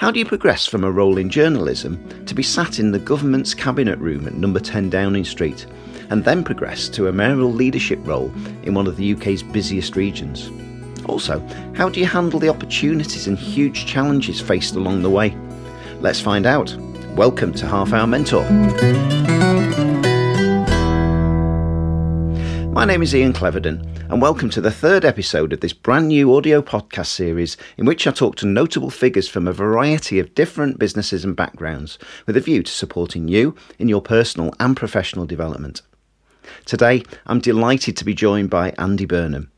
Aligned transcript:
How 0.00 0.10
do 0.10 0.18
you 0.18 0.24
progress 0.24 0.64
from 0.64 0.82
a 0.82 0.90
role 0.90 1.18
in 1.18 1.28
journalism 1.28 2.02
to 2.24 2.34
be 2.34 2.42
sat 2.42 2.78
in 2.78 2.90
the 2.90 2.98
government's 2.98 3.52
cabinet 3.52 3.98
room 3.98 4.26
at 4.26 4.32
number 4.32 4.58
10 4.58 4.88
Downing 4.88 5.26
Street 5.26 5.66
and 6.08 6.24
then 6.24 6.42
progress 6.42 6.88
to 6.88 7.08
a 7.08 7.12
mayoral 7.12 7.52
leadership 7.52 7.98
role 8.04 8.32
in 8.62 8.72
one 8.72 8.86
of 8.86 8.96
the 8.96 9.12
UK's 9.12 9.42
busiest 9.42 9.96
regions? 9.96 10.50
Also, 11.04 11.46
how 11.74 11.90
do 11.90 12.00
you 12.00 12.06
handle 12.06 12.40
the 12.40 12.48
opportunities 12.48 13.26
and 13.26 13.38
huge 13.38 13.84
challenges 13.84 14.40
faced 14.40 14.74
along 14.74 15.02
the 15.02 15.10
way? 15.10 15.36
Let's 16.00 16.18
find 16.18 16.46
out. 16.46 16.74
Welcome 17.14 17.52
to 17.52 17.66
Half 17.66 17.92
Hour 17.92 18.06
Mentor. 18.06 18.50
My 22.70 22.86
name 22.86 23.02
is 23.02 23.14
Ian 23.14 23.34
Cleverdon, 23.34 23.86
and 24.10 24.20
welcome 24.20 24.50
to 24.50 24.60
the 24.60 24.72
third 24.72 25.04
episode 25.04 25.52
of 25.52 25.60
this 25.60 25.72
brand 25.72 26.08
new 26.08 26.34
audio 26.34 26.60
podcast 26.60 27.06
series 27.06 27.56
in 27.76 27.86
which 27.86 28.08
I 28.08 28.10
talk 28.10 28.34
to 28.36 28.46
notable 28.46 28.90
figures 28.90 29.28
from 29.28 29.46
a 29.46 29.52
variety 29.52 30.18
of 30.18 30.34
different 30.34 30.80
businesses 30.80 31.24
and 31.24 31.36
backgrounds 31.36 31.96
with 32.26 32.36
a 32.36 32.40
view 32.40 32.64
to 32.64 32.72
supporting 32.72 33.28
you 33.28 33.54
in 33.78 33.88
your 33.88 34.02
personal 34.02 34.52
and 34.58 34.76
professional 34.76 35.26
development. 35.26 35.82
Today, 36.64 37.04
I'm 37.24 37.38
delighted 37.38 37.96
to 37.98 38.04
be 38.04 38.12
joined 38.12 38.50
by 38.50 38.74
Andy 38.78 39.04
Burnham. 39.04 39.52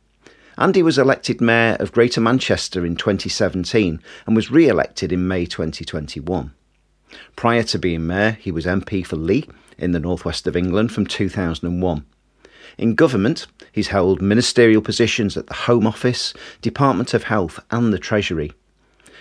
Andy 0.58 0.82
was 0.82 0.98
elected 0.98 1.40
Mayor 1.40 1.78
of 1.80 1.92
Greater 1.92 2.20
Manchester 2.20 2.84
in 2.84 2.94
2017 2.94 4.02
and 4.26 4.36
was 4.36 4.50
re 4.50 4.68
elected 4.68 5.14
in 5.14 5.26
May 5.26 5.46
2021. 5.46 6.52
Prior 7.36 7.62
to 7.62 7.78
being 7.78 8.06
Mayor, 8.06 8.32
he 8.32 8.52
was 8.52 8.66
MP 8.66 9.04
for 9.06 9.16
Leigh 9.16 9.48
in 9.78 9.92
the 9.92 9.98
northwest 9.98 10.46
of 10.46 10.56
England 10.56 10.92
from 10.92 11.06
2001. 11.06 12.04
In 12.78 12.94
government, 12.94 13.46
he's 13.72 13.88
held 13.88 14.22
ministerial 14.22 14.82
positions 14.82 15.36
at 15.36 15.46
the 15.46 15.54
Home 15.54 15.86
Office, 15.86 16.32
Department 16.60 17.14
of 17.14 17.24
Health, 17.24 17.60
and 17.70 17.92
the 17.92 17.98
Treasury. 17.98 18.52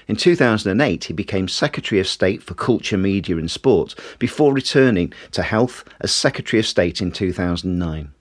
In 0.08 0.16
2008, 0.16 1.06
he 1.06 1.14
became 1.14 1.48
Secretary 1.48 2.00
of 2.00 2.08
State 2.08 2.44
for 2.44 2.54
Culture, 2.54 2.98
Media 2.98 3.38
and 3.38 3.50
Sport 3.50 3.96
before 4.20 4.54
returning 4.54 5.14
to 5.32 5.44
Health 5.44 5.86
as 6.00 6.12
Secretary 6.12 6.60
of 6.60 6.66
State 6.66 7.02
in 7.02 7.12
2009. 7.12 8.12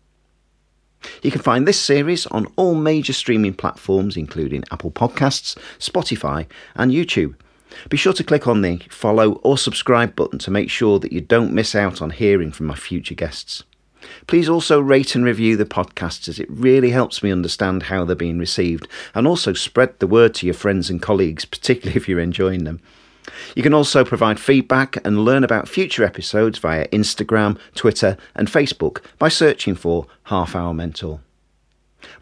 You 1.22 1.30
can 1.30 1.40
find 1.40 1.66
this 1.66 1.80
series 1.80 2.26
on 2.26 2.46
all 2.56 2.74
major 2.74 3.12
streaming 3.12 3.54
platforms, 3.54 4.16
including 4.16 4.64
Apple 4.70 4.90
Podcasts, 4.90 5.56
Spotify, 5.78 6.46
and 6.74 6.92
YouTube. 6.92 7.34
Be 7.88 7.96
sure 7.96 8.12
to 8.12 8.24
click 8.24 8.46
on 8.46 8.62
the 8.62 8.82
follow 8.90 9.34
or 9.42 9.56
subscribe 9.56 10.14
button 10.14 10.38
to 10.40 10.50
make 10.50 10.68
sure 10.68 10.98
that 10.98 11.12
you 11.12 11.20
don't 11.20 11.54
miss 11.54 11.74
out 11.74 12.02
on 12.02 12.10
hearing 12.10 12.52
from 12.52 12.66
my 12.66 12.74
future 12.74 13.14
guests. 13.14 13.64
Please 14.26 14.48
also 14.48 14.80
rate 14.80 15.14
and 15.14 15.24
review 15.24 15.56
the 15.56 15.64
podcast 15.64 16.28
as 16.28 16.38
it 16.38 16.50
really 16.50 16.90
helps 16.90 17.22
me 17.22 17.30
understand 17.30 17.84
how 17.84 18.04
they're 18.04 18.16
being 18.16 18.38
received 18.38 18.88
and 19.14 19.26
also 19.26 19.52
spread 19.52 19.98
the 19.98 20.06
word 20.06 20.34
to 20.36 20.46
your 20.46 20.54
friends 20.54 20.90
and 20.90 21.02
colleagues, 21.02 21.44
particularly 21.56 21.96
if 21.96 22.08
you're 22.08 22.20
enjoying 22.20 22.64
them. 22.64 22.80
You 23.54 23.62
can 23.62 23.74
also 23.74 24.04
provide 24.04 24.40
feedback 24.40 24.96
and 25.04 25.24
learn 25.24 25.44
about 25.44 25.68
future 25.68 26.04
episodes 26.04 26.58
via 26.58 26.88
Instagram, 26.88 27.58
Twitter, 27.74 28.16
and 28.34 28.48
Facebook 28.48 29.02
by 29.18 29.28
searching 29.28 29.74
for 29.74 30.06
Half 30.24 30.54
Hour 30.54 30.74
Mentor. 30.74 31.20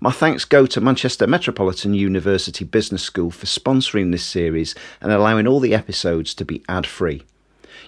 My 0.01 0.11
thanks 0.11 0.45
go 0.45 0.67
to 0.67 0.81
Manchester 0.81 1.27
Metropolitan 1.27 1.95
University 1.95 2.65
Business 2.65 3.03
School 3.03 3.31
for 3.31 3.47
sponsoring 3.47 4.11
this 4.11 4.25
series 4.25 4.75
and 5.01 5.13
allowing 5.13 5.47
all 5.47 5.61
the 5.61 5.75
episodes 5.75 6.35
to 6.35 6.45
be 6.45 6.63
ad 6.69 6.87
free. 6.87 7.23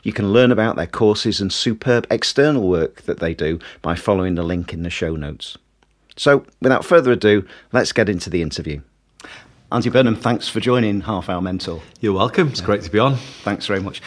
You 0.03 0.13
can 0.13 0.33
learn 0.33 0.53
about 0.53 0.77
their 0.77 0.87
courses 0.87 1.41
and 1.41 1.53
superb 1.53 2.07
external 2.11 2.69
work 2.69 3.03
that 3.03 3.21
they 3.21 3.35
do 3.35 3.59
by 3.83 3.95
following 3.95 4.35
the 4.35 4.43
link 4.43 4.73
in 4.73 4.83
the 4.83 4.91
show 4.91 5.17
notes. 5.17 5.57
So, 6.17 6.45
without 6.61 6.85
further 6.85 7.13
ado, 7.13 7.47
let's 7.73 7.93
get 7.93 8.09
into 8.09 8.29
the 8.29 8.43
interview. 8.43 8.81
Andy 9.73 9.89
Burnham, 9.89 10.17
thanks 10.17 10.49
for 10.49 10.59
joining 10.59 11.03
Half 11.03 11.29
Hour 11.29 11.41
Mentor. 11.41 11.81
You're 12.01 12.13
welcome. 12.13 12.49
It's 12.49 12.61
yeah. 12.61 12.67
great 12.67 12.83
to 12.83 12.91
be 12.91 12.99
on. 12.99 13.17
Thanks 13.43 13.67
very 13.67 13.81
much. 13.81 14.03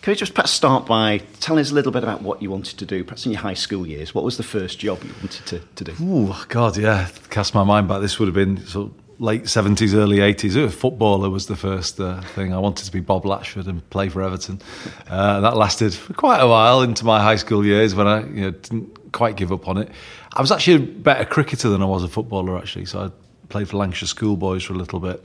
Can 0.00 0.12
you 0.12 0.16
just 0.16 0.34
perhaps 0.34 0.50
start 0.50 0.86
by 0.86 1.18
telling 1.38 1.60
us 1.60 1.70
a 1.70 1.74
little 1.74 1.92
bit 1.92 2.02
about 2.02 2.22
what 2.22 2.42
you 2.42 2.50
wanted 2.50 2.78
to 2.78 2.86
do, 2.86 3.04
perhaps 3.04 3.24
in 3.24 3.32
your 3.32 3.40
high 3.40 3.54
school 3.54 3.86
years? 3.86 4.14
What 4.14 4.24
was 4.24 4.36
the 4.36 4.42
first 4.42 4.80
job 4.80 5.04
you 5.04 5.12
wanted 5.20 5.46
to, 5.46 5.60
to 5.60 5.84
do? 5.84 5.94
Oh, 6.00 6.44
God, 6.48 6.76
yeah. 6.76 7.08
Cast 7.30 7.54
my 7.54 7.62
mind 7.62 7.86
back. 7.86 8.00
This 8.00 8.18
would 8.18 8.26
have 8.26 8.34
been 8.34 8.66
sort 8.66 8.90
of 8.90 8.94
late 9.22 9.44
70s, 9.44 9.94
early 9.94 10.18
80s. 10.18 10.70
footballer 10.72 11.30
was 11.30 11.46
the 11.46 11.54
first 11.54 12.00
uh, 12.00 12.20
thing. 12.34 12.52
I 12.52 12.58
wanted 12.58 12.84
to 12.86 12.92
be 12.92 12.98
Bob 12.98 13.22
Latchford 13.22 13.68
and 13.68 13.88
play 13.88 14.08
for 14.08 14.20
Everton. 14.20 14.60
Uh, 15.08 15.40
that 15.40 15.56
lasted 15.56 15.94
for 15.94 16.12
quite 16.12 16.40
a 16.40 16.48
while 16.48 16.82
into 16.82 17.04
my 17.04 17.22
high 17.22 17.36
school 17.36 17.64
years 17.64 17.94
when 17.94 18.08
I 18.08 18.26
you 18.26 18.40
know, 18.40 18.50
didn't 18.50 19.12
quite 19.12 19.36
give 19.36 19.52
up 19.52 19.68
on 19.68 19.78
it. 19.78 19.90
I 20.34 20.40
was 20.40 20.50
actually 20.50 20.76
a 20.76 20.86
better 20.86 21.24
cricketer 21.24 21.68
than 21.68 21.82
I 21.82 21.86
was 21.86 22.02
a 22.02 22.08
footballer, 22.08 22.58
actually. 22.58 22.86
So 22.86 22.98
I 23.00 23.10
played 23.48 23.68
for 23.68 23.76
Lancashire 23.76 24.08
Schoolboys 24.08 24.64
for 24.64 24.72
a 24.72 24.76
little 24.76 24.98
bit 24.98 25.24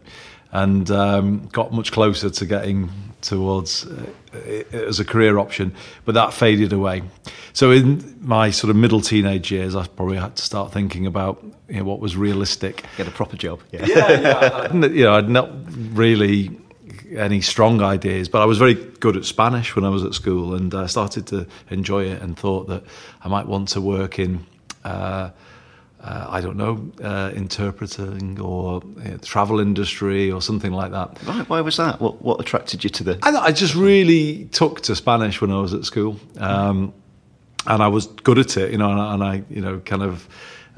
and 0.51 0.89
um, 0.91 1.47
got 1.51 1.71
much 1.73 1.91
closer 1.91 2.29
to 2.29 2.45
getting 2.45 2.89
towards 3.21 3.85
uh, 3.85 4.05
as 4.71 4.99
a 4.99 5.05
career 5.05 5.37
option, 5.37 5.73
but 6.05 6.13
that 6.13 6.33
faded 6.33 6.71
away. 6.73 7.03
So 7.53 7.71
in 7.71 8.17
my 8.21 8.51
sort 8.51 8.69
of 8.69 8.75
middle 8.75 9.01
teenage 9.01 9.51
years, 9.51 9.75
I 9.75 9.87
probably 9.87 10.17
had 10.17 10.35
to 10.35 10.43
start 10.43 10.71
thinking 10.71 11.05
about 11.05 11.43
you 11.67 11.77
know, 11.77 11.83
what 11.83 11.99
was 11.99 12.15
realistic. 12.15 12.85
Get 12.97 13.07
a 13.07 13.11
proper 13.11 13.35
job. 13.35 13.61
Yeah, 13.71 13.85
yeah. 13.85 14.09
yeah. 14.09 14.73
you 14.87 15.03
know, 15.03 15.13
I'd 15.15 15.29
not 15.29 15.49
really 15.93 16.57
any 17.15 17.41
strong 17.41 17.81
ideas, 17.81 18.29
but 18.29 18.41
I 18.41 18.45
was 18.45 18.57
very 18.57 18.73
good 18.73 19.17
at 19.17 19.25
Spanish 19.25 19.75
when 19.75 19.85
I 19.85 19.89
was 19.89 20.03
at 20.03 20.13
school, 20.13 20.53
and 20.53 20.73
I 20.73 20.87
started 20.87 21.27
to 21.27 21.47
enjoy 21.69 22.05
it 22.05 22.21
and 22.21 22.37
thought 22.37 22.67
that 22.67 22.83
I 23.23 23.27
might 23.27 23.47
want 23.47 23.69
to 23.69 23.81
work 23.81 24.19
in. 24.19 24.45
Uh, 24.83 25.31
uh, 26.07 26.25
I 26.29 26.40
don't 26.40 26.56
know, 26.56 26.90
uh, 27.03 27.31
interpreting 27.35 28.40
or 28.40 28.81
uh, 29.06 29.18
travel 29.22 29.59
industry 29.59 30.31
or 30.31 30.41
something 30.41 30.72
like 30.72 30.91
that. 30.91 31.18
Why, 31.25 31.41
why 31.47 31.62
was 31.62 31.75
that? 31.78 32.00
What, 32.00 32.22
what 32.22 32.40
attracted 32.40 32.84
you 32.85 32.90
to 32.91 33.03
the? 33.03 33.19
I, 33.23 33.35
I 33.35 33.51
just 33.51 33.75
really 33.75 34.45
took 34.45 34.81
to 34.81 34.95
Spanish 34.95 35.41
when 35.41 35.51
I 35.51 35.59
was 35.59 35.73
at 35.73 35.84
school, 35.84 36.18
um, 36.38 36.94
and 37.66 37.84
I 37.84 37.90
was 37.90 38.07
good 38.07 38.40
at 38.40 38.56
it, 38.56 38.72
you 38.72 38.78
know, 38.78 38.90
and, 38.90 39.00
and 39.00 39.23
I, 39.23 39.44
you 39.50 39.62
know, 39.62 39.79
kind 39.79 40.03
of. 40.03 40.28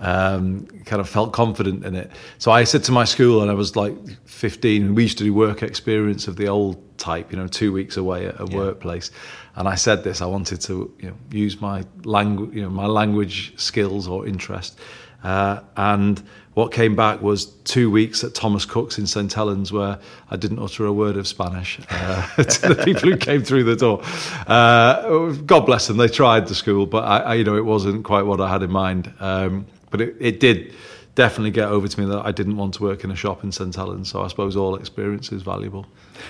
Um, 0.02 0.66
kind 0.86 1.02
of 1.02 1.10
felt 1.10 1.34
confident 1.34 1.84
in 1.84 1.94
it. 1.94 2.10
So 2.38 2.52
I 2.52 2.64
said 2.64 2.86
to 2.86 2.94
my 2.94 3.04
school, 3.04 3.42
and 3.42 3.52
I 3.52 3.54
was 3.54 3.76
like 3.76 3.94
15, 4.28 4.96
we 4.96 5.04
used 5.04 5.18
to 5.18 5.26
do 5.26 5.34
work 5.34 5.62
experience 5.62 6.30
of 6.30 6.38
the 6.38 6.48
old 6.48 6.98
type, 6.98 7.34
you 7.34 7.38
know, 7.38 7.48
two 7.48 7.74
weeks 7.74 7.98
away 7.98 8.28
at 8.28 8.40
a 8.40 8.46
yeah. 8.46 8.56
workplace. 8.56 9.12
And 9.58 9.68
I 9.68 9.76
said 9.76 10.06
this, 10.06 10.22
I 10.22 10.26
wanted 10.26 10.62
to 10.62 10.90
you 11.00 11.10
know, 11.10 11.16
use 11.32 11.60
my 11.60 11.84
language, 12.06 12.56
you 12.56 12.62
know, 12.62 12.70
my 12.70 12.86
language 12.86 13.60
skills 13.60 14.08
or 14.08 14.26
interest 14.26 14.80
uh, 15.24 15.62
and 15.76 16.22
what 16.54 16.72
came 16.72 16.96
back 16.96 17.22
was 17.22 17.46
two 17.64 17.90
weeks 17.90 18.24
at 18.24 18.36
Thomas 18.36 18.66
Cook's 18.66 18.98
in 18.98 19.08
St 19.08 19.32
Helens, 19.32 19.72
where 19.72 19.98
I 20.30 20.36
didn't 20.36 20.60
utter 20.60 20.86
a 20.86 20.92
word 20.92 21.16
of 21.16 21.28
Spanish 21.28 21.80
uh, 21.90 22.28
to 22.36 22.74
the 22.74 22.84
people 22.84 23.10
who 23.10 23.18
came 23.18 23.44
through 23.44 23.64
the 23.64 23.76
door. 23.76 24.02
Uh, 24.48 25.32
God 25.46 25.66
bless 25.66 25.88
them; 25.88 25.98
they 25.98 26.08
tried 26.08 26.48
the 26.48 26.56
school, 26.56 26.86
but 26.86 27.04
I, 27.04 27.18
I, 27.20 27.34
you 27.36 27.44
know, 27.44 27.56
it 27.56 27.66
wasn't 27.66 28.04
quite 28.04 28.24
what 28.24 28.42
I 28.42 28.50
had 28.50 28.62
in 28.64 28.72
mind. 28.72 29.14
Um, 29.20 29.68
but 29.90 30.02
it, 30.02 30.16
it, 30.20 30.40
did 30.40 30.74
definitely 31.20 31.52
get 31.52 31.68
over 31.68 31.86
to 31.86 32.00
me 32.00 32.06
that 32.06 32.26
I 32.26 32.32
didn't 32.32 32.56
want 32.56 32.76
to 32.76 32.84
work 32.84 33.04
in 33.04 33.12
a 33.12 33.16
shop 33.16 33.44
in 33.44 33.52
St 33.52 33.76
Helens. 33.76 34.10
So 34.10 34.24
I 34.24 34.30
suppose 34.30 34.56
all 34.56 34.76
experience 34.76 35.34
is 35.34 35.42
valuable. 35.42 35.86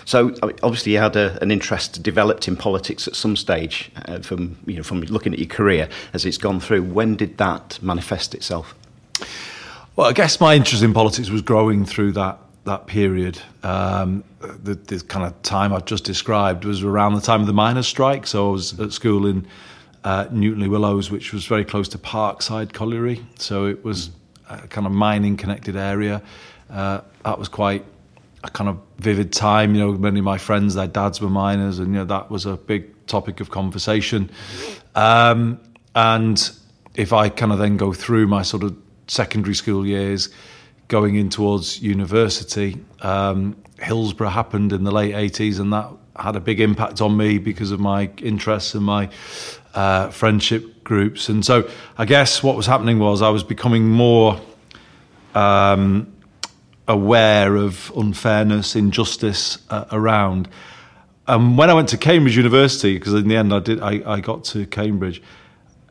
So 0.05 0.33
obviously, 0.63 0.93
you 0.93 0.97
had 0.97 1.15
a, 1.15 1.37
an 1.43 1.51
interest 1.51 2.01
developed 2.01 2.47
in 2.47 2.55
politics 2.55 3.07
at 3.07 3.15
some 3.15 3.35
stage 3.35 3.91
uh, 4.05 4.19
from 4.21 4.57
you 4.65 4.77
know 4.77 4.83
from 4.83 5.01
looking 5.01 5.31
at 5.31 5.37
your 5.37 5.47
career 5.47 5.87
as 6.13 6.25
it's 6.25 6.39
gone 6.39 6.59
through. 6.59 6.81
When 6.81 7.15
did 7.15 7.37
that 7.37 7.77
manifest 7.83 8.33
itself? 8.33 8.73
Well, 9.95 10.07
I 10.07 10.13
guess 10.13 10.41
my 10.41 10.55
interest 10.55 10.81
in 10.81 10.91
politics 10.91 11.29
was 11.29 11.43
growing 11.43 11.85
through 11.85 12.13
that 12.13 12.39
that 12.63 12.87
period. 12.87 13.39
Um, 13.61 14.23
the, 14.39 14.73
the, 14.73 15.01
kind 15.01 15.23
of 15.23 15.39
time 15.43 15.71
I've 15.71 15.85
just 15.85 16.03
described 16.03 16.65
was 16.65 16.83
around 16.83 17.13
the 17.13 17.21
time 17.21 17.41
of 17.41 17.47
the 17.47 17.53
miners' 17.53 17.87
strike. 17.87 18.25
So 18.25 18.49
I 18.49 18.51
was 18.51 18.79
at 18.79 18.91
school 18.91 19.27
in 19.27 19.45
uh, 20.03 20.25
Newton-le-Willows, 20.31 21.11
which 21.11 21.31
was 21.31 21.45
very 21.45 21.65
close 21.65 21.87
to 21.89 21.97
Parkside 21.97 22.73
Colliery. 22.73 23.23
So 23.37 23.65
it 23.65 23.83
was 23.83 24.11
a 24.49 24.67
kind 24.67 24.87
of 24.87 24.93
mining 24.93 25.37
connected 25.37 25.75
area. 25.75 26.21
Uh, 26.69 27.01
that 27.23 27.39
was 27.39 27.47
quite 27.47 27.85
a 28.43 28.49
kind 28.49 28.69
of 28.69 28.79
vivid 28.97 29.31
time. 29.31 29.75
You 29.75 29.81
know, 29.81 29.91
many 29.93 30.19
of 30.19 30.25
my 30.25 30.37
friends, 30.37 30.75
their 30.75 30.87
dads 30.87 31.21
were 31.21 31.29
miners, 31.29 31.79
and 31.79 31.89
you 31.89 31.99
know 31.99 32.05
that 32.05 32.29
was 32.29 32.45
a 32.45 32.57
big 32.57 33.07
topic 33.07 33.39
of 33.39 33.49
conversation. 33.49 34.29
Um, 34.95 35.59
and 35.95 36.51
if 36.95 37.13
I 37.13 37.29
kind 37.29 37.51
of 37.51 37.59
then 37.59 37.77
go 37.77 37.93
through 37.93 38.27
my 38.27 38.41
sort 38.41 38.63
of 38.63 38.75
secondary 39.07 39.55
school 39.55 39.85
years, 39.85 40.29
going 40.87 41.15
in 41.15 41.29
towards 41.29 41.81
university, 41.81 42.77
um, 43.01 43.55
Hillsborough 43.79 44.29
happened 44.29 44.73
in 44.73 44.83
the 44.83 44.91
late 44.91 45.13
80s, 45.13 45.59
and 45.59 45.71
that 45.73 45.89
had 46.15 46.35
a 46.35 46.39
big 46.39 46.59
impact 46.59 47.01
on 47.01 47.15
me 47.15 47.37
because 47.37 47.71
of 47.71 47.79
my 47.79 48.09
interests 48.17 48.75
and 48.75 48.83
my 48.83 49.09
uh, 49.73 50.09
friendship 50.09 50.83
groups. 50.83 51.29
And 51.29 51.45
so 51.45 51.69
I 51.97 52.05
guess 52.05 52.41
what 52.41 52.55
was 52.55 52.65
happening 52.65 52.99
was 52.99 53.21
I 53.21 53.29
was 53.29 53.43
becoming 53.43 53.87
more 53.87 54.39
um, 55.35 56.11
aware 56.87 57.55
of 57.55 57.91
unfairness, 57.95 58.75
injustice 58.75 59.59
uh, 59.69 59.85
around. 59.91 60.49
And 61.27 61.57
when 61.57 61.69
I 61.69 61.73
went 61.75 61.89
to 61.89 61.97
Cambridge 61.97 62.35
University, 62.35 62.97
because 62.97 63.13
in 63.13 63.27
the 63.27 63.35
end 63.35 63.53
I 63.53 63.59
did, 63.59 63.79
I, 63.81 64.01
I 64.05 64.19
got 64.19 64.43
to 64.45 64.65
Cambridge. 64.65 65.21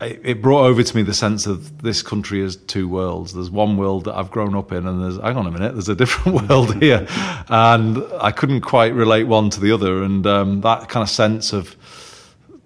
it, 0.00 0.20
it 0.24 0.42
brought 0.42 0.64
over 0.64 0.82
to 0.82 0.96
me 0.96 1.02
the 1.02 1.14
sense 1.14 1.46
of 1.46 1.82
this 1.82 2.02
country 2.02 2.40
is 2.40 2.56
two 2.56 2.88
worlds. 2.88 3.34
There's 3.34 3.50
one 3.50 3.76
world 3.76 4.04
that 4.04 4.16
I've 4.16 4.32
grown 4.32 4.56
up 4.56 4.72
in, 4.72 4.86
and 4.86 5.02
there's 5.02 5.16
hang 5.20 5.36
on 5.36 5.46
a 5.46 5.50
minute, 5.52 5.74
there's 5.74 5.88
a 5.88 5.94
different 5.94 6.42
world 6.48 6.74
here, 6.82 7.06
and 7.48 8.02
I 8.20 8.32
couldn't 8.32 8.62
quite 8.62 8.92
relate 8.94 9.24
one 9.24 9.50
to 9.50 9.60
the 9.60 9.70
other, 9.70 10.02
and 10.02 10.26
um, 10.26 10.60
that 10.62 10.88
kind 10.88 11.02
of 11.02 11.10
sense 11.10 11.52
of 11.52 11.76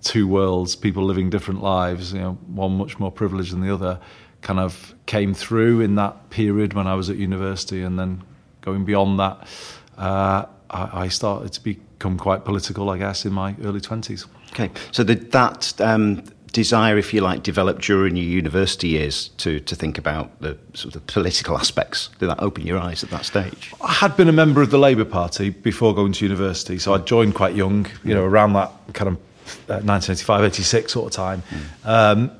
two 0.02 0.26
worlds, 0.26 0.76
people 0.76 1.04
living 1.04 1.30
different 1.30 1.62
lives, 1.62 2.12
you 2.12 2.20
know, 2.20 2.32
one 2.46 2.76
much 2.76 2.98
more 2.98 3.10
privileged 3.10 3.52
than 3.52 3.60
the 3.60 3.72
other, 3.72 3.98
kind 4.40 4.58
of 4.58 4.94
came 5.06 5.32
through 5.34 5.80
in 5.80 5.94
that 5.94 6.30
period 6.30 6.74
when 6.74 6.86
I 6.86 6.94
was 6.94 7.08
at 7.08 7.16
university, 7.16 7.82
and 7.82 7.98
then 7.98 8.22
going 8.60 8.84
beyond 8.84 9.18
that, 9.20 9.46
uh, 9.96 10.46
I, 10.70 11.04
I 11.04 11.08
started 11.08 11.52
to 11.52 11.62
become 11.62 12.18
quite 12.18 12.44
political, 12.44 12.90
I 12.90 12.98
guess, 12.98 13.24
in 13.24 13.32
my 13.32 13.54
early 13.62 13.80
twenties. 13.80 14.26
Okay, 14.52 14.70
so 14.90 15.04
the, 15.04 15.14
that 15.14 15.80
um, 15.80 16.24
desire, 16.52 16.98
if 16.98 17.14
you 17.14 17.20
like, 17.20 17.42
developed 17.42 17.82
during 17.82 18.16
your 18.16 18.26
university 18.26 18.88
years 18.88 19.28
to, 19.38 19.60
to 19.60 19.74
think 19.74 19.98
about 19.98 20.40
the 20.40 20.58
sort 20.74 20.96
of 20.96 21.06
political 21.06 21.56
aspects? 21.56 22.10
Did 22.18 22.28
that 22.28 22.40
open 22.40 22.66
your 22.66 22.78
eyes 22.78 23.02
at 23.02 23.10
that 23.10 23.24
stage? 23.24 23.72
I 23.80 23.92
had 23.92 24.16
been 24.16 24.28
a 24.28 24.32
member 24.32 24.62
of 24.62 24.70
the 24.70 24.78
Labour 24.78 25.04
Party 25.04 25.50
before 25.50 25.94
going 25.94 26.12
to 26.12 26.24
university, 26.24 26.78
so 26.78 26.92
I 26.92 26.98
joined 26.98 27.34
quite 27.34 27.54
young, 27.54 27.86
you 28.04 28.14
know, 28.14 28.24
around 28.24 28.52
that 28.54 28.70
kind 28.92 29.08
of 29.08 29.18
uh, 29.68 29.80
1985, 29.82 30.44
86 30.44 30.92
sort 30.92 31.06
of 31.06 31.12
time. 31.12 31.42
Mm. 31.50 31.88
Um, 31.88 32.30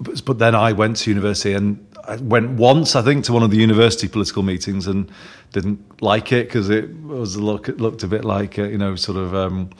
but, 0.00 0.24
but 0.24 0.38
then 0.38 0.54
I 0.54 0.72
went 0.72 0.96
to 0.98 1.10
university 1.10 1.54
and 1.54 1.84
I 2.04 2.16
went 2.16 2.50
once, 2.50 2.94
I 2.94 3.02
think, 3.02 3.24
to 3.26 3.32
one 3.32 3.42
of 3.42 3.50
the 3.50 3.56
university 3.56 4.08
political 4.08 4.42
meetings 4.42 4.86
and 4.86 5.10
didn't 5.52 6.02
like 6.02 6.32
it 6.32 6.48
because 6.48 6.70
it 6.70 6.94
was 7.02 7.36
look, 7.36 7.68
it 7.68 7.80
looked 7.80 8.02
a 8.02 8.08
bit 8.08 8.24
like, 8.24 8.58
uh, 8.58 8.64
you 8.64 8.78
know, 8.78 8.96
sort 8.96 9.18
of. 9.18 9.34
Um, 9.34 9.70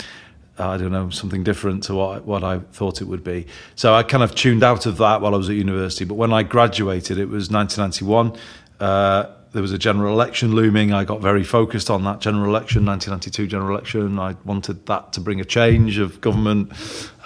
I 0.59 0.79
don't 0.79 0.91
know, 0.91 1.11
something 1.11 1.45
different 1.45 1.83
to 1.83 1.95
what, 1.95 2.25
what 2.25 2.43
I 2.43 2.61
thought 2.61 3.03
it 3.03 3.05
would 3.05 3.23
be. 3.23 3.47
So 3.75 3.95
I 3.95 4.03
kind 4.03 4.23
of 4.23 4.35
tuned 4.35 4.63
out 4.63 4.87
of 4.87 4.97
that 4.97 5.21
while 5.21 5.35
I 5.35 5.37
was 5.37 5.51
at 5.51 5.57
university. 5.57 6.07
But 6.07 6.15
when 6.15 6.33
I 6.33 6.45
graduated, 6.45 7.19
it 7.19 7.29
was 7.29 7.51
1991. 7.51 8.41
Uh, 8.81 9.27
there 9.57 9.63
was 9.63 9.73
a 9.73 9.79
general 9.79 10.13
election 10.13 10.55
looming. 10.55 10.93
I 10.93 11.05
got 11.05 11.23
very 11.23 11.43
focused 11.43 11.89
on 11.89 12.05
that 12.05 12.21
general 12.21 12.45
election, 12.45 12.85
1992 12.85 13.47
general 13.47 13.71
election. 13.71 14.19
I 14.19 14.37
wanted 14.45 14.85
that 14.85 15.15
to 15.15 15.21
bring 15.21 15.41
a 15.41 15.47
change 15.47 15.97
of 15.97 16.21
government. 16.21 16.73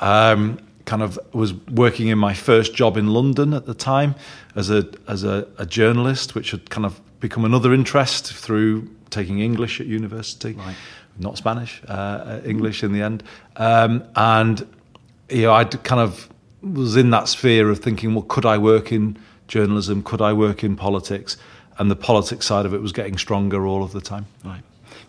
Um, 0.00 0.61
kind 0.85 1.03
of 1.03 1.19
was 1.32 1.53
working 1.53 2.06
in 2.06 2.19
my 2.19 2.32
first 2.32 2.75
job 2.75 2.97
in 2.97 3.09
London 3.09 3.53
at 3.53 3.67
the 3.67 3.75
time 3.75 4.15
as 4.55 4.71
a 4.71 4.88
as 5.09 5.25
a, 5.25 5.49
a 5.59 5.67
journalist, 5.67 6.37
which 6.37 6.53
had 6.53 6.71
kind 6.71 6.87
of 6.87 7.00
become 7.19 7.44
another 7.44 7.75
interest 7.75 8.32
through 8.32 8.88
taking 9.11 9.41
English 9.41 9.81
at 9.81 9.88
university. 9.88 10.53
Right 10.53 10.77
not 11.19 11.37
Spanish, 11.37 11.82
uh, 11.87 12.41
English 12.44 12.82
in 12.82 12.93
the 12.93 13.03
end. 13.03 13.23
Um, 13.56 14.05
and 14.17 14.67
you 15.29 15.43
know, 15.43 15.53
I 15.53 15.65
kind 15.65 16.00
of 16.00 16.29
was 16.62 16.97
in 16.97 17.11
that 17.11 17.29
sphere 17.29 17.71
of 17.71 17.81
thinking, 17.81 18.15
well, 18.15 18.23
could 18.23 18.47
I 18.47 18.56
work 18.56 18.93
in 18.93 19.19
journalism? 19.49 20.03
Could 20.03 20.23
I 20.23 20.32
work 20.32 20.65
in 20.65 20.77
politics? 20.77 21.37
And 21.81 21.91
the 21.91 21.97
politics 21.97 22.47
side 22.47 22.67
of 22.67 22.75
it 22.75 22.82
was 22.82 22.93
getting 22.93 23.17
stronger 23.17 23.67
all 23.67 23.82
of 23.82 23.93
the 23.93 24.03
time. 24.03 24.27
Right. 24.44 24.61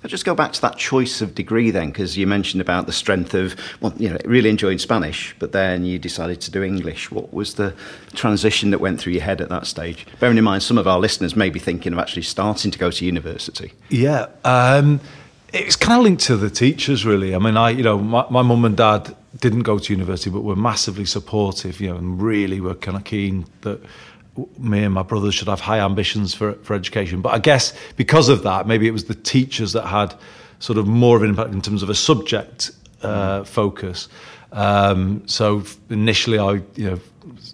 I'll 0.04 0.10
just 0.10 0.26
go 0.26 0.34
back 0.34 0.54
to 0.54 0.62
that 0.62 0.78
choice 0.78 1.22
of 1.22 1.36
degree 1.36 1.70
then, 1.70 1.90
because 1.90 2.18
you 2.18 2.26
mentioned 2.26 2.62
about 2.62 2.86
the 2.86 2.94
strength 2.94 3.34
of, 3.34 3.56
well, 3.82 3.94
you 3.98 4.10
know, 4.10 4.18
really 4.26 4.50
enjoying 4.50 4.80
Spanish, 4.80 5.36
but 5.38 5.52
then 5.52 5.86
you 5.86 6.00
decided 6.00 6.42
to 6.42 6.50
do 6.50 6.64
English. 6.64 7.12
What 7.12 7.32
was 7.34 7.56
the 7.56 7.76
transition 8.14 8.72
that 8.72 8.80
went 8.80 9.00
through 9.00 9.14
your 9.14 9.22
head 9.22 9.42
at 9.42 9.50
that 9.50 9.68
stage? 9.68 10.08
Bearing 10.20 10.38
in 10.38 10.44
mind, 10.44 10.64
some 10.64 10.78
of 10.80 10.88
our 10.88 10.98
listeners 10.98 11.36
may 11.36 11.50
be 11.50 11.60
thinking 11.60 11.94
of 11.94 12.00
actually 12.00 12.24
starting 12.24 12.72
to 12.72 12.80
go 12.80 12.90
to 12.90 13.06
university. 13.06 13.74
Yeah. 13.90 14.28
Um, 14.46 15.02
it's 15.54 15.76
kind 15.76 16.00
of 16.00 16.04
linked 16.06 16.24
to 16.24 16.38
the 16.38 16.50
teachers, 16.50 17.06
really. 17.06 17.36
I 17.36 17.40
mean, 17.40 17.58
I, 17.58 17.72
you 17.72 17.84
know, 17.84 18.00
my, 18.00 18.26
my 18.30 18.42
mum 18.42 18.64
and 18.64 18.78
dad 18.78 19.14
didn't 19.40 19.64
go 19.64 19.78
to 19.78 19.94
university, 19.94 20.30
but 20.30 20.42
were 20.42 20.56
massively 20.56 21.06
supportive, 21.06 21.82
you 21.82 21.90
know, 21.90 21.98
and 21.98 22.22
really 22.22 22.60
were 22.60 22.76
kind 22.76 22.98
of 22.98 23.04
keen 23.04 23.46
that 23.62 23.82
me 24.58 24.84
and 24.84 24.94
my 24.94 25.04
brothers 25.04 25.36
should 25.36 25.48
have 25.48 25.60
high 25.60 25.80
ambitions 25.80 26.34
for 26.34 26.54
for 26.64 26.74
education. 26.74 27.22
But 27.22 27.34
I 27.34 27.40
guess 27.40 27.74
because 27.98 28.30
of 28.30 28.44
that, 28.44 28.68
maybe 28.68 28.88
it 28.88 28.92
was 28.92 29.06
the 29.06 29.16
teachers 29.16 29.74
that 29.74 29.86
had 29.88 30.16
sort 30.60 30.78
of 30.78 30.88
more 30.88 31.18
of 31.18 31.24
an 31.24 31.30
impact 31.30 31.54
in 31.54 31.62
terms 31.62 31.84
of 31.84 31.90
a 31.90 31.96
subject 31.96 32.72
uh, 33.02 33.44
focus. 33.44 34.08
Um, 34.52 35.24
so 35.28 35.64
initially, 35.90 36.40
I 36.40 36.62
you 36.76 36.92
know 36.92 37.00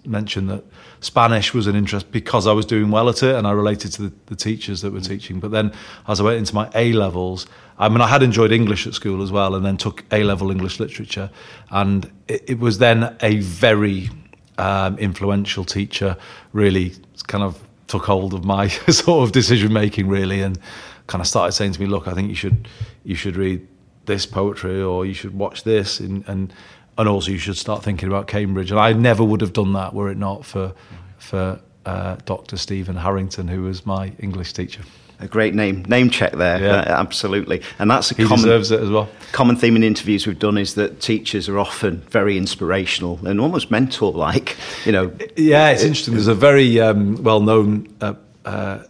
mentioned 0.05 0.49
that 0.49 0.63
Spanish 0.99 1.53
was 1.53 1.67
an 1.67 1.75
interest 1.75 2.11
because 2.11 2.47
I 2.47 2.53
was 2.53 2.65
doing 2.65 2.91
well 2.91 3.09
at 3.09 3.23
it, 3.23 3.35
and 3.35 3.47
I 3.47 3.51
related 3.51 3.91
to 3.93 4.03
the, 4.03 4.13
the 4.27 4.35
teachers 4.35 4.81
that 4.81 4.91
were 4.91 5.01
teaching. 5.01 5.39
But 5.39 5.51
then, 5.51 5.73
as 6.07 6.19
I 6.19 6.23
went 6.23 6.37
into 6.37 6.55
my 6.55 6.69
A 6.75 6.93
levels, 6.93 7.47
I 7.77 7.89
mean, 7.89 8.01
I 8.01 8.07
had 8.07 8.23
enjoyed 8.23 8.51
English 8.51 8.87
at 8.87 8.93
school 8.93 9.21
as 9.21 9.31
well, 9.31 9.55
and 9.55 9.65
then 9.65 9.77
took 9.77 10.03
A 10.11 10.23
level 10.23 10.51
English 10.51 10.79
literature, 10.79 11.29
and 11.69 12.11
it, 12.27 12.43
it 12.47 12.59
was 12.59 12.79
then 12.79 13.15
a 13.21 13.37
very 13.37 14.09
um, 14.57 14.97
influential 14.97 15.63
teacher. 15.63 16.17
Really, 16.53 16.93
kind 17.27 17.43
of 17.43 17.61
took 17.87 18.05
hold 18.05 18.33
of 18.33 18.43
my 18.43 18.67
sort 18.89 19.23
of 19.23 19.31
decision 19.31 19.73
making, 19.73 20.07
really, 20.07 20.41
and 20.41 20.59
kind 21.07 21.21
of 21.21 21.27
started 21.27 21.53
saying 21.53 21.73
to 21.73 21.81
me, 21.81 21.87
"Look, 21.87 22.07
I 22.07 22.13
think 22.13 22.29
you 22.29 22.35
should 22.35 22.67
you 23.03 23.15
should 23.15 23.35
read 23.35 23.67
this 24.05 24.25
poetry, 24.25 24.81
or 24.81 25.05
you 25.05 25.13
should 25.13 25.33
watch 25.37 25.63
this, 25.63 25.99
and 25.99 26.23
and 26.27 26.53
and 26.97 27.07
also 27.07 27.31
you 27.31 27.37
should 27.37 27.57
start 27.57 27.83
thinking 27.83 28.07
about 28.07 28.27
Cambridge." 28.27 28.71
And 28.71 28.79
I 28.79 28.93
never 28.93 29.23
would 29.23 29.41
have 29.41 29.53
done 29.53 29.73
that 29.73 29.93
were 29.93 30.09
it 30.09 30.17
not 30.17 30.45
for 30.45 30.73
for 31.17 31.59
uh, 31.85 32.17
Dr. 32.25 32.57
Stephen 32.57 32.97
Harrington, 32.97 33.47
who 33.47 33.63
was 33.63 33.85
my 33.85 34.11
English 34.19 34.53
teacher 34.53 34.83
a 35.19 35.27
great 35.27 35.55
name 35.55 35.83
name 35.85 36.09
check 36.09 36.33
there. 36.33 36.59
Yeah. 36.61 36.71
Uh, 36.71 36.99
absolutely, 36.99 37.61
and 37.79 37.89
that's 37.89 38.11
a 38.11 38.15
he 38.15 38.23
common, 38.23 38.45
deserves 38.45 38.71
it 38.71 38.81
as 38.81 38.89
well. 38.89 39.09
Common 39.31 39.55
theme 39.55 39.75
in 39.75 39.83
interviews 39.83 40.27
we've 40.27 40.39
done 40.39 40.57
is 40.57 40.75
that 40.75 41.01
teachers 41.01 41.49
are 41.49 41.59
often 41.59 42.01
very 42.09 42.37
inspirational 42.37 43.19
and 43.25 43.39
almost 43.39 43.71
mentor 43.71 44.11
like. 44.11 44.57
You 44.85 44.91
know, 44.91 45.11
yeah, 45.35 45.69
it's 45.69 45.83
it, 45.83 45.87
interesting. 45.87 46.13
There's 46.13 46.27
a 46.27 46.35
very 46.35 46.79
um, 46.79 47.21
well 47.23 47.41
known. 47.41 47.93
Uh, 48.01 48.13
uh, 48.45 48.83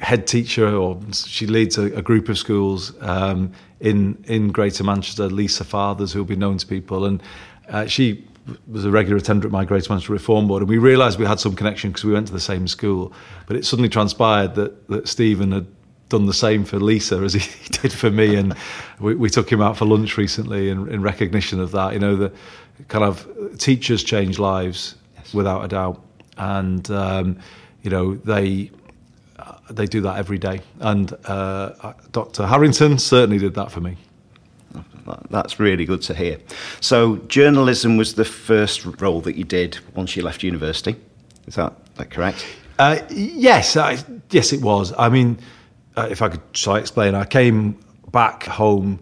head 0.00 0.26
teacher, 0.26 0.76
or 0.76 1.00
she 1.12 1.46
leads 1.46 1.78
a, 1.78 1.84
a 1.96 2.02
group 2.02 2.28
of 2.28 2.36
schools 2.36 2.92
um, 3.00 3.52
in 3.80 4.22
in 4.26 4.48
Greater 4.48 4.84
Manchester. 4.84 5.28
Lisa 5.28 5.64
Fathers, 5.64 6.12
who'll 6.12 6.24
be 6.24 6.36
known 6.36 6.58
to 6.58 6.66
people, 6.66 7.06
and 7.06 7.22
uh, 7.68 7.86
she 7.86 8.24
was 8.68 8.84
a 8.84 8.90
regular 8.90 9.16
attender 9.16 9.46
at 9.46 9.52
my 9.52 9.64
Greater 9.64 9.92
Manchester 9.92 10.12
Reform 10.12 10.46
Board, 10.46 10.62
and 10.62 10.68
we 10.68 10.78
realised 10.78 11.18
we 11.18 11.26
had 11.26 11.40
some 11.40 11.56
connection 11.56 11.90
because 11.90 12.04
we 12.04 12.12
went 12.12 12.26
to 12.28 12.32
the 12.32 12.40
same 12.40 12.68
school. 12.68 13.12
But 13.46 13.56
it 13.56 13.64
suddenly 13.64 13.88
transpired 13.88 14.54
that, 14.54 14.88
that 14.88 15.08
Stephen 15.08 15.52
had 15.52 15.66
done 16.08 16.26
the 16.26 16.34
same 16.34 16.64
for 16.64 16.78
Lisa 16.78 17.16
as 17.16 17.34
he 17.34 17.68
did 17.82 17.92
for 17.92 18.10
me, 18.10 18.36
and 18.36 18.54
we, 19.00 19.14
we 19.14 19.30
took 19.30 19.50
him 19.50 19.60
out 19.60 19.76
for 19.76 19.84
lunch 19.84 20.16
recently 20.16 20.68
in, 20.70 20.88
in 20.88 21.02
recognition 21.02 21.60
of 21.60 21.72
that. 21.72 21.92
You 21.92 21.98
know, 21.98 22.16
the 22.16 22.32
kind 22.88 23.04
of 23.04 23.26
teachers 23.58 24.04
change 24.04 24.38
lives 24.38 24.96
yes. 25.16 25.34
without 25.34 25.64
a 25.64 25.68
doubt, 25.68 26.02
and 26.36 26.88
um, 26.90 27.38
you 27.82 27.90
know 27.90 28.14
they 28.14 28.70
they 29.70 29.86
do 29.86 30.00
that 30.02 30.18
every 30.18 30.38
day. 30.38 30.60
And 30.80 31.12
uh, 31.24 31.92
Dr. 32.12 32.46
Harrington 32.46 32.98
certainly 32.98 33.38
did 33.38 33.54
that 33.54 33.70
for 33.70 33.80
me. 33.80 33.96
That's 35.30 35.58
really 35.60 35.84
good 35.84 36.02
to 36.02 36.14
hear. 36.14 36.38
So, 36.80 37.16
journalism 37.28 37.96
was 37.96 38.14
the 38.14 38.24
first 38.24 38.84
role 39.00 39.20
that 39.22 39.36
you 39.36 39.44
did 39.44 39.78
once 39.94 40.16
you 40.16 40.22
left 40.22 40.42
university. 40.42 40.96
Is 41.46 41.54
that, 41.54 41.72
that 41.96 42.10
correct? 42.10 42.46
Uh, 42.78 42.98
yes, 43.10 43.76
I, 43.76 43.98
yes, 44.30 44.52
it 44.52 44.60
was. 44.60 44.92
I 44.98 45.08
mean, 45.08 45.38
uh, 45.96 46.08
if 46.10 46.22
I 46.22 46.28
could 46.28 46.52
try 46.52 46.78
explain, 46.78 47.14
I 47.14 47.24
came 47.24 47.78
back 48.12 48.44
home 48.44 49.00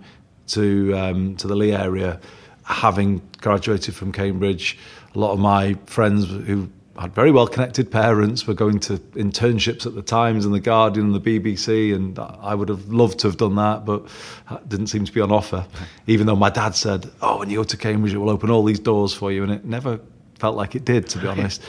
to 0.49 0.95
um, 0.95 1.37
to 1.37 1.47
the 1.47 1.57
Leigh 1.57 1.75
area, 1.75 2.21
having 2.64 3.23
graduated 3.40 3.95
from 3.95 4.12
Cambridge. 4.12 4.79
A 5.14 5.19
lot 5.19 5.33
of 5.33 5.38
my 5.38 5.75
friends 5.87 6.26
who 6.29 6.69
had 6.99 7.15
very 7.15 7.31
well 7.33 7.47
connected 7.47 7.91
parents, 7.91 8.47
were 8.47 8.55
going 8.55 8.79
to 8.81 8.99
internships 9.15 9.85
at 9.87 9.95
the 9.95 10.03
Times 10.03 10.45
and 10.45 10.55
the 10.55 10.61
Guardian 10.61 11.13
and 11.13 11.15
the 11.15 11.41
BBC, 11.41 11.95
and 11.95 12.19
I 12.19 12.55
would 12.55 12.69
have 12.69 12.89
loved 12.93 13.19
to 13.21 13.29
have 13.29 13.37
done 13.37 13.57
that, 13.57 13.85
but 13.85 14.07
that 14.49 14.69
didn't 14.69 14.87
seem 14.89 15.05
to 15.05 15.13
be 15.13 15.21
on 15.21 15.33
offer. 15.33 15.67
Even 16.07 16.27
though 16.27 16.37
my 16.37 16.51
dad 16.51 16.75
said, 16.75 17.11
"Oh, 17.21 17.39
when 17.39 17.51
you 17.51 17.59
go 17.59 17.65
to 17.65 17.77
Cambridge, 17.77 18.15
it 18.15 18.19
will 18.19 18.31
open 18.31 18.51
all 18.51 18.63
these 18.63 18.79
doors 18.79 19.13
for 19.13 19.33
you," 19.33 19.43
and 19.43 19.53
it 19.53 19.65
never 19.65 19.99
felt 20.39 20.57
like 20.57 20.75
it 20.75 20.85
did, 20.85 21.09
to 21.11 21.19
be 21.19 21.27
honest. 21.35 21.63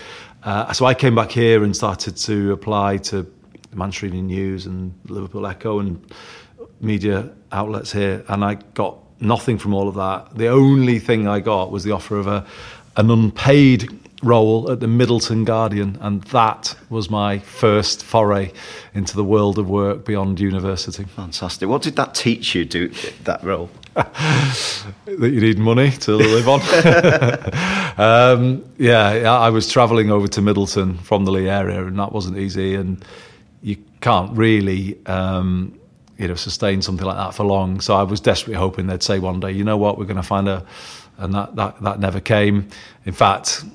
Uh, 0.44 0.72
so 0.74 0.86
I 0.86 0.94
came 0.94 1.16
back 1.16 1.32
here 1.32 1.64
and 1.64 1.76
started 1.76 2.18
to 2.18 2.52
apply 2.52 2.98
to 2.98 3.26
Manchester 3.74 4.08
Evening 4.08 4.28
News 4.28 4.68
and 4.68 4.94
Liverpool 5.08 5.48
Echo 5.48 5.80
and 5.80 6.06
media 6.82 7.32
outlets 7.52 7.92
here, 7.92 8.24
and 8.28 8.46
I 8.46 8.56
got 8.76 9.00
nothing 9.20 9.58
from 9.58 9.74
all 9.74 9.88
of 9.88 9.96
that. 9.96 10.38
The 10.38 10.50
only 10.50 11.00
thing 11.00 11.28
I 11.28 11.40
got 11.40 11.72
was 11.72 11.84
the 11.84 11.92
offer 11.92 12.18
of 12.18 12.28
a 12.28 12.46
an 12.98 13.10
unpaid 13.12 13.90
role 14.24 14.72
at 14.72 14.80
the 14.80 14.88
Middleton 14.88 15.44
Guardian, 15.44 15.98
and 16.02 16.24
that 16.26 16.76
was 16.90 17.10
my 17.10 17.40
first 17.40 18.04
foray 18.04 18.52
into 18.94 19.16
the 19.16 19.24
world 19.24 19.60
of 19.60 19.70
work 19.70 20.06
beyond 20.06 20.40
university. 20.40 21.04
Fantastic. 21.04 21.70
What 21.70 21.82
did 21.82 21.96
that 21.98 22.16
teach 22.16 22.56
you, 22.56 22.66
do 22.66 22.90
that 23.24 23.44
role? 23.44 23.70
that 23.94 24.90
you 25.06 25.40
need 25.40 25.58
money 25.58 25.92
to 25.92 26.16
live 26.16 26.48
on. 26.50 26.62
um, 27.98 28.66
yeah, 28.78 29.32
I 29.32 29.50
was 29.50 29.72
travelling 29.72 30.12
over 30.12 30.28
to 30.30 30.42
Middleton 30.42 30.98
from 30.98 31.26
the 31.26 31.32
Leigh 31.32 31.50
area, 31.50 31.86
and 31.86 31.98
that 32.00 32.12
wasn't 32.12 32.38
easy, 32.38 32.76
and 32.76 33.04
you 33.62 33.78
can't 34.02 34.36
really. 34.38 34.98
Um, 35.06 35.80
you 36.18 36.30
know, 36.30 36.36
sustain 36.36 36.82
something 36.82 37.06
like 37.06 37.18
that 37.18 37.34
for 37.34 37.44
long. 37.44 37.82
So 37.82 37.94
I 37.94 38.04
was 38.04 38.22
desperately 38.22 38.58
hoping 38.58 38.88
they'd 38.88 39.04
say 39.04 39.20
one 39.20 39.42
day, 39.42 39.52
you 39.52 39.66
know 39.66 39.76
what, 39.76 39.98
we're 39.98 40.06
going 40.06 40.16
to 40.16 40.24
find 40.24 40.48
a, 40.48 40.66
and 41.18 41.34
that, 41.34 41.58
that, 41.58 41.82
that 41.82 42.00
never 42.00 42.22
came. 42.22 42.70
In 43.06 43.12
fact, 43.12 43.66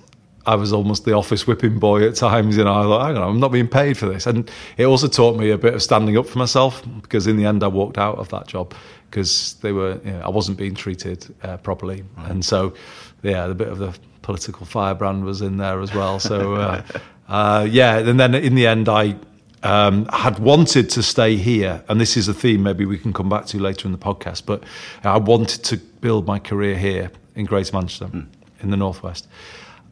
I 0.46 0.54
was 0.54 0.72
almost 0.72 1.04
the 1.04 1.12
office 1.12 1.46
whipping 1.46 1.78
boy 1.78 2.06
at 2.06 2.14
times. 2.14 2.56
You 2.56 2.64
know, 2.64 2.74
I 2.74 2.82
thought, 2.82 3.00
I 3.02 3.12
don't 3.12 3.20
know, 3.20 3.28
I'm 3.28 3.40
not 3.40 3.52
being 3.52 3.68
paid 3.68 3.98
for 3.98 4.06
this. 4.06 4.26
And 4.26 4.50
it 4.76 4.84
also 4.84 5.06
taught 5.06 5.36
me 5.36 5.50
a 5.50 5.58
bit 5.58 5.74
of 5.74 5.82
standing 5.82 6.16
up 6.16 6.26
for 6.26 6.38
myself 6.38 6.82
because 7.02 7.26
in 7.26 7.36
the 7.36 7.44
end 7.44 7.62
I 7.62 7.68
walked 7.68 7.98
out 7.98 8.18
of 8.18 8.28
that 8.30 8.46
job 8.46 8.74
because 9.10 9.54
they 9.60 9.72
were, 9.72 10.00
you 10.04 10.12
know, 10.12 10.20
I 10.20 10.28
wasn't 10.28 10.56
being 10.56 10.74
treated 10.74 11.34
uh, 11.42 11.56
properly. 11.58 12.04
Right. 12.16 12.30
And 12.30 12.44
so, 12.44 12.74
yeah, 13.22 13.46
the 13.46 13.54
bit 13.54 13.68
of 13.68 13.78
the 13.78 13.96
political 14.22 14.64
firebrand 14.64 15.24
was 15.24 15.42
in 15.42 15.56
there 15.56 15.80
as 15.80 15.94
well. 15.94 16.18
So, 16.20 16.54
uh, 16.54 16.82
uh, 17.28 17.66
yeah, 17.68 17.98
and 17.98 18.18
then 18.18 18.34
in 18.34 18.54
the 18.54 18.66
end 18.66 18.88
I 18.88 19.16
um, 19.62 20.06
had 20.06 20.38
wanted 20.38 20.88
to 20.90 21.02
stay 21.02 21.36
here, 21.36 21.82
and 21.88 22.00
this 22.00 22.16
is 22.16 22.28
a 22.28 22.34
theme 22.34 22.62
maybe 22.62 22.86
we 22.86 22.98
can 22.98 23.12
come 23.12 23.28
back 23.28 23.46
to 23.46 23.58
later 23.58 23.86
in 23.86 23.92
the 23.92 23.98
podcast, 23.98 24.46
but 24.46 24.64
I 25.04 25.18
wanted 25.18 25.64
to 25.64 25.76
build 25.76 26.26
my 26.26 26.38
career 26.38 26.78
here 26.78 27.10
in 27.34 27.46
Greater 27.46 27.74
Manchester, 27.76 28.06
mm. 28.06 28.26
in 28.60 28.70
the 28.70 28.76
Northwest. 28.76 29.28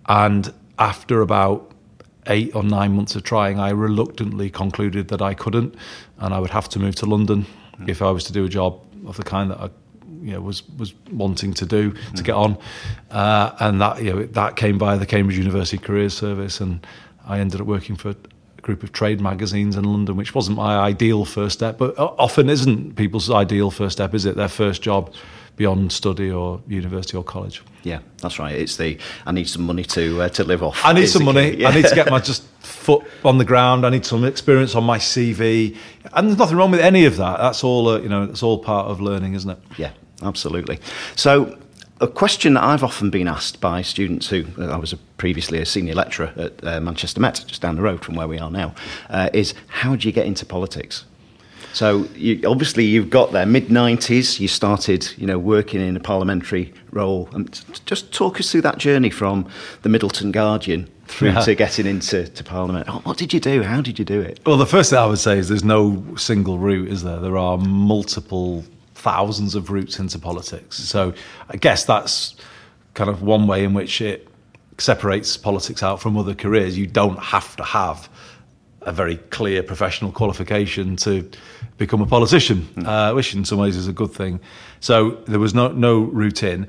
And 0.09 0.53
after 0.79 1.21
about 1.21 1.73
eight 2.27 2.55
or 2.55 2.62
nine 2.62 2.95
months 2.95 3.15
of 3.15 3.23
trying, 3.23 3.59
I 3.59 3.71
reluctantly 3.71 4.50
concluded 4.50 5.09
that 5.09 5.23
I 5.23 5.35
couldn't, 5.35 5.75
and 6.19 6.35
I 6.35 6.38
would 6.38 6.50
have 6.50 6.69
to 6.71 6.79
move 6.79 6.95
to 6.97 7.07
London 7.07 7.47
mm. 7.79 7.88
if 7.88 8.03
I 8.03 8.11
was 8.11 8.25
to 8.25 8.33
do 8.33 8.45
a 8.45 8.49
job 8.49 8.81
of 9.07 9.17
the 9.17 9.23
kind 9.23 9.50
that 9.50 9.61
I 9.61 9.71
you 10.23 10.33
know, 10.33 10.41
was 10.41 10.69
was 10.71 10.95
wanting 11.12 11.55
to 11.55 11.67
do 11.67 11.93
mm. 11.93 12.15
to 12.15 12.23
get 12.23 12.35
on, 12.35 12.59
uh, 13.11 13.53
and 13.61 13.81
that 13.81 14.03
you 14.03 14.12
know 14.12 14.23
that 14.25 14.57
came 14.57 14.79
via 14.79 14.99
the 14.99 15.07
Cambridge 15.07 15.38
University 15.38 15.79
Careers 15.79 16.17
Service, 16.17 16.61
and 16.61 16.87
I 17.27 17.38
ended 17.41 17.61
up 17.61 17.67
working 17.67 17.97
for 17.97 18.11
a 18.11 18.17
group 18.62 18.83
of 18.83 18.93
trade 18.93 19.21
magazines 19.21 19.77
in 19.77 19.85
London, 19.85 20.17
which 20.17 20.35
wasn't 20.35 20.57
my 20.57 20.77
ideal 20.77 21.25
first 21.25 21.55
step, 21.55 21.79
but 21.79 21.95
often 21.99 22.49
isn't 22.49 22.97
people's 22.97 23.31
ideal 23.31 23.71
first 23.71 23.93
step, 23.93 24.15
is 24.15 24.25
it? 24.25 24.37
Their 24.37 24.49
first 24.49 24.83
job 24.83 25.15
beyond 25.59 25.93
study 25.93 26.31
or 26.31 26.62
university 26.69 27.17
or 27.17 27.25
college. 27.25 27.62
Yeah, 27.83 27.99
that's 28.23 28.38
right. 28.38 28.55
It's 28.55 28.77
the 28.77 28.97
I 29.27 29.33
need 29.33 29.49
some 29.49 29.62
money 29.62 29.85
to 29.85 30.23
uh, 30.23 30.29
to 30.31 30.45
live 30.45 30.62
off. 30.62 30.81
I 30.85 30.93
need 30.95 31.09
some 31.09 31.25
money. 31.25 31.57
Yeah. 31.59 31.69
I 31.69 31.75
need 31.75 31.85
to 31.85 31.95
get 31.95 32.11
my 32.11 32.21
just 32.21 32.45
foot 32.61 33.05
on 33.25 33.38
the 33.38 33.45
ground. 33.45 33.85
I 33.85 33.91
need 33.91 34.07
some 34.07 34.25
experience 34.25 34.75
on 34.75 34.85
my 34.85 34.99
CV, 34.99 35.77
and 36.15 36.29
there's 36.29 36.38
nothing 36.38 36.57
wrong 36.57 36.71
with 36.71 36.81
any 36.81 37.05
of 37.05 37.17
that. 37.19 37.38
That's 37.38 37.62
all 37.62 37.88
uh, 37.88 38.00
you 38.00 38.09
know. 38.09 38.23
It's 38.23 38.43
all 38.43 38.59
part 38.59 38.87
of 38.87 39.00
learning, 39.00 39.35
isn't 39.35 39.50
it? 39.50 39.59
Yeah, 39.77 39.91
absolutely. 40.23 40.79
So 41.17 41.59
a 42.00 42.07
question 42.07 42.55
that 42.55 42.62
I've 42.62 42.85
often 42.85 43.11
been 43.11 43.27
asked 43.27 43.61
by 43.61 43.83
students 43.83 44.29
who 44.29 44.45
I 44.59 44.77
was 44.77 44.93
a, 44.93 44.97
previously 45.17 45.61
a 45.61 45.67
senior 45.67 45.95
lecturer 45.95 46.33
at 46.37 46.65
uh, 46.65 46.81
Manchester 46.81 47.21
Met, 47.21 47.45
just 47.47 47.61
down 47.61 47.75
the 47.75 47.83
road 47.83 48.05
from 48.05 48.15
where 48.15 48.29
we 48.29 48.38
are 48.38 48.50
now, 48.50 48.75
uh, 49.11 49.31
is 49.33 49.55
how 49.67 49.97
do 49.97 50.07
you 50.07 50.12
get 50.12 50.27
into 50.27 50.47
politics? 50.47 51.05
So 51.73 52.09
you, 52.15 52.49
obviously 52.49 52.85
you've 52.85 53.11
got 53.11 53.33
there 53.33 53.47
mid 53.47 53.69
'90s. 53.69 54.41
You 54.41 54.49
started, 54.49 55.09
you 55.17 55.27
know, 55.27 55.39
working 55.39 55.81
in 55.81 55.97
a 55.97 56.01
parliamentary 56.01 56.73
role. 56.91 57.29
Um, 57.33 57.43
and 57.43 57.85
just 57.87 58.13
talk 58.13 58.41
us 58.41 58.51
through 58.51 58.63
that 58.63 58.79
journey 58.79 59.11
from 59.11 59.49
the 59.83 59.89
Middleton 59.89 60.33
Guardian 60.33 60.89
through 61.07 61.31
yeah. 61.31 61.41
to 61.41 61.55
getting 61.55 61.87
into 61.87 62.29
to 62.29 62.45
Parliament. 62.45 62.87
What 63.05 63.17
did 63.17 63.33
you 63.33 63.41
do? 63.41 63.63
How 63.63 63.81
did 63.81 63.99
you 63.99 64.05
do 64.05 64.21
it? 64.21 64.41
Well, 64.47 64.57
the 64.57 64.67
first 64.67 64.91
thing 64.91 64.99
I 64.99 65.07
would 65.07 65.19
say 65.19 65.39
is 65.39 65.49
there's 65.49 65.65
no 65.65 66.05
single 66.17 66.59
route, 66.59 66.89
is 66.89 67.03
there? 67.03 67.19
There 67.19 67.39
are 67.39 67.57
multiple 67.59 68.65
thousands 68.95 69.55
of 69.55 69.71
routes 69.71 69.99
into 69.99 70.19
politics. 70.19 70.77
So 70.77 71.15
I 71.49 71.57
guess 71.57 71.85
that's 71.85 72.37
kind 72.95 73.09
of 73.09 73.23
one 73.23 73.47
way 73.47 73.65
in 73.65 73.75
which 73.75 74.01
it 74.01 74.29
separates 74.79 75.37
politics 75.37 75.83
out 75.83 76.01
from 76.01 76.17
other 76.17 76.35
careers. 76.35 76.77
You 76.77 76.87
don't 76.87 77.19
have 77.19 77.57
to 77.57 77.65
have 77.65 78.09
a 78.88 78.92
very 78.92 79.16
clear 79.16 79.62
professional 79.62 80.11
qualification 80.12 80.97
to 80.97 81.28
become 81.76 82.00
a 82.00 82.07
politician, 82.07 82.62
mm. 82.75 82.87
uh, 82.87 83.14
which 83.14 83.35
in 83.35 83.45
some 83.45 83.59
ways 83.59 83.76
is 83.76 83.87
a 83.87 83.92
good 83.92 84.11
thing. 84.11 84.40
So 84.80 85.11
there 85.26 85.38
was 85.38 85.54
no 85.54 85.68
no 85.68 86.00
route 86.00 86.42
in. 86.42 86.66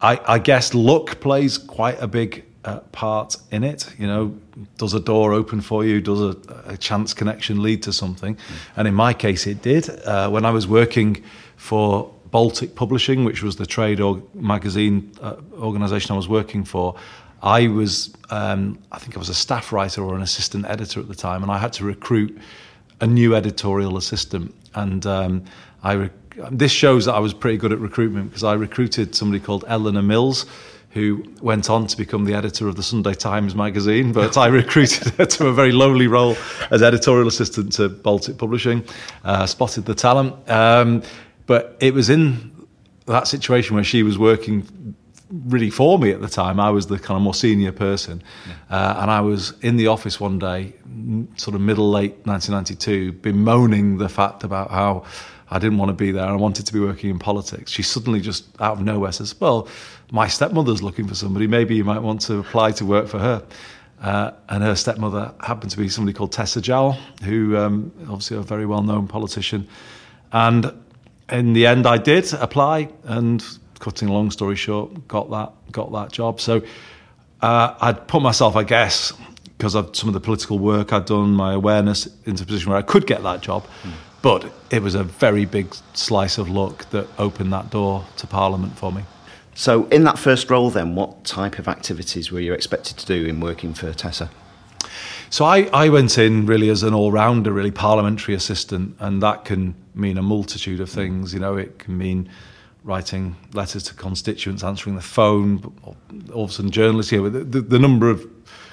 I, 0.00 0.20
I 0.36 0.38
guess 0.38 0.74
luck 0.74 1.20
plays 1.20 1.58
quite 1.58 2.02
a 2.02 2.06
big 2.06 2.44
uh, 2.64 2.80
part 2.92 3.36
in 3.50 3.64
it. 3.64 3.94
You 3.98 4.06
know, 4.06 4.38
does 4.76 4.94
a 4.94 5.00
door 5.00 5.32
open 5.32 5.60
for 5.60 5.84
you? 5.84 6.00
Does 6.00 6.20
a, 6.20 6.36
a 6.66 6.76
chance 6.76 7.14
connection 7.14 7.62
lead 7.62 7.82
to 7.84 7.92
something? 7.92 8.34
Mm. 8.34 8.40
And 8.76 8.88
in 8.88 8.94
my 8.94 9.14
case, 9.14 9.46
it 9.46 9.62
did. 9.62 9.88
Uh, 9.88 10.28
when 10.30 10.44
I 10.44 10.50
was 10.50 10.66
working 10.66 11.22
for 11.56 12.12
Baltic 12.30 12.74
Publishing, 12.74 13.24
which 13.24 13.42
was 13.42 13.56
the 13.56 13.66
trade 13.66 14.00
or 14.00 14.22
magazine 14.34 15.12
uh, 15.20 15.36
organisation 15.54 16.12
I 16.12 16.16
was 16.16 16.28
working 16.28 16.64
for, 16.64 16.94
I 17.42 17.66
was, 17.66 18.14
um, 18.30 18.78
I 18.92 18.98
think 18.98 19.16
I 19.16 19.18
was 19.18 19.28
a 19.28 19.34
staff 19.34 19.72
writer 19.72 20.02
or 20.02 20.14
an 20.14 20.22
assistant 20.22 20.64
editor 20.66 21.00
at 21.00 21.08
the 21.08 21.14
time, 21.14 21.42
and 21.42 21.50
I 21.50 21.58
had 21.58 21.72
to 21.74 21.84
recruit 21.84 22.38
a 23.00 23.06
new 23.06 23.34
editorial 23.34 23.96
assistant. 23.96 24.54
And 24.74 25.04
um, 25.06 25.44
I, 25.82 25.94
rec- 25.94 26.12
this 26.50 26.70
shows 26.70 27.04
that 27.06 27.14
I 27.14 27.18
was 27.18 27.34
pretty 27.34 27.58
good 27.58 27.72
at 27.72 27.80
recruitment 27.80 28.30
because 28.30 28.44
I 28.44 28.54
recruited 28.54 29.14
somebody 29.16 29.42
called 29.42 29.64
Eleanor 29.66 30.02
Mills, 30.02 30.46
who 30.90 31.24
went 31.40 31.68
on 31.68 31.86
to 31.88 31.96
become 31.96 32.24
the 32.24 32.34
editor 32.34 32.68
of 32.68 32.76
the 32.76 32.82
Sunday 32.82 33.14
Times 33.14 33.56
magazine. 33.56 34.12
But 34.12 34.36
I 34.36 34.46
recruited 34.48 35.08
her 35.14 35.26
to 35.26 35.48
a 35.48 35.52
very 35.52 35.72
lowly 35.72 36.06
role 36.06 36.36
as 36.70 36.80
editorial 36.82 37.26
assistant 37.26 37.72
to 37.72 37.88
Baltic 37.88 38.38
Publishing, 38.38 38.84
uh, 39.24 39.46
spotted 39.46 39.84
the 39.84 39.94
talent. 39.94 40.48
Um, 40.48 41.02
but 41.46 41.76
it 41.80 41.92
was 41.92 42.08
in 42.08 42.52
that 43.06 43.26
situation 43.26 43.74
where 43.74 43.84
she 43.84 44.04
was 44.04 44.16
working 44.16 44.94
really 45.32 45.70
for 45.70 45.98
me 45.98 46.10
at 46.10 46.20
the 46.20 46.28
time. 46.28 46.60
I 46.60 46.70
was 46.70 46.86
the 46.86 46.98
kind 46.98 47.16
of 47.16 47.22
more 47.22 47.34
senior 47.34 47.72
person. 47.72 48.22
Yeah. 48.46 48.76
Uh, 48.76 49.02
and 49.02 49.10
I 49.10 49.20
was 49.20 49.54
in 49.62 49.76
the 49.76 49.86
office 49.86 50.20
one 50.20 50.38
day, 50.38 50.74
sort 51.36 51.54
of 51.54 51.60
middle, 51.60 51.90
late 51.90 52.12
1992, 52.26 53.12
bemoaning 53.12 53.98
the 53.98 54.08
fact 54.08 54.44
about 54.44 54.70
how 54.70 55.04
I 55.50 55.58
didn't 55.58 55.78
want 55.78 55.88
to 55.88 55.94
be 55.94 56.12
there. 56.12 56.24
I 56.24 56.32
wanted 56.32 56.66
to 56.66 56.72
be 56.72 56.80
working 56.80 57.10
in 57.10 57.18
politics. 57.18 57.72
She 57.72 57.82
suddenly 57.82 58.20
just 58.20 58.44
out 58.60 58.78
of 58.78 58.84
nowhere 58.84 59.12
says, 59.12 59.38
Well, 59.40 59.68
my 60.10 60.28
stepmother's 60.28 60.82
looking 60.82 61.08
for 61.08 61.14
somebody. 61.14 61.46
Maybe 61.46 61.74
you 61.74 61.84
might 61.84 62.00
want 62.00 62.20
to 62.22 62.38
apply 62.38 62.72
to 62.72 62.84
work 62.84 63.08
for 63.08 63.18
her. 63.18 63.44
Uh, 64.02 64.32
and 64.48 64.64
her 64.64 64.74
stepmother 64.74 65.32
happened 65.40 65.70
to 65.70 65.78
be 65.78 65.88
somebody 65.88 66.12
called 66.12 66.32
Tessa 66.32 66.60
Jowell, 66.60 66.96
who 67.22 67.56
um, 67.56 67.92
obviously 68.02 68.36
a 68.36 68.40
very 68.40 68.66
well 68.66 68.82
known 68.82 69.06
politician. 69.06 69.68
And 70.32 70.72
in 71.30 71.52
the 71.52 71.66
end, 71.66 71.86
I 71.86 71.98
did 71.98 72.32
apply, 72.34 72.88
and 73.04 73.44
cutting 73.82 74.08
long 74.08 74.30
story 74.30 74.56
short, 74.56 75.08
got 75.08 75.28
that 75.30 75.52
got 75.72 75.92
that 75.92 76.12
job. 76.12 76.40
So 76.40 76.62
uh, 77.42 77.74
I'd 77.80 78.06
put 78.06 78.22
myself, 78.22 78.56
I 78.56 78.62
guess, 78.62 79.12
because 79.58 79.74
of 79.74 79.94
some 79.96 80.08
of 80.08 80.14
the 80.14 80.20
political 80.20 80.58
work 80.58 80.92
I'd 80.92 81.04
done, 81.04 81.32
my 81.32 81.52
awareness 81.52 82.08
into 82.24 82.44
a 82.44 82.46
position 82.46 82.70
where 82.70 82.78
I 82.78 82.82
could 82.82 83.06
get 83.06 83.22
that 83.24 83.42
job. 83.42 83.66
Mm. 83.82 83.92
But 84.22 84.52
it 84.70 84.80
was 84.82 84.94
a 84.94 85.02
very 85.02 85.44
big 85.44 85.74
slice 85.94 86.38
of 86.38 86.48
luck 86.48 86.88
that 86.90 87.08
opened 87.18 87.52
that 87.52 87.70
door 87.70 88.06
to 88.18 88.26
Parliament 88.28 88.78
for 88.78 88.92
me. 88.92 89.02
So, 89.54 89.86
in 89.88 90.04
that 90.04 90.16
first 90.18 90.48
role, 90.48 90.70
then, 90.70 90.94
what 90.94 91.24
type 91.24 91.58
of 91.58 91.66
activities 91.66 92.30
were 92.30 92.40
you 92.40 92.54
expected 92.54 92.96
to 92.98 93.04
do 93.04 93.26
in 93.26 93.40
working 93.40 93.74
for 93.74 93.92
Tessa? 93.92 94.30
So 95.28 95.44
I, 95.46 95.62
I 95.72 95.88
went 95.88 96.18
in 96.18 96.46
really 96.46 96.68
as 96.68 96.82
an 96.82 96.92
all-rounder, 96.92 97.52
really 97.52 97.70
parliamentary 97.70 98.34
assistant, 98.34 98.94
and 99.00 99.22
that 99.22 99.46
can 99.46 99.74
mean 99.94 100.18
a 100.18 100.22
multitude 100.22 100.78
of 100.78 100.90
things. 100.90 101.32
You 101.32 101.40
know, 101.40 101.56
it 101.56 101.78
can 101.78 101.96
mean 101.96 102.28
writing 102.84 103.36
letters 103.52 103.84
to 103.84 103.94
constituents, 103.94 104.64
answering 104.64 104.96
the 104.96 105.02
phone, 105.02 105.72
all 106.32 106.44
of 106.44 106.50
a 106.50 106.52
sudden 106.52 106.70
journalists 106.70 107.10
here. 107.10 107.28
The, 107.28 107.44
the, 107.44 107.60
the 107.60 107.78
number 107.78 108.10
of 108.10 108.26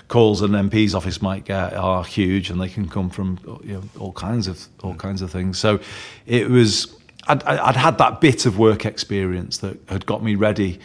calls 0.08 0.42
an 0.42 0.52
MP's 0.52 0.96
office 0.96 1.22
might 1.22 1.46
get 1.46 1.74
are 1.74 2.04
huge, 2.04 2.50
and 2.50 2.60
they 2.60 2.70
can 2.70 2.90
come 2.90 3.10
from 3.10 3.40
you 3.64 3.74
know, 3.74 3.84
all 4.00 4.14
kinds 4.14 4.48
of 4.48 4.68
all 4.82 4.96
kinds 4.96 5.22
of 5.22 5.32
things. 5.32 5.58
So 5.58 5.80
it 6.26 6.50
was. 6.50 6.96
I'd, 7.28 7.44
I'd 7.44 7.76
had 7.76 7.98
that 8.00 8.22
bit 8.22 8.46
of 8.48 8.58
work 8.58 8.86
experience 8.86 9.60
that 9.60 9.78
had 9.88 10.06
got 10.06 10.24
me 10.24 10.34
ready 10.34 10.80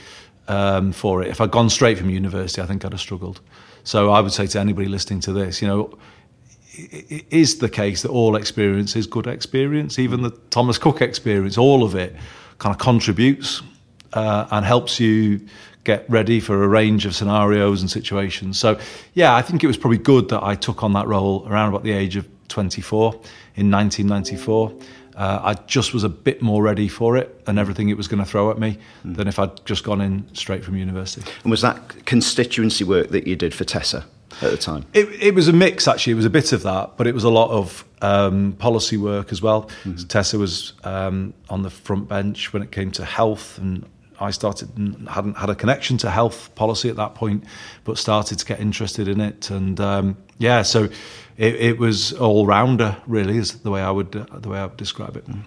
um, 0.48 0.92
for 0.92 1.22
it. 1.22 1.28
If 1.28 1.40
I'd 1.40 1.50
gone 1.50 1.70
straight 1.70 1.96
from 1.96 2.10
university, 2.10 2.60
I 2.60 2.66
think 2.66 2.84
I'd 2.84 2.92
have 2.92 3.00
struggled. 3.00 3.40
So 3.84 4.10
I 4.10 4.20
would 4.20 4.32
say 4.32 4.46
to 4.48 4.60
anybody 4.60 4.88
listening 4.88 5.20
to 5.20 5.32
this, 5.32 5.62
you 5.62 5.68
know, 5.68 5.96
it 6.72 7.24
is 7.30 7.58
the 7.58 7.68
case 7.68 8.02
that 8.02 8.10
all 8.10 8.36
experience 8.36 8.96
is 8.96 9.06
good 9.06 9.26
experience, 9.26 9.98
even 9.98 10.22
the 10.22 10.30
Thomas 10.50 10.76
Cook 10.76 11.00
experience, 11.00 11.56
all 11.56 11.82
of 11.82 11.94
it 11.94 12.14
kind 12.58 12.74
of 12.74 12.80
contributes 12.80 13.62
uh, 14.12 14.46
and 14.50 14.64
helps 14.64 15.00
you 15.00 15.40
get 15.84 16.08
ready 16.08 16.40
for 16.40 16.64
a 16.64 16.68
range 16.68 17.06
of 17.06 17.14
scenarios 17.14 17.80
and 17.82 17.90
situations. 17.90 18.58
So, 18.58 18.78
yeah, 19.12 19.34
I 19.34 19.42
think 19.42 19.62
it 19.62 19.66
was 19.66 19.76
probably 19.76 19.98
good 19.98 20.30
that 20.30 20.42
I 20.42 20.54
took 20.54 20.82
on 20.82 20.94
that 20.94 21.06
role 21.06 21.46
around 21.46 21.68
about 21.68 21.82
the 21.84 21.92
age 21.92 22.16
of 22.16 22.26
24 22.48 23.12
in 23.56 23.70
1994. 23.70 24.72
Uh, 25.16 25.40
I 25.42 25.54
just 25.66 25.94
was 25.94 26.02
a 26.02 26.08
bit 26.08 26.42
more 26.42 26.62
ready 26.62 26.88
for 26.88 27.16
it 27.16 27.40
and 27.46 27.58
everything 27.58 27.88
it 27.88 27.96
was 27.96 28.08
going 28.08 28.22
to 28.22 28.28
throw 28.28 28.50
at 28.50 28.58
me 28.58 28.78
mm. 29.04 29.16
than 29.16 29.28
if 29.28 29.38
I'd 29.38 29.64
just 29.64 29.84
gone 29.84 30.00
in 30.00 30.26
straight 30.34 30.64
from 30.64 30.76
university. 30.76 31.30
And 31.42 31.50
was 31.50 31.60
that 31.60 32.04
constituency 32.04 32.82
work 32.82 33.10
that 33.10 33.26
you 33.26 33.36
did 33.36 33.54
for 33.54 33.64
Tessa? 33.64 34.06
At 34.42 34.50
the 34.50 34.56
time, 34.56 34.84
it, 34.94 35.08
it 35.22 35.34
was 35.36 35.46
a 35.46 35.52
mix. 35.52 35.86
Actually, 35.86 36.14
it 36.14 36.16
was 36.16 36.24
a 36.24 36.30
bit 36.30 36.52
of 36.52 36.64
that, 36.64 36.96
but 36.96 37.06
it 37.06 37.14
was 37.14 37.22
a 37.22 37.30
lot 37.30 37.50
of 37.50 37.84
um, 38.04 38.52
policy 38.58 38.96
work 38.96 39.32
as 39.32 39.40
well. 39.40 39.62
Mm-hmm. 39.62 39.96
So 39.96 40.06
Tessa 40.06 40.38
was 40.38 40.72
um, 40.84 41.34
on 41.48 41.62
the 41.62 41.70
front 41.70 42.08
bench 42.08 42.52
when 42.52 42.62
it 42.62 42.70
came 42.70 42.90
to 42.92 43.04
health 43.04 43.58
and 43.58 43.84
I 44.20 44.30
started 44.30 44.68
hadn't 45.08 45.36
had 45.36 45.50
a 45.50 45.54
connection 45.54 45.98
to 45.98 46.10
health 46.10 46.54
policy 46.54 46.88
at 46.88 46.96
that 46.96 47.14
point, 47.14 47.44
but 47.84 47.98
started 47.98 48.38
to 48.38 48.44
get 48.44 48.60
interested 48.60 49.08
in 49.08 49.20
it, 49.20 49.50
and 49.50 49.80
um, 49.80 50.16
yeah, 50.38 50.62
so 50.62 50.84
it, 51.36 51.54
it 51.56 51.78
was 51.78 52.12
all 52.12 52.46
rounder 52.46 52.96
really 53.06 53.38
is 53.38 53.60
the 53.60 53.70
way 53.70 53.82
I 53.82 53.90
would 53.90 54.14
uh, 54.14 54.38
the 54.38 54.48
way 54.48 54.58
I 54.58 54.66
would 54.66 54.76
describe 54.76 55.16
it. 55.16 55.26
Mm. 55.26 55.42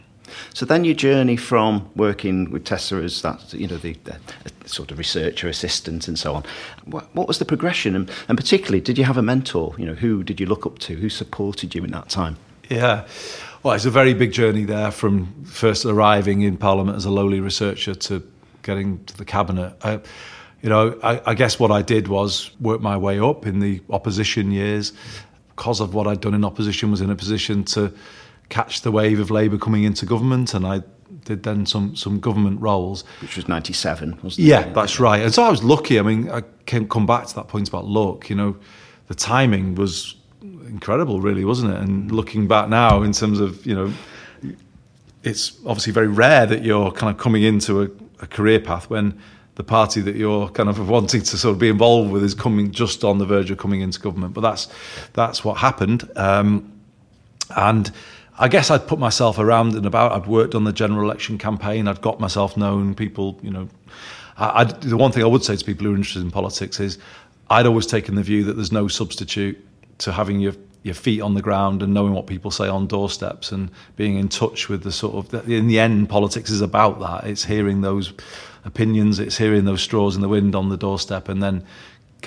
So 0.53 0.65
then 0.65 0.83
your 0.83 0.95
journey 0.95 1.37
from 1.37 1.89
working 1.95 2.51
with 2.51 2.65
Tessa 2.65 2.97
as 2.97 3.21
that, 3.21 3.53
you 3.53 3.67
know, 3.67 3.77
the, 3.77 3.93
the 4.03 4.19
sort 4.65 4.91
of 4.91 4.97
researcher 4.97 5.47
assistant 5.47 6.07
and 6.07 6.17
so 6.17 6.33
on. 6.33 6.43
What, 6.85 7.13
what 7.15 7.27
was 7.27 7.39
the 7.39 7.45
progression, 7.45 7.95
and, 7.95 8.11
and 8.27 8.37
particularly, 8.37 8.81
did 8.81 8.97
you 8.97 9.03
have 9.03 9.17
a 9.17 9.21
mentor? 9.21 9.73
You 9.77 9.85
know, 9.85 9.93
who 9.93 10.23
did 10.23 10.39
you 10.39 10.45
look 10.45 10.65
up 10.65 10.79
to? 10.79 10.95
Who 10.95 11.09
supported 11.09 11.75
you 11.75 11.83
in 11.83 11.91
that 11.91 12.09
time? 12.09 12.37
Yeah. 12.69 13.07
Well, 13.63 13.73
it's 13.73 13.85
a 13.85 13.91
very 13.91 14.13
big 14.13 14.31
journey 14.31 14.65
there 14.65 14.91
from 14.91 15.43
first 15.45 15.85
arriving 15.85 16.41
in 16.41 16.57
Parliament 16.57 16.97
as 16.97 17.05
a 17.05 17.11
lowly 17.11 17.39
researcher 17.39 17.95
to 17.95 18.25
getting 18.63 19.03
to 19.05 19.17
the 19.17 19.25
cabinet. 19.25 19.75
I, 19.83 19.99
you 20.61 20.69
know, 20.69 20.97
I, 21.03 21.21
I, 21.25 21.33
guess 21.33 21.59
what 21.59 21.71
I 21.71 21.81
did 21.81 22.07
was 22.07 22.51
work 22.59 22.81
my 22.81 22.97
way 22.97 23.19
up 23.19 23.45
in 23.45 23.59
the 23.59 23.81
opposition 23.89 24.51
years. 24.51 24.93
Because 25.55 25.79
of 25.79 25.93
what 25.93 26.07
I'd 26.07 26.21
done 26.21 26.33
in 26.33 26.45
opposition, 26.45 26.91
was 26.91 27.01
in 27.01 27.09
a 27.09 27.15
position 27.15 27.63
to 27.65 27.91
catch 28.49 28.81
the 28.81 28.91
wave 28.91 29.19
of 29.19 29.31
Labour 29.31 29.57
coming 29.57 29.83
into 29.83 30.05
government, 30.05 30.53
and 30.53 30.65
I 30.65 30.83
did 31.25 31.43
then 31.43 31.65
some 31.65 31.95
some 31.95 32.19
government 32.19 32.61
roles, 32.61 33.03
which 33.21 33.35
was 33.35 33.47
ninety 33.47 33.73
seven, 33.73 34.17
wasn't 34.23 34.47
it? 34.47 34.49
Yeah, 34.49 34.69
that's 34.73 34.99
right. 34.99 35.21
And 35.21 35.33
so 35.33 35.43
I 35.43 35.49
was 35.49 35.63
lucky. 35.63 35.99
I 35.99 36.01
mean, 36.01 36.29
I 36.29 36.43
can 36.65 36.87
come 36.87 37.05
back 37.05 37.27
to 37.27 37.35
that 37.35 37.47
point 37.47 37.67
about 37.67 37.85
luck. 37.85 38.29
You 38.29 38.35
know, 38.35 38.57
the 39.07 39.15
timing 39.15 39.75
was 39.75 40.15
incredible, 40.41 41.21
really, 41.21 41.45
wasn't 41.45 41.73
it? 41.73 41.79
And 41.79 42.11
looking 42.11 42.47
back 42.47 42.69
now, 42.69 43.01
in 43.01 43.11
terms 43.11 43.39
of 43.39 43.65
you 43.65 43.75
know, 43.75 43.93
it's 45.23 45.57
obviously 45.65 45.93
very 45.93 46.07
rare 46.07 46.45
that 46.45 46.63
you're 46.63 46.91
kind 46.91 47.13
of 47.13 47.21
coming 47.21 47.43
into 47.43 47.81
a, 47.81 47.89
a 48.21 48.27
career 48.27 48.59
path 48.59 48.89
when 48.89 49.19
the 49.55 49.63
party 49.63 50.01
that 50.01 50.15
you're 50.15 50.49
kind 50.49 50.69
of 50.69 50.87
wanting 50.95 51.21
to 51.21 51.37
sort 51.37 51.53
of 51.53 51.59
be 51.59 51.69
involved 51.69 52.11
with 52.11 52.23
is 52.23 52.33
coming 52.33 52.71
just 52.71 53.03
on 53.03 53.17
the 53.17 53.25
verge 53.25 53.51
of 53.51 53.57
coming 53.57 53.81
into 53.81 53.99
government. 53.99 54.33
But 54.33 54.41
that's 54.41 54.67
that's 55.13 55.43
what 55.43 55.57
happened, 55.57 56.09
um, 56.15 56.71
and 57.55 57.91
I 58.39 58.47
guess 58.47 58.69
I'd 58.69 58.87
put 58.87 58.99
myself 58.99 59.39
around 59.39 59.73
and 59.73 59.85
about. 59.85 60.11
I'd 60.11 60.27
worked 60.27 60.53
on 60.53 60.63
the 60.63 60.73
general 60.73 61.03
election 61.03 61.37
campaign. 61.37 61.87
I'd 61.87 62.01
got 62.01 62.19
myself 62.19 62.55
known. 62.55 62.93
People, 62.93 63.39
you 63.41 63.49
know, 63.49 63.67
I, 64.37 64.65
the 64.65 64.97
one 64.97 65.11
thing 65.11 65.23
I 65.23 65.27
would 65.27 65.43
say 65.43 65.55
to 65.55 65.65
people 65.65 65.85
who 65.85 65.93
are 65.93 65.95
interested 65.95 66.21
in 66.21 66.29
politics 66.29 66.79
is 66.79 66.99
I'd 67.49 67.65
always 67.65 67.87
taken 67.87 68.15
the 68.15 68.23
view 68.23 68.43
that 68.43 68.53
there's 68.53 68.71
no 68.71 68.87
substitute 68.87 69.57
to 69.99 70.11
having 70.11 70.39
your 70.39 70.53
your 70.83 70.93
feet 70.93 71.21
on 71.21 71.33
the 71.33 71.41
ground 71.41 71.83
and 71.83 71.93
knowing 71.93 72.13
what 72.13 72.27
people 72.27 72.49
say 72.49 72.67
on 72.67 72.87
doorsteps 72.87 73.51
and 73.51 73.69
being 73.97 74.17
in 74.17 74.29
touch 74.29 74.69
with 74.69 74.83
the 74.83 74.91
sort 74.91 75.15
of 75.15 75.49
in 75.49 75.67
the 75.67 75.79
end 75.79 76.07
politics 76.07 76.49
is 76.49 76.61
about 76.61 76.99
that 76.99 77.25
it's 77.25 77.43
hearing 77.43 77.81
those 77.81 78.13
opinions 78.63 79.19
it's 79.19 79.37
hearing 79.37 79.65
those 79.65 79.81
straws 79.81 80.15
in 80.15 80.21
the 80.21 80.29
wind 80.29 80.55
on 80.55 80.69
the 80.69 80.77
doorstep 80.77 81.27
and 81.27 81.43
then 81.43 81.65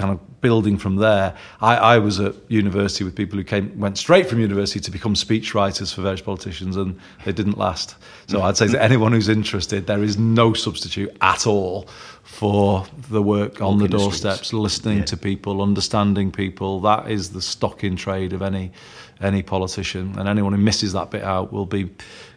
kind 0.00 0.12
of 0.12 0.40
building 0.40 0.78
from 0.78 0.97
there. 0.97 1.37
I, 1.61 1.76
I, 1.76 1.99
was 1.99 2.19
at 2.19 2.35
university 2.49 3.04
with 3.04 3.14
people 3.14 3.37
who 3.37 3.45
came 3.45 3.78
went 3.78 3.99
straight 3.99 4.26
from 4.26 4.40
university 4.40 4.80
to 4.80 4.90
become 4.90 5.14
speechwriters 5.14 5.95
for 5.95 6.00
various 6.00 6.23
politicians, 6.23 6.76
and 6.76 6.99
they 7.25 7.33
didn't 7.33 7.59
last. 7.59 7.97
So 8.26 8.40
I'd 8.40 8.57
say 8.57 8.69
to 8.69 8.83
anyone 8.83 9.12
who's 9.12 9.28
interested, 9.28 9.87
there 9.87 10.02
is 10.02 10.16
no 10.19 10.54
substitute 10.54 11.14
at 11.21 11.47
all 11.47 11.87
for 12.23 12.87
the 13.11 13.21
work 13.21 13.61
on 13.61 13.78
the 13.78 13.88
doorsteps, 13.88 14.52
listening 14.52 14.99
yeah. 14.99 15.04
to 15.04 15.16
people, 15.16 15.61
understanding 15.61 16.33
people. 16.33 16.80
That 16.80 17.11
is 17.11 17.30
the 17.30 17.42
stock 17.42 17.85
in 17.85 17.97
trade 17.97 18.33
of 18.33 18.40
any 18.40 18.73
any 19.21 19.42
politician, 19.42 20.19
and 20.19 20.28
anyone 20.28 20.54
who 20.54 20.59
misses 20.59 20.95
that 20.95 21.11
bit 21.11 21.23
out 21.23 21.52
will 21.52 21.66
be 21.66 21.90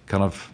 kind 0.08 0.24
of 0.24 0.52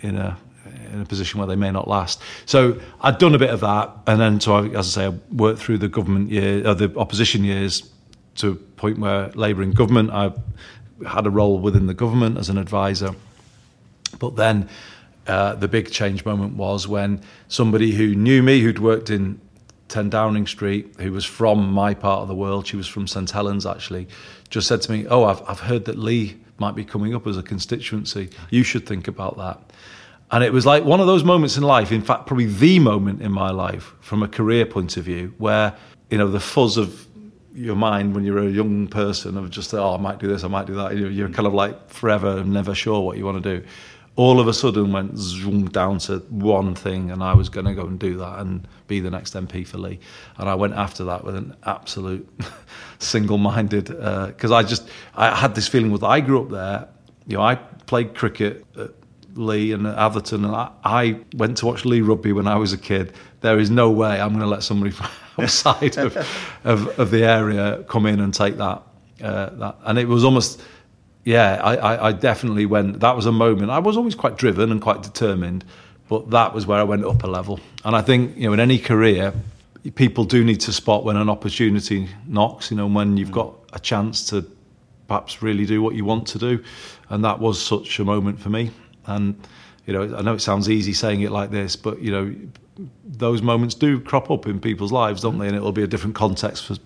in 0.00 0.16
a 0.16 0.38
in 0.88 1.00
a 1.00 1.04
position 1.04 1.38
where 1.38 1.46
they 1.46 1.56
may 1.56 1.70
not 1.70 1.88
last. 1.88 2.20
So 2.44 2.80
I'd 3.00 3.18
done 3.18 3.34
a 3.34 3.38
bit 3.38 3.50
of 3.50 3.60
that, 3.60 3.90
and 4.06 4.20
then 4.20 4.40
so 4.40 4.56
I, 4.56 4.66
as 4.68 4.96
I 4.96 5.02
say, 5.02 5.06
I 5.06 5.34
worked 5.34 5.60
through 5.60 5.78
the 5.78 5.88
government 5.88 6.30
year, 6.30 6.66
uh, 6.66 6.74
the 6.74 6.96
opposition 6.98 7.44
years, 7.44 7.90
to 8.36 8.52
a 8.52 8.54
point 8.54 8.98
where 8.98 9.28
Labour 9.30 9.62
in 9.62 9.72
government. 9.72 10.10
I 10.10 10.32
had 11.06 11.26
a 11.26 11.30
role 11.30 11.58
within 11.58 11.86
the 11.86 11.94
government 11.94 12.38
as 12.38 12.48
an 12.48 12.58
advisor, 12.58 13.14
but 14.18 14.36
then. 14.36 14.68
Uh, 15.28 15.56
the 15.56 15.66
big 15.66 15.90
change 15.90 16.24
moment 16.24 16.54
was 16.54 16.86
when 16.86 17.20
somebody 17.48 17.90
who 17.90 18.14
knew 18.14 18.44
me, 18.44 18.60
who'd 18.60 18.78
worked 18.78 19.10
in 19.10 19.40
10 19.88 20.10
Downing 20.10 20.46
Street, 20.46 20.94
who 20.98 21.12
was 21.12 21.24
from 21.24 21.70
my 21.70 21.94
part 21.94 22.22
of 22.22 22.28
the 22.28 22.34
world, 22.34 22.66
she 22.66 22.76
was 22.76 22.86
from 22.86 23.06
St 23.06 23.30
Helens 23.30 23.66
actually, 23.66 24.08
just 24.50 24.66
said 24.66 24.82
to 24.82 24.92
me, 24.92 25.06
Oh, 25.08 25.24
I've, 25.24 25.42
I've 25.48 25.60
heard 25.60 25.84
that 25.86 25.98
Leigh 25.98 26.36
might 26.58 26.74
be 26.74 26.84
coming 26.84 27.14
up 27.14 27.26
as 27.26 27.36
a 27.36 27.42
constituency. 27.42 28.30
You 28.50 28.62
should 28.62 28.86
think 28.86 29.08
about 29.08 29.36
that. 29.36 29.60
And 30.30 30.42
it 30.42 30.52
was 30.52 30.66
like 30.66 30.84
one 30.84 31.00
of 31.00 31.06
those 31.06 31.22
moments 31.22 31.56
in 31.56 31.62
life, 31.62 31.92
in 31.92 32.02
fact, 32.02 32.26
probably 32.26 32.46
the 32.46 32.78
moment 32.80 33.22
in 33.22 33.30
my 33.30 33.50
life 33.50 33.94
from 34.00 34.22
a 34.22 34.28
career 34.28 34.66
point 34.66 34.96
of 34.96 35.04
view, 35.04 35.34
where, 35.38 35.74
you 36.10 36.18
know, 36.18 36.28
the 36.28 36.40
fuzz 36.40 36.76
of 36.76 37.06
your 37.54 37.76
mind 37.76 38.14
when 38.14 38.24
you're 38.24 38.38
a 38.38 38.50
young 38.50 38.86
person 38.88 39.36
of 39.38 39.50
just, 39.50 39.72
oh, 39.72 39.94
I 39.94 39.96
might 39.98 40.18
do 40.18 40.26
this, 40.26 40.44
I 40.44 40.48
might 40.48 40.66
do 40.66 40.74
that. 40.74 40.96
You're 40.96 41.30
kind 41.30 41.46
of 41.46 41.54
like 41.54 41.90
forever 41.90 42.44
never 42.44 42.74
sure 42.74 43.00
what 43.00 43.16
you 43.16 43.24
want 43.24 43.42
to 43.42 43.60
do. 43.60 43.66
All 44.16 44.40
of 44.40 44.48
a 44.48 44.54
sudden 44.54 44.92
went 44.92 45.16
zoom 45.18 45.68
down 45.68 45.98
to 46.00 46.18
one 46.30 46.74
thing, 46.74 47.10
and 47.10 47.22
I 47.22 47.34
was 47.34 47.48
going 47.48 47.66
to 47.66 47.74
go 47.74 47.86
and 47.86 47.98
do 47.98 48.16
that 48.16 48.38
and 48.40 48.66
be 48.88 48.98
the 48.98 49.10
next 49.10 49.34
MP 49.34 49.66
for 49.66 49.78
Leigh. 49.78 50.00
And 50.38 50.48
I 50.48 50.54
went 50.54 50.72
after 50.74 51.04
that 51.04 51.22
with 51.22 51.36
an 51.36 51.54
absolute 51.64 52.26
single-minded, 52.98 53.84
because 53.86 54.50
uh, 54.50 54.56
I 54.56 54.62
just 54.62 54.88
I 55.14 55.34
had 55.36 55.54
this 55.54 55.68
feeling 55.68 55.92
with 55.92 56.02
I 56.02 56.20
grew 56.20 56.42
up 56.42 56.50
there. 56.50 56.88
You 57.26 57.36
know, 57.36 57.42
I 57.42 57.56
played 57.56 58.14
cricket 58.14 58.64
at 58.78 58.90
Leigh 59.36 59.72
and 59.72 59.86
Atherton, 59.86 60.44
and 60.44 60.54
I, 60.54 60.70
I, 60.84 61.20
went 61.34 61.58
to 61.58 61.66
watch 61.66 61.84
Leigh 61.84 62.00
rugby 62.00 62.32
when 62.32 62.46
I 62.46 62.56
was 62.56 62.72
a 62.72 62.78
kid. 62.78 63.12
There 63.40 63.58
is 63.58 63.70
no 63.70 63.90
way 63.90 64.20
I'm 64.20 64.30
going 64.30 64.40
to 64.40 64.46
let 64.46 64.62
somebody 64.62 64.90
from 64.90 65.08
outside 65.38 65.98
of, 65.98 66.16
of, 66.64 66.98
of, 66.98 67.10
the 67.10 67.24
area 67.24 67.84
come 67.88 68.06
in 68.06 68.20
and 68.20 68.32
take 68.32 68.56
that. 68.56 68.82
Uh, 69.22 69.50
that. 69.50 69.76
And 69.84 69.98
it 69.98 70.08
was 70.08 70.24
almost, 70.24 70.60
yeah, 71.24 71.60
I, 71.62 71.76
I, 71.76 72.06
I 72.08 72.12
definitely 72.12 72.66
went. 72.66 73.00
That 73.00 73.14
was 73.14 73.26
a 73.26 73.32
moment. 73.32 73.70
I 73.70 73.78
was 73.78 73.96
always 73.96 74.14
quite 74.14 74.36
driven 74.36 74.72
and 74.72 74.80
quite 74.80 75.02
determined, 75.02 75.64
but 76.08 76.30
that 76.30 76.54
was 76.54 76.66
where 76.66 76.78
I 76.78 76.84
went 76.84 77.04
up 77.04 77.22
a 77.22 77.26
level. 77.26 77.60
And 77.84 77.94
I 77.94 78.02
think 78.02 78.36
you 78.36 78.44
know, 78.44 78.52
in 78.52 78.60
any 78.60 78.78
career, 78.78 79.32
people 79.94 80.24
do 80.24 80.44
need 80.44 80.60
to 80.60 80.72
spot 80.72 81.04
when 81.04 81.16
an 81.16 81.28
opportunity 81.28 82.08
knocks. 82.26 82.70
You 82.70 82.76
know, 82.76 82.86
when 82.86 83.16
you've 83.16 83.32
got 83.32 83.54
a 83.72 83.78
chance 83.78 84.26
to 84.30 84.44
perhaps 85.08 85.42
really 85.42 85.66
do 85.66 85.80
what 85.80 85.94
you 85.94 86.04
want 86.04 86.26
to 86.28 86.38
do, 86.38 86.64
and 87.10 87.24
that 87.24 87.38
was 87.38 87.62
such 87.62 87.98
a 88.00 88.04
moment 88.04 88.40
for 88.40 88.50
me. 88.50 88.70
And 89.06 89.40
you 89.86 89.92
know, 89.92 90.16
I 90.16 90.22
know 90.22 90.34
it 90.34 90.40
sounds 90.40 90.68
easy 90.68 90.92
saying 90.92 91.20
it 91.20 91.30
like 91.30 91.50
this, 91.50 91.76
but 91.76 92.00
you 92.00 92.10
know, 92.10 92.34
those 93.04 93.42
moments 93.42 93.74
do 93.74 94.00
crop 94.00 94.30
up 94.30 94.46
in 94.46 94.60
people's 94.60 94.92
lives, 94.92 95.22
don't 95.22 95.38
they? 95.38 95.46
And 95.46 95.56
it'll 95.56 95.72
be 95.72 95.82
a 95.82 95.86
different 95.86 96.16
context 96.16 96.66
for 96.66 96.76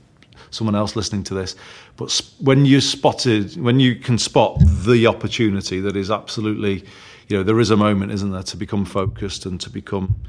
someone 0.51 0.75
else 0.75 0.97
listening 0.97 1.23
to 1.25 1.35
this. 1.35 1.57
But 1.97 2.21
when 2.41 2.65
you 2.65 2.81
spotted, 2.81 3.57
when 3.57 3.81
you 3.81 3.97
can 3.97 4.19
spot 4.19 4.59
the 4.85 5.07
opportunity 5.07 5.81
that 5.81 5.97
is 5.97 6.11
absolutely, 6.11 6.85
you 7.29 7.37
know, 7.39 7.43
there 7.43 7.61
is 7.61 7.71
a 7.71 7.77
moment, 7.77 8.13
isn't 8.13 8.31
there, 8.31 8.43
to 8.43 8.57
become 8.57 8.85
focused 8.85 9.47
and 9.47 9.61
to 9.61 9.71
become 9.71 10.21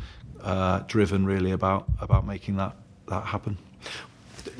uh, 0.42 0.80
driven 0.88 1.26
really 1.26 1.52
about 1.52 1.86
about 2.00 2.26
making 2.26 2.58
that 2.58 2.76
that 3.08 3.26
happen. 3.26 3.58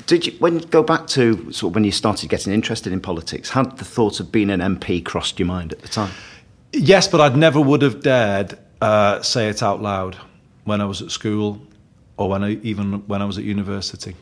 Did 0.06 0.26
you, 0.26 0.32
when 0.38 0.60
you 0.60 0.66
go 0.66 0.82
back 0.82 1.06
to 1.08 1.52
sort 1.52 1.70
of 1.70 1.74
when 1.74 1.84
you 1.84 1.92
started 1.92 2.28
getting 2.28 2.52
interested 2.52 2.92
in 2.92 3.00
politics, 3.00 3.50
had 3.50 3.78
the 3.78 3.84
thought 3.84 4.20
of 4.20 4.30
being 4.30 4.50
an 4.50 4.60
MP 4.60 5.04
crossed 5.04 5.38
your 5.38 5.46
mind 5.46 5.72
at 5.72 5.80
the 5.80 5.88
time? 5.88 6.12
Yes, 6.72 7.06
but 7.06 7.20
I'd 7.20 7.36
never 7.36 7.60
would 7.60 7.82
have 7.82 8.02
dared 8.02 8.58
uh, 8.80 9.22
say 9.22 9.48
it 9.48 9.62
out 9.62 9.80
loud 9.80 10.16
when 10.64 10.80
I 10.80 10.84
was 10.84 11.02
at 11.02 11.10
school, 11.10 11.60
or 12.16 12.28
when 12.28 12.42
I, 12.42 12.50
even 12.62 13.06
when 13.06 13.22
I 13.22 13.24
was 13.24 13.38
at 13.38 13.44
university, 13.44 14.16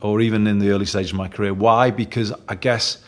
or 0.00 0.20
even 0.20 0.46
in 0.46 0.58
the 0.58 0.70
early 0.70 0.86
stage 0.86 1.10
of 1.10 1.16
my 1.16 1.28
career. 1.28 1.54
Why? 1.54 1.90
Because 1.90 2.32
I 2.48 2.54
guess 2.54 3.02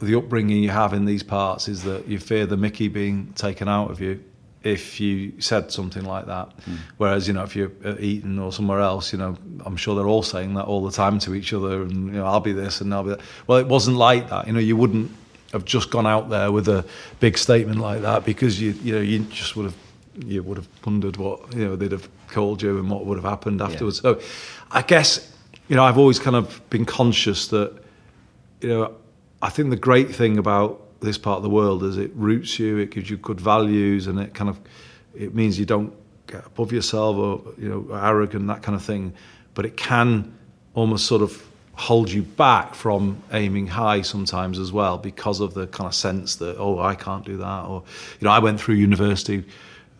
the 0.00 0.16
upbringing 0.16 0.62
you 0.62 0.70
have 0.70 0.92
in 0.92 1.04
these 1.04 1.22
parts 1.22 1.68
is 1.68 1.82
that 1.84 2.06
you 2.06 2.18
fear 2.18 2.46
the 2.46 2.56
Mickey 2.56 2.88
being 2.88 3.32
taken 3.32 3.68
out 3.68 3.90
of 3.90 4.00
you 4.00 4.22
if 4.62 5.00
you 5.00 5.40
said 5.40 5.70
something 5.70 6.04
like 6.04 6.26
that. 6.26 6.48
Mm. 6.66 6.78
Whereas, 6.96 7.28
you 7.28 7.34
know, 7.34 7.44
if 7.44 7.54
you're 7.54 7.70
at 7.84 8.00
Eton 8.00 8.38
or 8.38 8.52
somewhere 8.52 8.80
else, 8.80 9.12
you 9.12 9.18
know, 9.18 9.36
I'm 9.64 9.76
sure 9.76 9.94
they're 9.94 10.08
all 10.08 10.24
saying 10.24 10.54
that 10.54 10.64
all 10.64 10.84
the 10.84 10.90
time 10.90 11.18
to 11.20 11.34
each 11.34 11.52
other 11.52 11.82
and, 11.82 12.06
you 12.06 12.12
know, 12.12 12.26
I'll 12.26 12.40
be 12.40 12.52
this 12.52 12.80
and 12.80 12.92
I'll 12.92 13.04
be 13.04 13.10
that. 13.10 13.20
Well, 13.46 13.58
it 13.58 13.68
wasn't 13.68 13.96
like 13.96 14.28
that. 14.30 14.46
You 14.46 14.52
know, 14.52 14.58
you 14.58 14.76
wouldn't 14.76 15.12
have 15.56 15.64
just 15.64 15.90
gone 15.90 16.06
out 16.06 16.28
there 16.28 16.52
with 16.52 16.68
a 16.68 16.84
big 17.20 17.38
statement 17.38 17.80
like 17.80 18.02
that 18.02 18.24
because 18.24 18.60
you 18.60 18.72
you 18.82 18.94
know 18.94 19.00
you 19.00 19.20
just 19.20 19.56
would 19.56 19.64
have 19.64 19.76
you 20.24 20.42
would 20.42 20.56
have 20.56 20.68
wondered 20.84 21.16
what 21.16 21.54
you 21.54 21.66
know 21.66 21.76
they'd 21.76 21.92
have 21.92 22.08
called 22.28 22.62
you 22.62 22.78
and 22.78 22.90
what 22.90 23.04
would 23.06 23.16
have 23.16 23.24
happened 23.24 23.60
afterwards. 23.60 24.00
Yeah. 24.02 24.14
So 24.14 24.20
I 24.70 24.82
guess 24.82 25.32
you 25.68 25.76
know 25.76 25.84
I've 25.84 25.98
always 25.98 26.18
kind 26.18 26.36
of 26.36 26.60
been 26.70 26.84
conscious 26.84 27.48
that 27.48 27.76
you 28.60 28.68
know 28.68 28.94
I 29.42 29.48
think 29.48 29.70
the 29.70 29.76
great 29.76 30.14
thing 30.14 30.38
about 30.38 30.80
this 31.00 31.18
part 31.18 31.36
of 31.36 31.42
the 31.42 31.50
world 31.50 31.82
is 31.82 31.98
it 31.98 32.10
roots 32.14 32.58
you, 32.58 32.78
it 32.78 32.90
gives 32.90 33.10
you 33.10 33.16
good 33.16 33.40
values, 33.40 34.06
and 34.06 34.18
it 34.18 34.34
kind 34.34 34.50
of 34.50 34.58
it 35.14 35.34
means 35.34 35.58
you 35.58 35.66
don't 35.66 35.92
get 36.26 36.46
above 36.46 36.72
yourself 36.72 37.16
or 37.16 37.52
you 37.58 37.68
know 37.68 37.94
arrogant 37.94 38.46
that 38.48 38.62
kind 38.62 38.76
of 38.76 38.82
thing, 38.82 39.12
but 39.54 39.64
it 39.64 39.76
can 39.76 40.36
almost 40.74 41.06
sort 41.06 41.22
of 41.22 41.42
hold 41.76 42.10
you 42.10 42.22
back 42.22 42.74
from 42.74 43.22
aiming 43.32 43.66
high 43.66 44.00
sometimes 44.02 44.58
as 44.58 44.72
well 44.72 44.98
because 44.98 45.40
of 45.40 45.54
the 45.54 45.66
kind 45.68 45.86
of 45.86 45.94
sense 45.94 46.36
that 46.36 46.56
oh 46.58 46.78
I 46.78 46.94
can't 46.94 47.24
do 47.24 47.36
that 47.36 47.64
or 47.66 47.82
you 48.18 48.24
know 48.24 48.30
I 48.30 48.38
went 48.38 48.60
through 48.60 48.76
university 48.76 49.44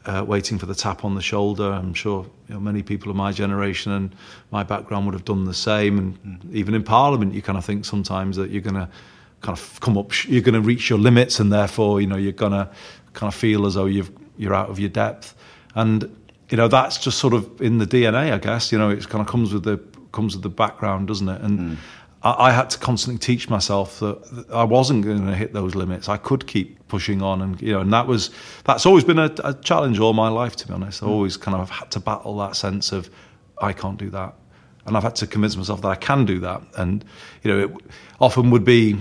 uh, 0.07 0.25
waiting 0.27 0.57
for 0.59 0.67
the 0.67 0.75
tap 0.75 1.05
on 1.05 1.15
the 1.15 1.23
shoulder 1.23 1.71
I'm 1.71 1.93
sure 1.93 2.25
you 2.49 2.55
know, 2.55 2.61
many 2.61 2.83
people 2.83 3.11
of 3.11 3.17
my 3.17 3.31
generation 3.31 3.93
and 3.93 4.15
my 4.51 4.63
background 4.63 5.07
would 5.07 5.15
have 5.15 5.25
done 5.25 5.45
the 5.45 5.55
same 5.55 5.99
and 5.99 6.23
mm. 6.23 6.55
even 6.55 6.75
in 6.75 6.83
parliament 6.83 7.35
you 7.35 7.43
kind 7.43 7.59
of 7.59 7.65
think 7.65 7.85
sometimes 7.85 8.37
that 8.37 8.51
you're 8.51 8.63
going 8.63 8.75
to 8.75 8.89
kind 9.43 9.59
of 9.59 9.81
come 9.81 9.99
up 9.99 10.25
you're 10.27 10.43
going 10.43 10.55
to 10.55 10.61
reach 10.61 10.89
your 10.89 10.99
limits 10.99 11.41
and 11.41 11.53
therefore 11.53 12.01
you 12.01 12.07
know 12.07 12.17
you're 12.17 12.33
going 12.33 12.53
to 12.53 12.69
kind 13.13 13.33
of 13.33 13.35
feel 13.35 13.67
as 13.67 13.75
though 13.75 13.87
you've 13.87 14.11
you're 14.37 14.55
out 14.55 14.71
of 14.71 14.79
your 14.79 14.89
depth, 14.89 15.35
and 15.75 16.03
you 16.51 16.57
know 16.57 16.69
that's 16.69 16.99
just 16.99 17.19
sort 17.19 17.35
of 17.35 17.61
in 17.61 17.79
the 17.79 17.87
DNA, 17.87 18.33
I 18.33 18.39
guess. 18.39 18.71
You 18.71 18.79
know, 18.79 18.91
it 18.91 19.09
kind 19.09 19.21
of 19.21 19.27
comes 19.27 19.53
with 19.53 19.65
the 19.65 19.79
comes 20.17 20.35
with 20.35 20.43
the 20.43 20.49
background, 20.49 21.07
doesn't 21.07 21.29
it? 21.29 21.41
And 21.43 21.59
mm. 21.59 21.77
I, 22.23 22.49
I, 22.49 22.51
had 22.51 22.71
to 22.71 22.79
constantly 22.79 23.19
teach 23.19 23.51
myself 23.51 24.01
that, 24.01 24.25
that 24.35 24.51
I 24.51 24.65
wasn't 24.65 25.05
going 25.05 25.27
to 25.27 25.35
hit 25.35 25.53
those 25.53 25.75
limits. 25.75 26.09
I 26.09 26.17
could 26.17 26.47
keep 26.47 26.89
pushing 26.89 27.21
on, 27.23 27.43
and 27.43 27.61
you 27.61 27.73
know, 27.73 27.81
and 27.81 27.93
that 27.93 28.07
was 28.07 28.31
that's 28.65 28.87
always 28.87 29.05
been 29.05 29.19
a, 29.19 29.31
a 29.45 29.53
challenge 29.55 29.99
all 30.01 30.15
my 30.15 30.29
life. 30.29 30.57
To 30.57 30.67
be 30.67 30.73
honest, 30.73 31.03
I 31.03 31.07
mm. 31.07 31.11
always 31.11 31.37
kind 31.37 31.57
of 31.57 31.69
had 31.71 31.91
to 31.93 32.01
battle 32.01 32.37
that 32.39 32.57
sense 32.57 32.93
of 32.93 33.11
I 33.61 33.73
can't 33.73 33.99
do 33.99 34.11
that, 34.11 34.35
and 34.87 34.97
I've 34.97 35.03
had 35.03 35.17
to 35.17 35.27
convince 35.27 35.57
myself 35.57 35.83
that 35.83 35.89
I 35.89 35.97
can 35.97 36.25
do 36.25 36.41
that. 36.41 36.63
And 36.77 37.05
you 37.43 37.51
know, 37.51 37.59
it 37.67 37.71
often 38.19 38.51
would 38.51 38.65
be 38.65 38.97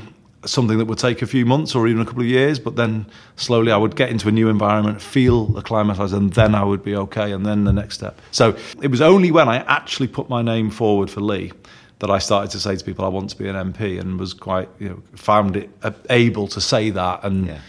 something 0.46 0.78
that 0.78 0.86
would 0.86 1.00
take 1.00 1.22
a 1.22 1.28
few 1.28 1.46
months 1.46 1.76
or 1.76 1.88
even 1.88 2.02
a 2.02 2.06
couple 2.06 2.22
of 2.22 2.28
years, 2.28 2.60
but 2.60 2.76
then 2.76 3.06
slowly 3.36 3.72
I 3.72 3.78
would 3.78 3.96
get 3.96 4.10
into 4.10 4.28
a 4.28 4.32
new 4.32 4.50
environment, 4.50 5.02
feel 5.02 5.58
acclimatized, 5.58 6.14
and 6.14 6.34
then 6.34 6.56
I 6.56 6.64
would 6.64 6.84
be 6.84 6.96
okay, 6.96 7.32
and 7.32 7.46
then 7.46 7.64
the 7.64 7.74
next 7.74 7.96
step. 7.96 8.22
So 8.32 8.56
it 8.82 8.90
was 8.90 9.02
only 9.02 9.32
when 9.32 9.50
I 9.50 9.58
actually 9.58 10.08
put 10.08 10.30
my 10.30 10.42
name 10.42 10.70
forward 10.70 11.10
for 11.10 11.22
Leigh 11.22 11.52
that 12.00 12.10
I 12.10 12.20
started 12.20 12.52
to 12.52 12.60
say 12.60 12.76
to 12.76 12.84
people, 12.84 13.06
I 13.06 13.08
want 13.08 13.30
to 13.32 13.38
be 13.38 13.48
an 13.48 13.56
MP, 13.56 14.00
and 14.00 14.20
was 14.20 14.34
quite, 14.34 14.70
you 14.80 14.90
know, 14.90 15.02
found 15.16 15.56
it 15.56 15.70
uh, 15.84 15.92
able 16.10 16.48
to 16.50 16.62
say 16.62 16.90
that 16.90 17.24
and 17.24 17.48
yeah. 17.48 17.60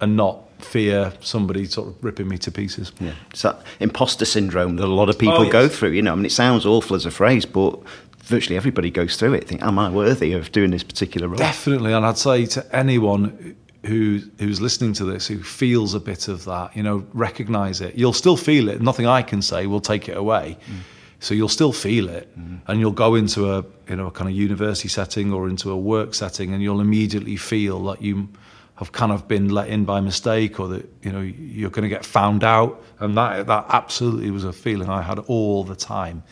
and 0.00 0.16
not 0.16 0.48
fear 0.64 1.12
somebody 1.20 1.64
sort 1.64 1.88
of 1.88 2.04
ripping 2.04 2.28
me 2.28 2.38
to 2.38 2.50
pieces. 2.50 2.92
Yeah, 3.00 3.14
it's 3.30 3.42
that 3.42 3.62
imposter 3.80 4.24
syndrome 4.24 4.76
that 4.76 4.84
a 4.84 4.86
lot 4.86 5.08
of 5.08 5.18
people 5.18 5.38
oh, 5.38 5.42
yes. 5.42 5.52
go 5.52 5.68
through. 5.68 5.90
You 5.90 6.02
know, 6.02 6.12
I 6.12 6.14
mean, 6.14 6.26
it 6.26 6.32
sounds 6.32 6.64
awful 6.64 6.94
as 6.94 7.04
a 7.06 7.10
phrase, 7.10 7.44
but 7.44 7.78
virtually 8.22 8.56
everybody 8.56 8.90
goes 8.90 9.16
through 9.16 9.34
it. 9.34 9.48
Think, 9.48 9.62
am 9.62 9.78
I 9.78 9.90
worthy 9.90 10.32
of 10.32 10.52
doing 10.52 10.70
this 10.70 10.82
particular 10.82 11.28
role? 11.28 11.36
Definitely, 11.36 11.92
and 11.92 12.06
I'd 12.06 12.18
say 12.18 12.46
to 12.46 12.76
anyone 12.76 13.56
who 13.84 14.20
who's 14.38 14.60
listening 14.60 14.92
to 14.94 15.04
this 15.04 15.26
who 15.26 15.42
feels 15.42 15.94
a 15.94 16.00
bit 16.00 16.28
of 16.28 16.44
that, 16.44 16.76
you 16.76 16.82
know, 16.82 17.04
recognise 17.12 17.80
it. 17.80 17.94
You'll 17.94 18.12
still 18.12 18.36
feel 18.36 18.68
it. 18.68 18.80
Nothing 18.80 19.06
I 19.06 19.22
can 19.22 19.42
say 19.42 19.66
will 19.66 19.80
take 19.80 20.08
it 20.08 20.16
away. 20.16 20.56
Mm. 20.66 20.78
So 21.18 21.34
you'll 21.34 21.48
still 21.48 21.72
feel 21.72 22.08
it, 22.08 22.36
mm. 22.38 22.60
and 22.66 22.80
you'll 22.80 22.90
go 22.90 23.14
into 23.14 23.52
a 23.52 23.64
you 23.88 23.96
know 23.96 24.08
a 24.08 24.10
kind 24.10 24.28
of 24.28 24.36
university 24.36 24.88
setting 24.88 25.32
or 25.32 25.48
into 25.48 25.70
a 25.70 25.76
work 25.76 26.14
setting, 26.14 26.52
and 26.52 26.62
you'll 26.62 26.80
immediately 26.80 27.36
feel 27.36 27.82
that 27.84 28.02
you 28.02 28.28
have 28.76 28.90
kind 28.90 29.12
of 29.12 29.28
been 29.28 29.48
let 29.48 29.68
in 29.68 29.84
by 29.84 30.00
mistake, 30.00 30.58
or 30.58 30.68
that 30.68 30.88
you 31.02 31.12
know 31.12 31.20
you're 31.20 31.70
going 31.70 31.84
to 31.84 31.88
get 31.88 32.04
found 32.04 32.42
out, 32.42 32.82
and 32.98 33.16
that 33.16 33.46
that 33.46 33.66
absolutely 33.68 34.30
was 34.30 34.44
a 34.44 34.52
feeling 34.52 34.88
I 34.88 35.02
had 35.02 35.18
all 35.20 35.64
the 35.64 35.76
time. 35.76 36.24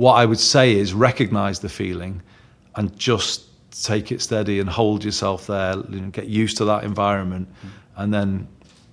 What 0.00 0.14
I 0.14 0.24
would 0.24 0.40
say 0.40 0.76
is 0.76 0.94
recognize 0.94 1.60
the 1.60 1.68
feeling 1.68 2.22
and 2.74 2.98
just 2.98 3.44
take 3.84 4.10
it 4.10 4.22
steady 4.22 4.58
and 4.58 4.66
hold 4.66 5.04
yourself 5.04 5.46
there, 5.46 5.76
know, 6.00 6.08
get 6.08 6.26
used 6.26 6.56
to 6.56 6.64
that 6.64 6.84
environment, 6.84 7.48
and 7.96 8.14
then 8.14 8.48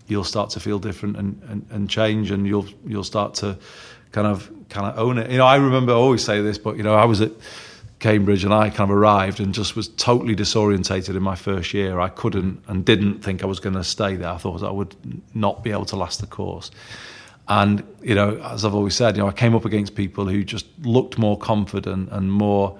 you'll 0.07 0.25
start 0.25 0.49
to 0.49 0.59
feel 0.59 0.79
different 0.79 1.15
and, 1.15 1.41
and, 1.49 1.65
and 1.69 1.89
change, 1.89 2.31
and 2.31 2.45
you'll 2.45 2.67
you'll 2.85 3.05
start 3.05 3.35
to 3.35 3.57
kind 4.11 4.27
of 4.27 4.51
kind 4.67 4.85
of 4.85 4.99
own 4.99 5.17
it. 5.17 5.31
You 5.31 5.37
know, 5.37 5.45
I 5.45 5.55
remember 5.55 5.93
I 5.93 5.95
always 5.95 6.25
say 6.25 6.41
this, 6.41 6.57
but 6.57 6.75
you 6.75 6.83
know, 6.83 6.95
I 6.95 7.05
was 7.05 7.21
at 7.21 7.31
Cambridge 7.99 8.43
and 8.43 8.53
I 8.53 8.69
kind 8.69 8.91
of 8.91 8.97
arrived 8.97 9.39
and 9.39 9.53
just 9.53 9.77
was 9.77 9.87
totally 9.87 10.35
disorientated 10.35 11.15
in 11.15 11.23
my 11.23 11.35
first 11.35 11.73
year. 11.73 12.01
I 12.01 12.09
couldn't 12.09 12.61
and 12.67 12.83
didn't 12.83 13.23
think 13.23 13.43
I 13.43 13.45
was 13.45 13.61
going 13.61 13.75
to 13.75 13.83
stay 13.85 14.17
there. 14.17 14.31
I 14.31 14.37
thought 14.37 14.61
I 14.61 14.71
would 14.71 14.93
not 15.33 15.63
be 15.63 15.71
able 15.71 15.85
to 15.85 15.95
last 15.95 16.19
the 16.19 16.27
course. 16.27 16.69
And 17.49 17.83
you 18.01 18.15
know, 18.15 18.39
as 18.41 18.65
I've 18.65 18.75
always 18.75 18.95
said, 18.95 19.15
you 19.15 19.23
know, 19.23 19.29
I 19.29 19.33
came 19.33 19.55
up 19.55 19.65
against 19.65 19.95
people 19.95 20.27
who 20.27 20.43
just 20.43 20.65
looked 20.81 21.17
more 21.17 21.37
confident 21.37 22.09
and 22.11 22.31
more 22.31 22.77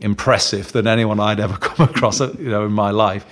impressive 0.00 0.72
than 0.72 0.86
anyone 0.86 1.20
I'd 1.20 1.40
ever 1.40 1.56
come 1.60 1.88
across, 1.88 2.20
you 2.20 2.50
know, 2.50 2.66
in 2.66 2.72
my 2.72 2.90
life. 2.90 3.24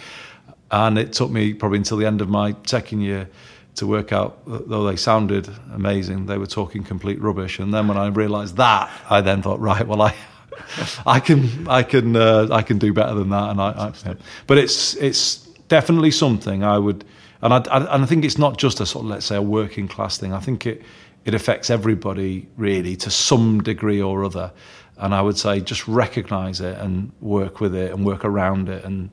And 0.71 0.99
it 0.99 1.13
took 1.13 1.31
me 1.31 1.53
probably 1.53 1.79
until 1.79 1.97
the 1.97 2.07
end 2.07 2.21
of 2.21 2.29
my 2.29 2.55
second 2.65 3.01
year 3.01 3.29
to 3.77 3.87
work 3.87 4.13
out, 4.13 4.41
though 4.47 4.85
they 4.85 4.97
sounded 4.97 5.49
amazing, 5.73 6.27
they 6.27 6.39
were 6.39 6.47
talking 6.47 6.85
complete 6.85 7.21
rubbish. 7.21 7.59
And 7.59 7.73
then 7.73 7.89
when 7.89 7.97
I 7.97 8.09
realised 8.09 8.57
that, 8.57 8.91
I 9.09 9.21
then 9.21 9.43
thought, 9.43 9.61
right, 9.61 9.87
well, 9.87 10.03
I, 10.03 10.15
I 11.07 11.19
can, 11.21 11.67
I 11.69 11.83
can, 11.83 12.15
uh, 12.15 12.49
I 12.51 12.63
can 12.63 12.79
do 12.79 12.93
better 12.93 13.15
than 13.15 13.31
that. 13.31 13.51
And 13.51 13.61
I, 13.61 13.93
I, 14.07 14.17
but 14.47 14.59
it's, 14.59 14.95
it's 14.97 15.39
definitely 15.69 16.11
something 16.11 16.63
I 16.63 16.79
would 16.79 17.05
and 17.43 17.55
I, 17.55 17.59
I, 17.71 17.95
and 17.95 18.05
I 18.05 18.07
think 18.07 18.25
it's 18.25 18.39
not 18.39 18.59
just 18.59 18.81
a 18.81 18.87
sort 18.87 19.05
of 19.05 19.11
let's 19.11 19.27
say 19.27 19.37
a 19.37 19.43
working 19.43 19.89
class 19.89 20.19
thing. 20.19 20.33
I 20.33 20.41
think 20.41 20.67
it 20.67 20.83
it 21.25 21.35
affects 21.35 21.71
everybody 21.71 22.49
really 22.57 22.97
to 22.97 23.11
some 23.11 23.63
degree 23.63 24.01
or 24.01 24.25
other. 24.25 24.53
And 24.97 25.15
I 25.15 25.23
would 25.23 25.39
say 25.39 25.61
just 25.61 25.89
recognise 25.89 26.61
it 26.61 26.77
and 26.79 27.13
work 27.21 27.61
with 27.61 27.75
it 27.75 27.93
and 27.93 28.05
work 28.05 28.25
around 28.25 28.69
it, 28.69 28.85
and 28.85 29.11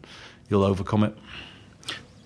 you'll 0.50 0.64
overcome 0.64 1.04
it. 1.04 1.18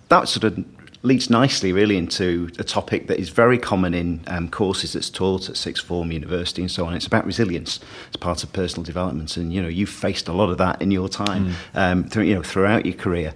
That 0.09 0.27
sort 0.27 0.43
of 0.43 0.65
leads 1.03 1.29
nicely 1.29 1.73
really 1.73 1.97
into 1.97 2.49
a 2.59 2.63
topic 2.63 3.07
that 3.07 3.19
is 3.19 3.29
very 3.29 3.57
common 3.57 3.93
in 3.93 4.23
um, 4.27 4.49
courses 4.49 4.93
that's 4.93 5.09
taught 5.09 5.49
at 5.49 5.57
sixth 5.57 5.85
form 5.85 6.11
university 6.11 6.61
and 6.61 6.69
so 6.69 6.85
on 6.85 6.93
it's 6.93 7.07
about 7.07 7.25
resilience 7.25 7.79
as 8.09 8.17
part 8.17 8.43
of 8.43 8.53
personal 8.53 8.83
development 8.83 9.35
and 9.35 9.51
you 9.51 9.59
know 9.59 9.67
you've 9.67 9.89
faced 9.89 10.27
a 10.27 10.31
lot 10.31 10.51
of 10.51 10.59
that 10.59 10.79
in 10.79 10.91
your 10.91 11.09
time 11.09 11.47
mm. 11.47 11.53
um, 11.73 12.03
through, 12.03 12.23
you 12.23 12.35
know 12.35 12.43
throughout 12.43 12.85
your 12.85 12.93
career 12.93 13.33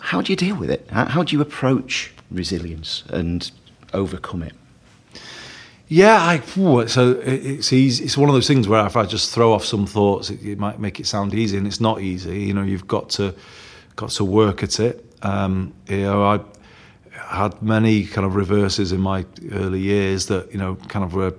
how 0.00 0.20
do 0.20 0.32
you 0.32 0.36
deal 0.36 0.56
with 0.56 0.70
it? 0.70 0.88
How, 0.90 1.22
do 1.22 1.34
you 1.34 1.42
approach 1.42 2.12
resilience 2.30 3.04
and 3.08 3.50
overcome 3.92 4.42
it? 4.42 4.54
Yeah, 5.88 6.16
I, 6.20 6.40
so 6.86 7.20
it's 7.24 7.72
easy. 7.72 8.04
It's 8.04 8.16
one 8.16 8.28
of 8.28 8.34
those 8.34 8.48
things 8.48 8.66
where 8.66 8.84
if 8.86 8.96
I 8.96 9.04
just 9.04 9.32
throw 9.32 9.52
off 9.52 9.64
some 9.64 9.86
thoughts, 9.86 10.30
it, 10.30 10.42
it, 10.44 10.58
might 10.58 10.80
make 10.80 10.98
it 10.98 11.06
sound 11.06 11.32
easy, 11.32 11.56
and 11.56 11.66
it's 11.66 11.80
not 11.80 12.00
easy. 12.00 12.40
You 12.40 12.54
know, 12.54 12.62
you've 12.62 12.88
got 12.88 13.08
to 13.10 13.34
got 13.94 14.10
to 14.10 14.24
work 14.24 14.64
at 14.64 14.80
it. 14.80 15.04
Um, 15.22 15.72
you 15.88 16.02
know, 16.02 16.24
I 16.24 16.40
had 17.12 17.62
many 17.62 18.04
kind 18.04 18.26
of 18.26 18.34
reverses 18.34 18.90
in 18.90 19.00
my 19.00 19.24
early 19.52 19.80
years 19.80 20.26
that 20.26 20.50
you 20.50 20.58
know 20.58 20.74
kind 20.88 21.04
of 21.04 21.14
were 21.14 21.34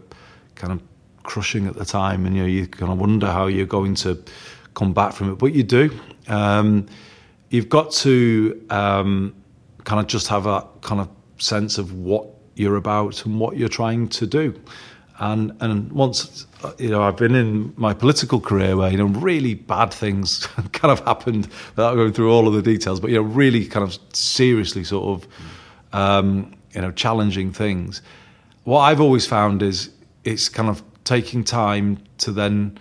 kind 0.55 0.71
of 0.71 0.81
crushing 1.23 1.67
at 1.67 1.75
the 1.75 1.85
time, 1.85 2.25
and 2.25 2.33
you 2.33 2.43
know 2.43 2.47
you 2.47 2.67
kind 2.67 2.91
of 2.91 2.99
wonder 2.99 3.27
how 3.27 3.47
you're 3.47 3.65
going 3.65 3.95
to 3.95 4.23
come 4.75 4.93
back 4.93 5.11
from 5.11 5.33
it, 5.33 5.35
but 5.35 5.53
you 5.53 5.63
do. 5.63 5.91
Um, 6.29 6.87
you've 7.49 7.69
got 7.69 7.91
to 7.91 8.65
um, 8.69 9.35
kind 9.83 9.99
of 9.99 10.07
just 10.07 10.27
have 10.27 10.45
a 10.45 10.65
kind 10.81 11.01
of 11.01 11.09
sense 11.37 11.77
of 11.77 11.93
what 11.93 12.27
you're 12.55 12.75
about 12.75 13.25
and 13.25 13.39
what 13.39 13.57
you're 13.57 13.69
trying 13.69 14.07
to 14.09 14.27
do. 14.27 14.59
And 15.19 15.55
and 15.61 15.91
once 15.91 16.45
you 16.77 16.89
know, 16.89 17.01
I've 17.01 17.17
been 17.17 17.35
in 17.35 17.73
my 17.75 17.93
political 17.93 18.39
career 18.39 18.75
where 18.77 18.91
you 18.91 18.97
know 18.97 19.05
really 19.05 19.55
bad 19.55 19.93
things 19.93 20.45
kind 20.73 20.91
of 20.91 20.99
happened 21.05 21.47
without 21.75 21.95
going 21.95 22.13
through 22.13 22.31
all 22.31 22.47
of 22.47 22.53
the 22.53 22.61
details, 22.61 22.99
but 22.99 23.09
you 23.09 23.17
know 23.17 23.23
really 23.23 23.65
kind 23.65 23.83
of 23.83 23.97
seriously 24.13 24.83
sort 24.83 25.23
of 25.23 25.27
um, 25.93 26.53
you 26.73 26.81
know 26.81 26.91
challenging 26.91 27.51
things. 27.51 28.01
What 28.63 28.81
I've 28.81 29.01
always 29.01 29.25
found 29.25 29.63
is 29.63 29.89
it's 30.23 30.49
kind 30.49 30.69
of 30.69 30.83
taking 31.03 31.43
time 31.43 31.99
to 32.19 32.31
then 32.31 32.77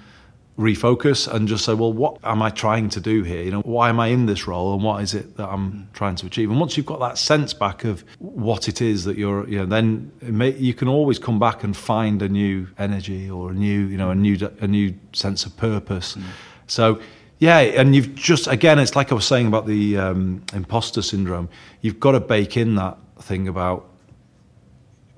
refocus 0.58 1.32
and 1.32 1.46
just 1.46 1.64
say, 1.64 1.74
well, 1.74 1.92
what 1.92 2.18
am 2.24 2.40
I 2.40 2.48
trying 2.48 2.88
to 2.90 3.00
do 3.00 3.22
here? 3.22 3.42
You 3.42 3.50
know, 3.50 3.60
why 3.60 3.90
am 3.90 4.00
I 4.00 4.08
in 4.08 4.24
this 4.24 4.46
role 4.46 4.72
and 4.72 4.82
what 4.82 5.02
is 5.02 5.12
it 5.12 5.36
that 5.36 5.48
I'm 5.48 5.88
trying 5.92 6.16
to 6.16 6.26
achieve? 6.26 6.50
And 6.50 6.58
once 6.58 6.76
you've 6.76 6.86
got 6.86 7.00
that 7.00 7.18
sense 7.18 7.52
back 7.52 7.84
of 7.84 8.04
what 8.18 8.68
it 8.68 8.80
is 8.80 9.04
that 9.04 9.18
you're, 9.18 9.46
you 9.48 9.58
know, 9.58 9.66
then 9.66 10.10
may, 10.22 10.54
you 10.54 10.72
can 10.72 10.88
always 10.88 11.18
come 11.18 11.38
back 11.38 11.62
and 11.62 11.76
find 11.76 12.22
a 12.22 12.28
new 12.28 12.66
energy 12.78 13.28
or 13.28 13.50
a 13.50 13.54
new, 13.54 13.86
you 13.86 13.98
know, 13.98 14.10
a 14.10 14.14
new 14.14 14.38
a 14.60 14.66
new 14.66 14.94
sense 15.12 15.44
of 15.44 15.56
purpose. 15.56 16.16
Mm. 16.16 16.22
So. 16.66 17.00
Yeah, 17.38 17.58
and 17.58 17.94
you've 17.94 18.14
just 18.14 18.46
again, 18.46 18.78
it's 18.78 18.96
like 18.96 19.12
I 19.12 19.14
was 19.14 19.26
saying 19.26 19.46
about 19.46 19.66
the 19.66 19.98
um, 19.98 20.42
imposter 20.54 21.02
syndrome. 21.02 21.50
You've 21.82 22.00
got 22.00 22.12
to 22.12 22.20
bake 22.20 22.56
in 22.56 22.76
that 22.76 22.96
thing 23.20 23.46
about 23.46 23.90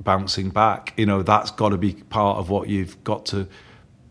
bouncing 0.00 0.50
back. 0.50 0.94
You 0.96 1.06
know, 1.06 1.22
that's 1.22 1.52
got 1.52 1.68
to 1.68 1.78
be 1.78 1.92
part 1.92 2.38
of 2.38 2.50
what 2.50 2.68
you've 2.68 3.04
got 3.04 3.24
to 3.26 3.46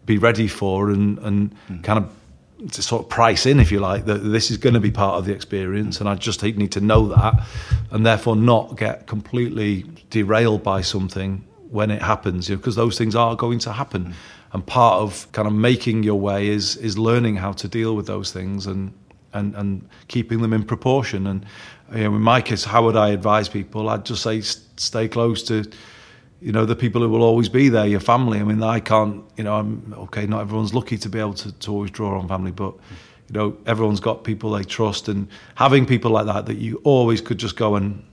be 0.07 0.17
ready 0.17 0.47
for 0.47 0.89
and 0.89 1.19
and 1.19 1.55
mm. 1.69 1.83
kind 1.83 1.99
of 1.99 2.71
to 2.71 2.81
sort 2.81 3.03
of 3.03 3.09
price 3.09 3.45
in, 3.45 3.59
if 3.59 3.71
you 3.71 3.79
like, 3.79 4.05
that 4.05 4.17
this 4.17 4.49
is 4.49 4.57
going 4.57 4.73
to 4.73 4.79
be 4.79 4.89
part 4.89 5.19
of 5.19 5.25
the 5.25 5.31
experience, 5.31 5.99
and 5.99 6.09
I 6.09 6.15
just 6.15 6.41
need 6.41 6.71
to 6.71 6.81
know 6.81 7.07
that, 7.09 7.45
and 7.91 8.03
therefore 8.03 8.35
not 8.35 8.75
get 8.77 9.05
completely 9.05 9.85
derailed 10.09 10.63
by 10.63 10.81
something 10.81 11.45
when 11.69 11.91
it 11.91 12.01
happens, 12.01 12.49
you 12.49 12.55
know, 12.55 12.57
because 12.57 12.75
those 12.75 12.97
things 12.97 13.15
are 13.15 13.35
going 13.35 13.59
to 13.59 13.71
happen, 13.71 14.05
mm. 14.05 14.13
and 14.53 14.65
part 14.65 15.01
of 15.01 15.31
kind 15.33 15.47
of 15.47 15.53
making 15.53 16.01
your 16.03 16.19
way 16.19 16.47
is 16.47 16.77
is 16.77 16.97
learning 16.97 17.35
how 17.35 17.51
to 17.51 17.67
deal 17.67 17.95
with 17.95 18.07
those 18.07 18.31
things 18.31 18.65
and 18.65 18.91
and 19.33 19.55
and 19.55 19.87
keeping 20.07 20.41
them 20.41 20.53
in 20.53 20.63
proportion. 20.63 21.27
And 21.27 21.45
you 21.93 22.03
know, 22.03 22.15
in 22.15 22.21
my 22.21 22.41
case, 22.41 22.63
how 22.63 22.85
would 22.85 22.97
I 22.97 23.09
advise 23.09 23.49
people? 23.49 23.89
I'd 23.89 24.05
just 24.05 24.23
say 24.23 24.41
stay 24.41 25.07
close 25.07 25.43
to 25.43 25.69
you 26.41 26.51
know, 26.51 26.65
the 26.65 26.75
people 26.75 27.01
who 27.01 27.09
will 27.09 27.23
always 27.23 27.49
be 27.49 27.69
there, 27.69 27.87
your 27.87 27.99
family. 27.99 28.39
I 28.39 28.43
mean, 28.43 28.61
I 28.61 28.79
can't, 28.79 29.23
you 29.37 29.43
know, 29.43 29.55
I'm 29.55 29.93
okay, 29.97 30.27
not 30.27 30.41
everyone's 30.41 30.73
lucky 30.73 30.97
to 30.97 31.09
be 31.09 31.19
able 31.19 31.33
to, 31.35 31.51
to 31.51 31.71
always 31.71 31.91
draw 31.91 32.19
on 32.19 32.27
family, 32.27 32.51
but, 32.51 32.73
you 33.29 33.33
know, 33.33 33.57
everyone's 33.65 33.99
got 33.99 34.23
people 34.23 34.51
they 34.51 34.63
trust 34.63 35.07
and 35.07 35.27
having 35.55 35.85
people 35.85 36.11
like 36.11 36.27
that 36.27 36.45
that 36.45 36.57
you 36.57 36.79
always 36.83 37.21
could 37.21 37.37
just 37.37 37.55
go 37.55 37.75
and 37.75 38.03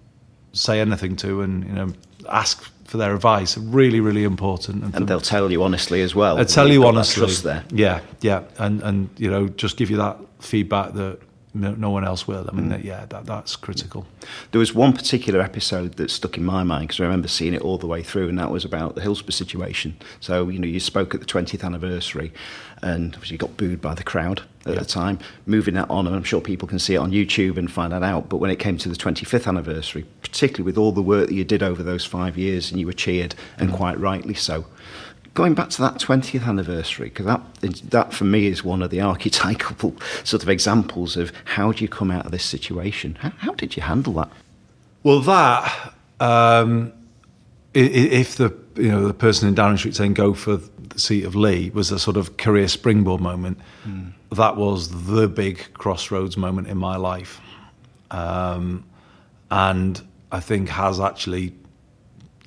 say 0.53 0.81
anything 0.81 1.17
to 1.17 1.43
and, 1.43 1.65
you 1.65 1.73
know, 1.73 1.93
ask 2.31 2.63
for 2.85 2.97
their 2.97 3.15
advice 3.15 3.59
really, 3.59 4.01
really 4.01 4.25
important. 4.25 4.85
And, 4.85 4.95
and 4.95 5.09
they'll 5.09 5.21
tell 5.21 5.51
you 5.53 5.63
honestly 5.63 6.01
as 6.03 6.15
well. 6.15 6.37
They'll 6.37 6.45
tell 6.47 6.69
you 6.69 6.87
honestly. 6.87 7.21
Trust 7.21 7.43
there. 7.43 7.65
Yeah, 7.71 8.01
yeah. 8.21 8.45
And, 8.59 8.83
and, 8.83 9.11
you 9.19 9.31
know, 9.31 9.49
just 9.49 9.77
give 9.77 9.91
you 9.91 9.99
that 9.99 10.19
feedback 10.41 10.95
that, 10.95 11.19
no, 11.55 11.73
no 11.73 11.91
one 11.91 12.05
else 12.05 12.27
will. 12.27 12.49
I 12.49 12.53
mean, 12.53 12.69
mm. 12.69 12.83
yeah, 12.83 13.07
that, 13.07 13.27
that's 13.27 13.55
critical. 13.55 14.07
There 14.51 14.59
was 14.59 14.75
one 14.75 14.93
particular 14.93 15.41
episode 15.41 15.95
that 15.95 16.11
stuck 16.11 16.37
in 16.37 16.45
my 16.45 16.65
mind 16.65 16.89
because 16.89 17.01
I 17.01 17.05
remember 17.05 17.29
seeing 17.29 17.55
it 17.55 17.63
all 17.63 17.79
the 17.79 17.87
way 17.87 18.03
through, 18.03 18.29
and 18.29 18.39
that 18.39 18.51
was 18.51 18.65
about 18.65 18.97
the 18.97 19.01
Hillsborough 19.01 19.31
situation. 19.31 19.97
So, 20.19 20.49
you 20.49 20.59
know, 20.59 20.67
you 20.67 20.81
spoke 20.81 21.15
at 21.15 21.21
the 21.21 21.27
20th 21.27 21.63
anniversary, 21.63 22.33
and 22.83 23.15
obviously 23.15 23.35
you 23.35 23.39
got 23.39 23.57
booed 23.57 23.81
by 23.81 23.95
the 23.95 24.03
crowd 24.03 24.43
at 24.67 24.75
yeah. 24.75 24.81
the 24.81 24.85
time. 24.85 25.21
Moving 25.47 25.75
that 25.75 25.89
on, 25.89 26.09
and 26.09 26.17
I'm 26.17 26.25
sure 26.25 26.41
people 26.41 26.67
can 26.67 26.81
see 26.81 26.95
it 26.95 26.99
on 26.99 27.13
YouTube 27.13 27.57
and 27.57 27.71
find 27.71 27.93
that 27.93 28.03
out. 28.03 28.29
But 28.29 28.39
when 28.39 28.51
it 28.51 28.59
came 28.59 28.77
to 28.79 28.89
the 28.89 28.97
25th 28.97 29.47
anniversary, 29.47 30.07
particularly 30.23 30.65
with 30.65 30.77
all 30.77 30.91
the 30.91 31.03
work 31.03 31.29
that 31.29 31.35
you 31.35 31.45
did 31.45 31.63
over 31.63 31.85
those 31.85 32.05
five 32.05 32.37
years, 32.37 32.73
and 32.73 32.81
you 32.81 32.87
were 32.87 32.93
cheered, 32.93 33.37
and 33.59 33.71
mm. 33.71 33.77
quite 33.77 33.99
rightly 34.01 34.35
so 34.35 34.67
going 35.35 35.55
back 35.55 35.69
to 35.71 35.83
that 35.83 35.95
20th 35.95 36.47
anniversary, 36.47 37.09
because 37.09 37.27
that, 37.27 37.43
that 37.91 38.13
for 38.13 38.25
me 38.25 38.47
is 38.47 38.65
one 38.65 38.83
of 38.83 38.91
the 38.91 39.01
archetypal 39.01 39.95
sort 40.25 40.43
of 40.43 40.49
examples 40.49 41.17
of 41.17 41.33
how 41.45 41.73
do 41.73 41.83
you 41.83 41.89
come 41.89 42.11
out 42.11 42.25
of 42.25 42.33
this 42.33 42.45
situation? 42.45 43.17
How, 43.21 43.31
how 43.39 43.55
did 43.55 43.77
you 43.77 43.83
handle 43.83 44.15
that? 44.15 44.31
Well, 45.03 45.21
that, 45.21 45.95
um, 46.21 46.93
if 47.75 48.37
the, 48.37 48.57
you 48.77 48.89
know, 48.89 49.07
the 49.07 49.15
person 49.15 49.49
in 49.49 49.55
Downing 49.55 49.77
Street 49.77 49.97
saying 49.97 50.15
go 50.15 50.33
for 50.33 50.57
the 50.57 50.99
seat 50.99 51.25
of 51.25 51.35
Leigh 51.35 51.71
was 51.71 51.91
a 51.91 51.99
sort 51.99 52.17
of 52.17 52.37
career 52.37 52.69
springboard 52.69 53.21
moment, 53.21 53.59
mm. 53.87 54.13
that 54.31 54.57
was 54.57 55.07
the 55.07 55.27
big 55.29 55.67
crossroads 55.75 56.37
moment 56.37 56.69
in 56.69 56.79
my 56.79 56.97
life. 56.97 57.41
Um, 58.11 58.85
and 59.51 60.01
I 60.31 60.41
think 60.41 60.69
has 60.69 61.01
actually, 61.01 61.55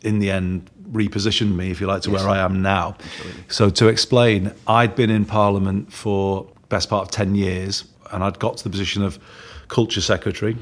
in 0.03 0.19
the 0.19 0.31
end, 0.31 0.69
repositioned 0.91 1.55
me, 1.55 1.71
if 1.71 1.81
you 1.81 1.87
like, 1.87 2.01
to 2.03 2.11
yes. 2.11 2.21
where 2.21 2.29
I 2.29 2.39
am 2.39 2.61
now. 2.61 2.95
Absolutely. 2.99 3.43
So 3.49 3.69
to 3.69 3.87
explain, 3.87 4.53
I'd 4.67 4.95
been 4.95 5.09
in 5.09 5.25
Parliament 5.25 5.91
for 5.91 6.49
best 6.69 6.89
part 6.89 7.03
of 7.03 7.11
10 7.11 7.35
years 7.35 7.85
and 8.11 8.23
I'd 8.23 8.39
got 8.39 8.57
to 8.57 8.63
the 8.63 8.69
position 8.69 9.03
of 9.03 9.19
Culture 9.67 10.01
Secretary. 10.01 10.57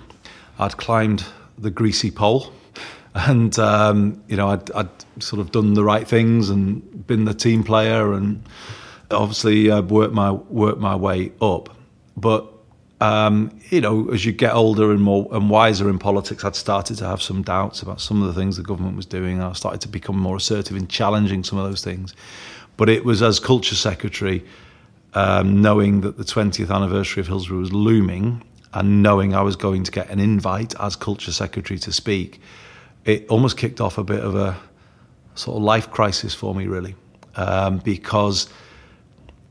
I'd 0.59 0.77
climbed 0.77 1.25
the 1.57 1.69
greasy 1.69 2.11
pole 2.11 2.51
and, 3.15 3.57
um, 3.59 4.23
you 4.27 4.35
know, 4.35 4.49
I'd, 4.49 4.71
I'd, 4.71 4.89
sort 5.19 5.39
of 5.39 5.49
done 5.49 5.75
the 5.75 5.83
right 5.83 6.05
things 6.05 6.49
and 6.49 7.07
been 7.07 7.23
the 7.23 7.33
team 7.33 7.63
player 7.63 8.11
and 8.11 8.43
obviously 9.11 9.71
uh, 9.71 9.81
worked, 9.81 10.13
my, 10.13 10.29
worked 10.29 10.81
my 10.81 10.93
way 10.93 11.31
up. 11.41 11.73
But 12.17 12.51
um, 13.01 13.59
you 13.69 13.81
know, 13.81 14.09
as 14.09 14.25
you 14.25 14.31
get 14.31 14.53
older 14.53 14.91
and 14.91 15.01
more 15.01 15.27
and 15.31 15.49
wiser 15.49 15.89
in 15.89 15.99
politics, 15.99 16.45
I'd 16.45 16.55
started 16.55 16.97
to 16.97 17.05
have 17.05 17.21
some 17.21 17.41
doubts 17.41 17.81
about 17.81 17.99
some 17.99 18.21
of 18.21 18.33
the 18.33 18.39
things 18.39 18.55
the 18.57 18.63
government 18.63 18.95
was 18.95 19.05
doing. 19.05 19.41
I 19.41 19.51
started 19.53 19.81
to 19.81 19.89
become 19.89 20.17
more 20.17 20.37
assertive 20.37 20.77
in 20.77 20.87
challenging 20.87 21.43
some 21.43 21.59
of 21.59 21.65
those 21.65 21.83
things. 21.83 22.15
But 22.77 22.89
it 22.89 23.03
was 23.03 23.21
as 23.21 23.39
culture 23.39 23.75
secretary, 23.75 24.45
um, 25.13 25.61
knowing 25.61 26.01
that 26.01 26.17
the 26.17 26.23
20th 26.23 26.73
anniversary 26.73 27.21
of 27.21 27.27
Hillsborough 27.27 27.59
was 27.59 27.73
looming, 27.73 28.43
and 28.73 29.01
knowing 29.01 29.33
I 29.33 29.41
was 29.41 29.55
going 29.55 29.83
to 29.85 29.91
get 29.91 30.09
an 30.09 30.19
invite 30.19 30.73
as 30.79 30.95
culture 30.95 31.31
secretary 31.31 31.79
to 31.79 31.93
speak, 31.93 32.41
it 33.05 33.25
almost 33.29 33.57
kicked 33.57 33.79
off 33.79 33.97
a 33.97 34.03
bit 34.03 34.19
of 34.21 34.35
a 34.35 34.57
sort 35.35 35.57
of 35.57 35.63
life 35.63 35.89
crisis 35.91 36.33
for 36.33 36.53
me, 36.53 36.67
really, 36.67 36.95
um, 37.35 37.79
because 37.79 38.49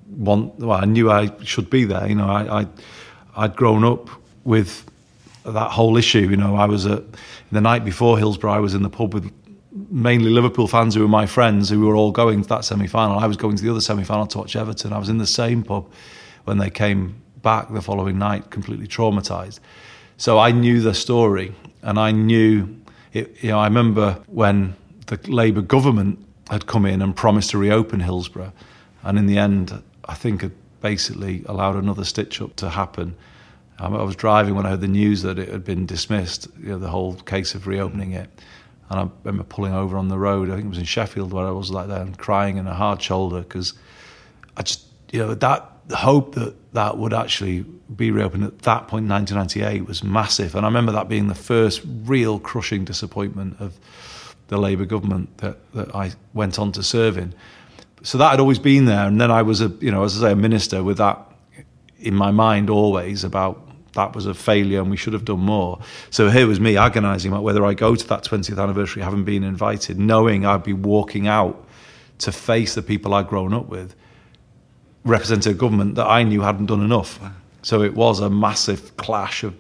one, 0.08 0.54
well, 0.58 0.78
I 0.78 0.84
knew 0.84 1.10
I 1.10 1.30
should 1.42 1.70
be 1.70 1.84
there. 1.84 2.06
You 2.06 2.16
know, 2.16 2.28
I, 2.28 2.60
I 2.60 2.66
I'd 3.36 3.56
grown 3.56 3.84
up 3.84 4.08
with 4.44 4.88
that 5.44 5.70
whole 5.70 5.96
issue. 5.96 6.28
You 6.30 6.36
know, 6.36 6.56
I 6.56 6.66
was 6.66 6.86
at 6.86 7.02
the 7.52 7.60
night 7.60 7.84
before 7.84 8.18
Hillsborough. 8.18 8.52
I 8.52 8.60
was 8.60 8.74
in 8.74 8.82
the 8.82 8.90
pub 8.90 9.14
with 9.14 9.30
mainly 9.90 10.30
Liverpool 10.30 10.68
fans 10.68 10.94
who 10.94 11.02
were 11.02 11.08
my 11.08 11.26
friends 11.26 11.68
who 11.68 11.86
were 11.86 11.96
all 11.96 12.12
going 12.12 12.42
to 12.42 12.48
that 12.48 12.64
semi 12.64 12.86
final. 12.86 13.18
I 13.18 13.26
was 13.26 13.36
going 13.36 13.56
to 13.56 13.62
the 13.62 13.70
other 13.70 13.80
semi 13.80 14.04
final 14.04 14.26
to 14.28 14.38
watch 14.38 14.56
Everton. 14.56 14.92
I 14.92 14.98
was 14.98 15.08
in 15.08 15.18
the 15.18 15.26
same 15.26 15.62
pub 15.62 15.90
when 16.44 16.58
they 16.58 16.70
came 16.70 17.20
back 17.42 17.72
the 17.72 17.82
following 17.82 18.18
night, 18.18 18.50
completely 18.50 18.86
traumatized. 18.86 19.60
So 20.16 20.38
I 20.38 20.52
knew 20.52 20.80
the 20.80 20.94
story, 20.94 21.54
and 21.82 21.98
I 21.98 22.12
knew 22.12 22.68
it. 23.12 23.36
You 23.42 23.50
know, 23.50 23.58
I 23.58 23.66
remember 23.66 24.22
when 24.26 24.76
the 25.06 25.18
Labour 25.28 25.60
government 25.60 26.24
had 26.48 26.66
come 26.66 26.86
in 26.86 27.02
and 27.02 27.14
promised 27.16 27.50
to 27.50 27.58
reopen 27.58 28.00
Hillsborough, 28.00 28.52
and 29.02 29.18
in 29.18 29.26
the 29.26 29.38
end, 29.38 29.82
I 30.04 30.14
think 30.14 30.44
basically 30.84 31.42
allowed 31.46 31.76
another 31.76 32.04
stitch 32.04 32.42
up 32.42 32.54
to 32.56 32.68
happen. 32.68 33.16
Um, 33.78 33.94
I 33.96 34.02
was 34.02 34.14
driving 34.14 34.54
when 34.54 34.66
I 34.66 34.68
heard 34.68 34.82
the 34.82 34.86
news 34.86 35.22
that 35.22 35.38
it 35.38 35.48
had 35.48 35.64
been 35.64 35.86
dismissed, 35.86 36.46
you 36.60 36.68
know, 36.68 36.78
the 36.78 36.90
whole 36.90 37.14
case 37.14 37.54
of 37.54 37.66
reopening 37.66 38.12
it. 38.12 38.28
And 38.90 39.00
I 39.00 39.08
remember 39.24 39.44
pulling 39.44 39.72
over 39.72 39.96
on 39.96 40.08
the 40.08 40.18
road, 40.18 40.50
I 40.50 40.56
think 40.56 40.66
it 40.66 40.68
was 40.68 40.76
in 40.76 40.84
Sheffield, 40.84 41.32
where 41.32 41.46
I 41.46 41.52
was 41.52 41.70
like 41.70 41.88
that 41.88 42.02
and 42.02 42.18
crying 42.18 42.58
in 42.58 42.66
a 42.66 42.74
hard 42.74 43.00
shoulder 43.00 43.40
because 43.40 43.72
I 44.58 44.62
just, 44.62 44.84
you 45.10 45.20
know, 45.20 45.32
that 45.32 45.72
hope 45.90 46.34
that 46.34 46.54
that 46.74 46.98
would 46.98 47.14
actually 47.14 47.64
be 47.96 48.10
reopened 48.10 48.44
at 48.44 48.58
that 48.58 48.86
point 48.86 49.04
in 49.04 49.08
1998 49.08 49.88
was 49.88 50.04
massive. 50.04 50.54
And 50.54 50.66
I 50.66 50.68
remember 50.68 50.92
that 50.92 51.08
being 51.08 51.28
the 51.28 51.34
first 51.34 51.80
real 52.04 52.38
crushing 52.38 52.84
disappointment 52.84 53.58
of 53.58 53.80
the 54.48 54.58
Labour 54.58 54.84
government 54.84 55.38
that, 55.38 55.56
that 55.72 55.94
I 55.94 56.12
went 56.34 56.58
on 56.58 56.72
to 56.72 56.82
serve 56.82 57.16
in 57.16 57.34
so 58.04 58.18
that 58.18 58.32
had 58.32 58.40
always 58.40 58.58
been 58.58 58.84
there. 58.84 59.06
And 59.06 59.18
then 59.18 59.30
I 59.30 59.42
was 59.42 59.62
a, 59.62 59.68
you 59.80 59.90
know, 59.90 60.04
as 60.04 60.22
I 60.22 60.28
say, 60.28 60.32
a 60.32 60.36
minister 60.36 60.84
with 60.84 60.98
that 60.98 61.18
in 61.98 62.14
my 62.14 62.30
mind 62.30 62.68
always 62.68 63.24
about 63.24 63.60
that 63.94 64.14
was 64.14 64.26
a 64.26 64.34
failure 64.34 64.80
and 64.80 64.90
we 64.90 64.96
should 64.96 65.14
have 65.14 65.24
done 65.24 65.40
more. 65.40 65.80
So 66.10 66.28
here 66.28 66.46
was 66.46 66.60
me 66.60 66.76
agonising 66.76 67.32
about 67.32 67.44
whether 67.44 67.64
I 67.64 67.72
go 67.72 67.94
to 67.94 68.08
that 68.08 68.22
20th 68.22 68.62
anniversary 68.62 69.02
having 69.02 69.24
been 69.24 69.42
invited, 69.42 69.98
knowing 69.98 70.44
I'd 70.44 70.64
be 70.64 70.74
walking 70.74 71.26
out 71.28 71.66
to 72.18 72.30
face 72.30 72.74
the 72.74 72.82
people 72.82 73.14
I'd 73.14 73.26
grown 73.26 73.54
up 73.54 73.68
with, 73.68 73.94
representing 75.04 75.52
a 75.52 75.54
government 75.54 75.94
that 75.94 76.06
I 76.06 76.24
knew 76.24 76.42
hadn't 76.42 76.66
done 76.66 76.82
enough. 76.82 77.18
So 77.62 77.82
it 77.82 77.94
was 77.94 78.20
a 78.20 78.28
massive 78.28 78.98
clash 78.98 79.44
of 79.44 79.54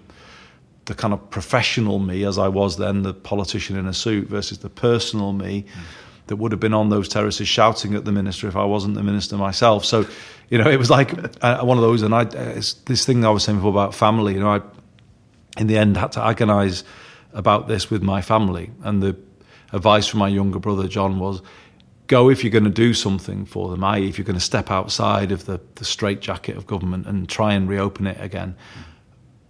the 0.84 0.94
kind 0.94 1.14
of 1.14 1.30
professional 1.30 1.98
me 1.98 2.24
as 2.24 2.36
I 2.36 2.48
was 2.48 2.76
then, 2.76 3.02
the 3.02 3.14
politician 3.14 3.76
in 3.76 3.86
a 3.86 3.94
suit, 3.94 4.28
versus 4.28 4.58
the 4.58 4.68
personal 4.68 5.32
me. 5.32 5.62
Mm 5.62 5.82
that 6.26 6.36
would 6.36 6.52
have 6.52 6.60
been 6.60 6.74
on 6.74 6.88
those 6.88 7.08
terraces 7.08 7.48
shouting 7.48 7.94
at 7.94 8.04
the 8.04 8.12
minister 8.12 8.48
if 8.48 8.56
I 8.56 8.64
wasn't 8.64 8.94
the 8.94 9.02
minister 9.02 9.36
myself. 9.36 9.84
So, 9.84 10.06
you 10.48 10.58
know, 10.58 10.70
it 10.70 10.78
was 10.78 10.90
like 10.90 11.12
uh, 11.42 11.62
one 11.62 11.76
of 11.76 11.82
those. 11.82 12.02
And 12.02 12.14
I, 12.14 12.22
it's 12.22 12.74
this 12.74 13.04
thing 13.04 13.24
I 13.24 13.30
was 13.30 13.44
saying 13.44 13.58
before 13.58 13.70
about 13.70 13.94
family. 13.94 14.34
You 14.34 14.40
know, 14.40 14.50
I, 14.50 14.60
in 15.58 15.66
the 15.66 15.76
end, 15.76 15.96
had 15.96 16.12
to 16.12 16.20
agonise 16.20 16.82
about 17.32 17.68
this 17.68 17.90
with 17.90 18.02
my 18.02 18.22
family. 18.22 18.70
And 18.82 19.02
the 19.02 19.16
advice 19.72 20.06
from 20.06 20.20
my 20.20 20.28
younger 20.28 20.58
brother 20.58 20.88
John 20.88 21.18
was, 21.18 21.42
go 22.06 22.30
if 22.30 22.42
you're 22.42 22.50
going 22.50 22.64
to 22.64 22.70
do 22.70 22.94
something 22.94 23.44
for 23.44 23.68
them. 23.68 23.84
I, 23.84 23.98
if 23.98 24.18
you're 24.18 24.24
going 24.24 24.38
to 24.38 24.44
step 24.44 24.70
outside 24.70 25.32
of 25.32 25.44
the 25.46 25.60
the 25.74 25.84
straitjacket 25.84 26.56
of 26.56 26.66
government 26.66 27.06
and 27.06 27.28
try 27.28 27.54
and 27.54 27.68
reopen 27.68 28.06
it 28.06 28.20
again. 28.20 28.56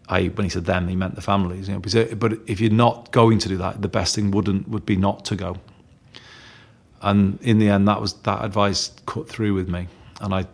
I, 0.07 0.27
when 0.27 0.45
he 0.45 0.51
said 0.51 0.67
them, 0.67 0.89
he 0.89 0.97
meant 0.97 1.15
the 1.15 1.23
families. 1.23 1.69
You 1.69 1.75
know, 1.75 2.15
but 2.17 2.39
if 2.47 2.61
you're 2.61 2.71
not 2.71 3.11
going 3.11 3.39
to 3.39 3.49
do 3.49 3.57
that, 3.57 3.81
the 3.81 3.89
best 3.89 4.15
thing 4.15 4.33
wouldn't 4.33 4.69
would 4.69 4.85
be 4.85 4.97
not 4.97 5.25
to 5.27 5.37
go. 5.37 5.57
And 7.03 7.39
in 7.43 7.59
the 7.59 7.69
end, 7.69 7.87
that 7.89 8.01
was 8.01 8.15
that 8.23 8.45
advice 8.45 8.91
cut 9.07 9.29
through 9.29 9.55
with 9.55 9.69
me, 9.69 9.89
and 10.21 10.35
I 10.35 10.47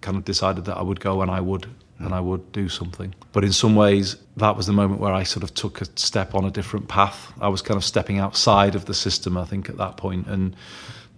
kind 0.00 0.16
of 0.16 0.24
decided 0.24 0.64
that 0.66 0.76
I 0.76 0.82
would 0.82 1.00
go 1.00 1.22
and 1.22 1.30
I 1.30 1.40
would 1.40 1.66
and 1.98 2.14
I 2.14 2.20
would 2.20 2.52
do 2.52 2.68
something. 2.68 3.12
But 3.32 3.44
in 3.44 3.52
some 3.52 3.74
ways, 3.74 4.16
that 4.36 4.56
was 4.56 4.66
the 4.66 4.72
moment 4.72 5.00
where 5.00 5.12
I 5.12 5.24
sort 5.24 5.42
of 5.42 5.52
took 5.54 5.80
a 5.80 5.86
step 5.96 6.32
on 6.34 6.44
a 6.44 6.50
different 6.50 6.86
path. 6.86 7.32
I 7.40 7.48
was 7.48 7.60
kind 7.60 7.76
of 7.76 7.84
stepping 7.84 8.18
outside 8.18 8.76
of 8.76 8.84
the 8.84 8.94
system, 8.94 9.36
I 9.36 9.44
think, 9.44 9.68
at 9.68 9.76
that 9.78 9.96
point, 9.96 10.28
and 10.28 10.54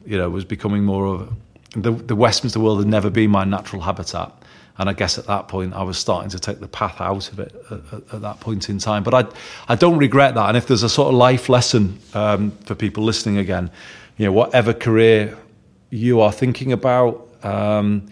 you 0.07 0.17
know, 0.17 0.31
was 0.31 0.47
becoming 0.47 0.85
more 0.85 1.07
of 1.07 1.33
the, 1.77 1.93
the 1.93 2.17
Westminster 2.17 2.61
world 2.61 2.79
had 2.79 2.89
never 2.89 3.11
been 3.11 3.31
my 3.31 3.45
natural 3.45 3.83
habitat. 3.83 4.33
And 4.79 4.89
I 4.89 4.95
guess 4.95 5.19
at 5.19 5.27
that 5.27 5.49
point, 5.49 5.75
I 5.75 5.83
was 5.83 5.99
starting 5.99 6.31
to 6.31 6.39
take 6.39 6.61
the 6.61 6.69
path 6.69 7.01
out 7.01 7.31
of 7.31 7.39
it 7.39 7.55
at, 7.71 7.79
at, 7.93 8.15
at 8.15 8.23
that 8.23 8.41
point 8.41 8.71
in 8.71 8.79
time. 8.79 9.03
But 9.03 9.15
I, 9.15 9.73
I 9.73 9.77
don't 9.77 9.99
regret 9.99 10.35
that. 10.35 10.49
And 10.49 10.57
if 10.57 10.67
there's 10.67 10.83
a 10.83 10.89
sort 10.89 11.09
of 11.09 11.15
life 11.15 11.49
lesson 11.51 11.99
um, 12.15 12.53
for 12.65 12.75
people 12.75 13.05
listening 13.05 13.37
again, 13.37 13.71
you 14.21 14.27
know, 14.27 14.33
whatever 14.33 14.75
career 14.75 15.35
you 15.89 16.21
are 16.21 16.31
thinking 16.31 16.73
about. 16.73 17.27
Um, 17.43 18.07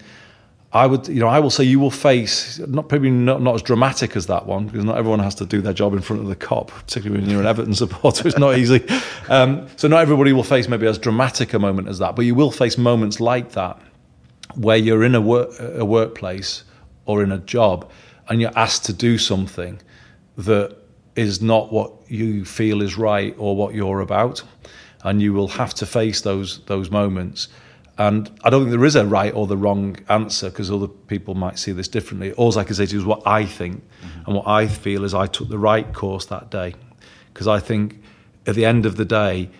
I 0.72 0.86
would, 0.86 1.06
you 1.06 1.20
know, 1.20 1.28
I 1.28 1.38
will 1.38 1.50
say 1.50 1.64
you 1.64 1.78
will 1.78 1.90
face 1.90 2.58
not 2.60 2.88
probably 2.88 3.10
not, 3.10 3.42
not 3.42 3.56
as 3.56 3.60
dramatic 3.62 4.16
as 4.16 4.26
that 4.28 4.46
one 4.46 4.64
because 4.64 4.86
not 4.86 4.96
everyone 4.96 5.18
has 5.18 5.34
to 5.34 5.44
do 5.44 5.60
their 5.60 5.74
job 5.74 5.92
in 5.92 6.00
front 6.00 6.22
of 6.22 6.28
the 6.28 6.36
Kop, 6.36 6.68
particularly 6.68 7.20
when 7.20 7.28
you're 7.28 7.42
an 7.42 7.46
Everton 7.46 7.74
supporter. 7.84 8.26
It's 8.26 8.38
not 8.38 8.56
easy. 8.56 8.86
Um, 9.28 9.68
so 9.76 9.86
not 9.86 10.00
everybody 10.00 10.32
will 10.32 10.44
face 10.44 10.66
maybe 10.66 10.86
as 10.86 10.96
dramatic 10.96 11.52
a 11.52 11.58
moment 11.58 11.88
as 11.88 11.98
that, 11.98 12.16
but 12.16 12.24
you 12.24 12.34
will 12.34 12.50
face 12.50 12.78
moments 12.78 13.20
like 13.20 13.52
that 13.52 13.78
where 14.54 14.78
you're 14.78 15.04
in 15.04 15.14
a 15.14 15.20
work 15.20 15.50
a 15.60 15.84
workplace 15.84 16.64
or 17.04 17.22
in 17.22 17.32
a 17.32 17.38
job 17.38 17.90
and 18.30 18.40
you're 18.40 18.58
asked 18.58 18.86
to 18.86 18.94
do 18.94 19.18
something 19.18 19.78
that 20.38 20.74
is 21.16 21.42
not 21.42 21.70
what 21.70 21.92
you 22.08 22.46
feel 22.46 22.80
is 22.80 22.96
right 22.96 23.34
or 23.36 23.54
what 23.54 23.74
you're 23.74 24.00
about 24.00 24.42
and 25.08 25.22
you 25.22 25.32
will 25.32 25.48
have 25.48 25.72
to 25.72 25.86
face 25.86 26.20
those 26.20 26.60
those 26.66 26.90
moments. 26.90 27.48
And 27.96 28.30
I 28.44 28.50
don't 28.50 28.62
think 28.62 28.70
there 28.70 28.84
is 28.84 28.94
a 28.94 29.04
right 29.04 29.34
or 29.34 29.46
the 29.46 29.56
wrong 29.56 29.96
answer 30.08 30.50
because 30.50 30.70
other 30.70 30.86
people 30.86 31.34
might 31.34 31.58
see 31.58 31.72
this 31.72 31.88
differently. 31.88 32.32
All 32.32 32.56
I 32.56 32.62
can 32.62 32.74
say 32.74 32.86
to 32.86 32.92
you 32.92 33.00
is 33.00 33.06
what 33.06 33.26
I 33.26 33.44
think, 33.44 33.82
mm-hmm. 33.82 34.24
and 34.26 34.36
what 34.36 34.46
I 34.46 34.68
feel 34.68 35.04
is 35.04 35.14
I 35.14 35.26
took 35.26 35.48
the 35.48 35.58
right 35.58 35.92
course 35.92 36.26
that 36.26 36.50
day, 36.50 36.74
because 37.32 37.48
I 37.48 37.58
think 37.58 38.02
at 38.46 38.54
the 38.54 38.64
end 38.64 38.86
of 38.86 38.96
the 38.96 39.04
day, 39.04 39.50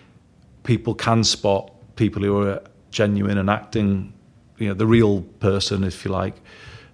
people 0.63 0.93
can 0.93 1.23
spot 1.23 1.71
people 1.95 2.21
who 2.21 2.47
are 2.47 2.61
genuine 2.91 3.37
and 3.37 3.49
acting, 3.49 4.13
you 4.57 4.67
know, 4.67 4.73
the 4.73 4.87
real 4.87 5.21
person, 5.39 5.83
if 5.83 6.05
you 6.05 6.11
like, 6.11 6.35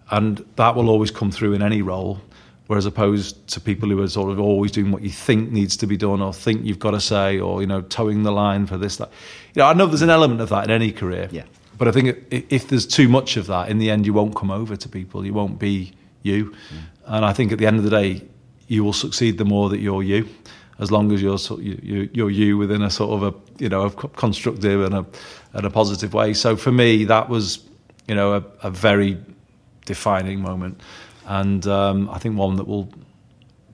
and 0.10 0.44
that 0.56 0.76
will 0.76 0.90
always 0.90 1.12
come 1.12 1.32
through 1.32 1.54
in 1.54 1.62
any 1.62 1.82
role. 1.82 2.22
Whereas 2.68 2.88
opposed 2.88 3.48
to 3.50 3.62
people 3.62 3.90
who 3.90 4.02
are 4.02 4.08
sort 4.08 4.32
of 4.32 4.40
always 4.40 4.72
doing 4.72 4.92
what 4.92 5.04
you 5.04 5.12
think 5.12 5.52
needs 5.52 5.78
to 5.78 5.88
be 5.88 5.98
done 5.98 6.22
or 6.22 6.34
think 6.34 6.66
you've 6.66 6.80
got 6.80 6.92
to 6.92 7.00
say 7.00 7.40
or 7.40 7.62
you 7.62 7.68
know 7.68 7.82
toeing 7.82 8.24
the 8.24 8.32
line 8.32 8.66
for 8.66 8.78
this 8.78 8.98
that. 8.98 9.12
You 9.54 9.60
know 9.62 9.68
I 9.68 9.74
know 9.74 9.86
there's 9.86 10.02
an 10.02 10.10
element 10.10 10.42
of 10.42 10.50
that 10.50 10.66
in 10.66 10.72
any 10.72 10.92
career. 10.92 11.30
Yeah. 11.32 11.44
but 11.78 11.88
I 11.88 11.92
think 11.92 12.18
if 12.32 12.68
there's 12.68 12.88
too 12.88 13.08
much 13.08 13.38
of 13.38 13.48
that 13.48 13.70
in 13.70 13.78
the 13.78 13.92
end 13.92 14.06
you 14.06 14.14
won't 14.14 14.36
come 14.36 14.50
over 14.50 14.76
to 14.76 14.90
people. 14.90 15.26
You 15.26 15.34
won't 15.34 15.60
be 15.60 15.94
you. 16.24 16.46
Mm. 16.46 16.56
And 17.06 17.26
I 17.26 17.34
think 17.34 17.52
at 17.52 17.60
the 17.60 17.68
end 17.68 17.78
of 17.78 17.84
the 17.84 17.92
day 17.92 18.24
you 18.68 18.84
will 18.84 18.94
succeed 18.94 19.38
the 19.38 19.46
more 19.46 19.70
that 19.70 19.80
you're 19.80 20.02
you. 20.02 20.28
As 20.80 20.92
long 20.92 21.12
as 21.12 21.22
you're 21.22 21.38
sort- 21.38 21.62
you, 21.62 22.10
you're 22.12 22.32
you 22.32 22.58
within 22.58 22.82
a 22.82 22.90
sort 22.90 23.12
of 23.12 23.34
a 23.34 23.64
you 23.64 23.70
know 23.70 23.84
a 23.84 23.92
constructive 23.92 24.82
and 24.82 24.96
a 24.96 25.06
and 25.54 25.66
a 25.66 25.70
positive 25.70 26.14
way. 26.16 26.34
So 26.34 26.56
for 26.56 26.72
me 26.72 27.06
that 27.06 27.30
was 27.30 27.64
you 28.08 28.16
know 28.16 28.34
a, 28.34 28.44
a 28.64 28.72
very 28.72 29.18
defining 29.86 30.42
moment 30.42 30.82
and 31.26 31.66
um, 31.68 32.10
I 32.10 32.20
think 32.20 32.38
one 32.38 32.56
that 32.58 32.68
will 32.68 32.90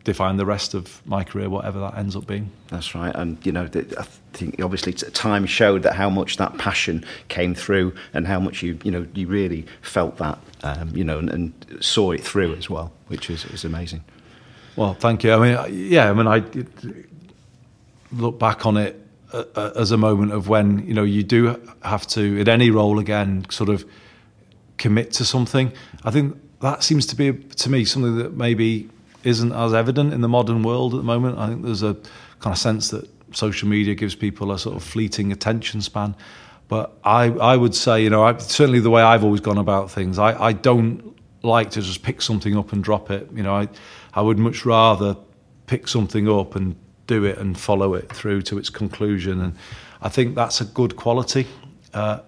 define 0.04 0.38
the 0.38 0.46
rest 0.46 0.74
of 0.74 1.02
my 1.06 1.24
career 1.24 1.48
whatever 1.48 1.80
that 1.80 1.96
ends 1.96 2.16
up 2.16 2.26
being 2.26 2.50
That's 2.70 2.96
right, 2.96 3.16
and 3.16 3.44
you 3.46 3.52
know, 3.52 3.70
I 3.74 4.04
think 4.34 4.62
obviously 4.62 4.94
time 4.94 5.46
showed 5.46 5.84
that 5.84 5.94
how 5.94 6.10
much 6.10 6.38
that 6.38 6.58
passion 6.58 7.06
came 7.28 7.54
through, 7.54 7.94
and 8.14 8.28
how 8.28 8.40
much 8.40 8.64
you 8.64 8.80
you 8.84 8.92
know 8.92 9.06
you 9.14 9.28
really 9.28 9.66
felt 9.82 10.18
that, 10.18 10.40
um, 10.64 10.96
you 10.96 11.04
know, 11.04 11.20
and, 11.20 11.30
and 11.30 11.78
saw 11.80 12.12
it 12.12 12.24
through 12.24 12.56
as 12.56 12.70
well, 12.70 12.92
which 13.08 13.30
is, 13.30 13.46
is 13.46 13.64
amazing. 13.66 14.04
Well, 14.76 14.94
thank 14.94 15.24
you. 15.24 15.34
I 15.34 15.38
mean, 15.40 15.92
yeah, 15.92 16.10
I 16.10 16.14
mean, 16.14 16.28
I 16.28 16.44
look 18.14 18.40
back 18.40 18.66
on 18.66 18.78
it 18.78 19.00
uh, 19.34 19.44
uh, 19.56 19.72
as 19.76 19.92
a 19.92 19.98
moment 19.98 20.32
of 20.32 20.48
when 20.48 20.86
you 20.88 20.94
know 20.94 21.04
you 21.04 21.24
do 21.24 21.60
have 21.84 22.08
to, 22.08 22.22
in 22.22 22.50
any 22.50 22.72
role 22.72 23.00
again, 23.00 23.46
sort 23.50 23.70
of 23.70 23.86
commit 24.78 25.12
to 25.14 25.26
something. 25.26 25.72
I 26.04 26.12
think 26.12 26.41
that 26.62 26.84
seems 26.84 27.06
to 27.08 27.16
be 27.16 27.34
to 27.34 27.70
me 27.70 27.86
something 27.86 28.18
that 28.18 28.34
maybe 28.34 28.90
isn't 29.24 29.52
as 29.52 29.74
evident 29.74 30.14
in 30.14 30.22
the 30.22 30.30
modern 30.30 30.64
world 30.64 30.94
at 30.94 30.98
the 30.98 31.04
moment. 31.04 31.38
I 31.38 31.48
think 31.48 31.64
there's 31.64 31.84
a 31.84 31.96
kind 32.40 32.54
of 32.54 32.58
sense 32.58 32.90
that 32.90 33.08
social 33.36 33.68
media 33.68 33.96
gives 33.96 34.16
people 34.16 34.52
a 34.52 34.60
sort 34.60 34.76
of 34.76 34.84
fleeting 34.84 35.32
attention 35.32 35.82
span. 35.82 36.16
But 36.68 36.98
I, 37.04 37.26
I 37.26 37.58
would 37.58 37.76
say, 37.76 38.04
you 38.04 38.10
know, 38.10 38.24
I, 38.24 38.38
certainly 38.38 38.80
the 38.80 38.90
way 38.90 39.02
I've 39.02 39.24
always 39.24 39.42
gone 39.42 39.58
about 39.58 39.92
things, 39.92 40.18
I, 40.18 40.42
I 40.42 40.54
don't 40.54 41.16
like 41.44 41.72
to 41.72 41.82
just 41.82 42.02
pick 42.04 42.22
something 42.22 42.58
up 42.58 42.72
and 42.72 42.84
drop 42.84 43.12
it. 43.12 43.28
You 43.34 43.44
know, 43.44 43.56
I, 43.56 43.68
I 44.14 44.22
would 44.22 44.40
much 44.40 44.66
rather 44.66 45.18
pick 45.68 45.88
something 45.88 46.30
up 46.30 46.56
and 46.56 46.76
do 47.08 47.26
it 47.26 47.38
and 47.38 47.60
follow 47.60 47.94
it 47.94 48.12
through 48.14 48.44
to 48.44 48.58
its 48.58 48.70
conclusion. 48.70 49.42
And 49.42 49.56
I 50.02 50.10
think 50.10 50.36
that's 50.36 50.62
a 50.62 50.66
good 50.66 50.96
quality. 50.96 51.48
Uh, 51.94 52.20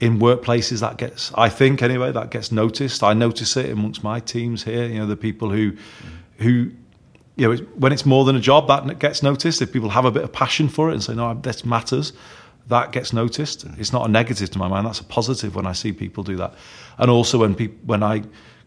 in 0.00 0.18
workplaces, 0.18 0.80
that 0.80 0.98
gets, 0.98 1.32
I 1.34 1.48
think 1.48 1.82
anyway, 1.82 2.12
that 2.12 2.30
gets 2.30 2.52
noticed. 2.52 3.02
I 3.02 3.14
notice 3.14 3.56
it 3.56 3.70
amongst 3.70 4.04
my 4.04 4.20
teams 4.20 4.64
here. 4.64 4.86
You 4.86 4.98
know, 4.98 5.06
the 5.06 5.16
people 5.16 5.50
who, 5.50 5.72
who, 6.38 6.70
you 7.36 7.48
know, 7.48 7.56
when 7.76 7.92
it's 7.92 8.04
more 8.04 8.24
than 8.24 8.36
a 8.36 8.40
job, 8.40 8.68
that 8.68 8.98
gets 8.98 9.22
noticed. 9.22 9.62
If 9.62 9.72
people 9.72 9.90
have 9.90 10.04
a 10.04 10.10
bit 10.10 10.22
of 10.22 10.32
passion 10.32 10.68
for 10.68 10.90
it 10.90 10.94
and 10.94 11.02
say, 11.02 11.14
no, 11.14 11.32
this 11.34 11.64
matters, 11.64 12.12
that 12.68 12.92
gets 12.92 13.12
noticed. 13.12 13.64
It's 13.78 13.92
not 13.92 14.08
a 14.08 14.10
negative 14.10 14.50
to 14.50 14.58
my 14.58 14.68
mind. 14.68 14.86
That's 14.86 15.00
a 15.00 15.04
positive 15.04 15.54
when 15.54 15.66
I 15.66 15.72
see 15.72 15.92
people 15.92 16.24
do 16.24 16.36
that. 16.36 16.54
And 16.98 17.10
also 17.10 17.38
when 17.38 17.54
people, 17.54 17.78
when 17.86 18.02
I 18.02 18.22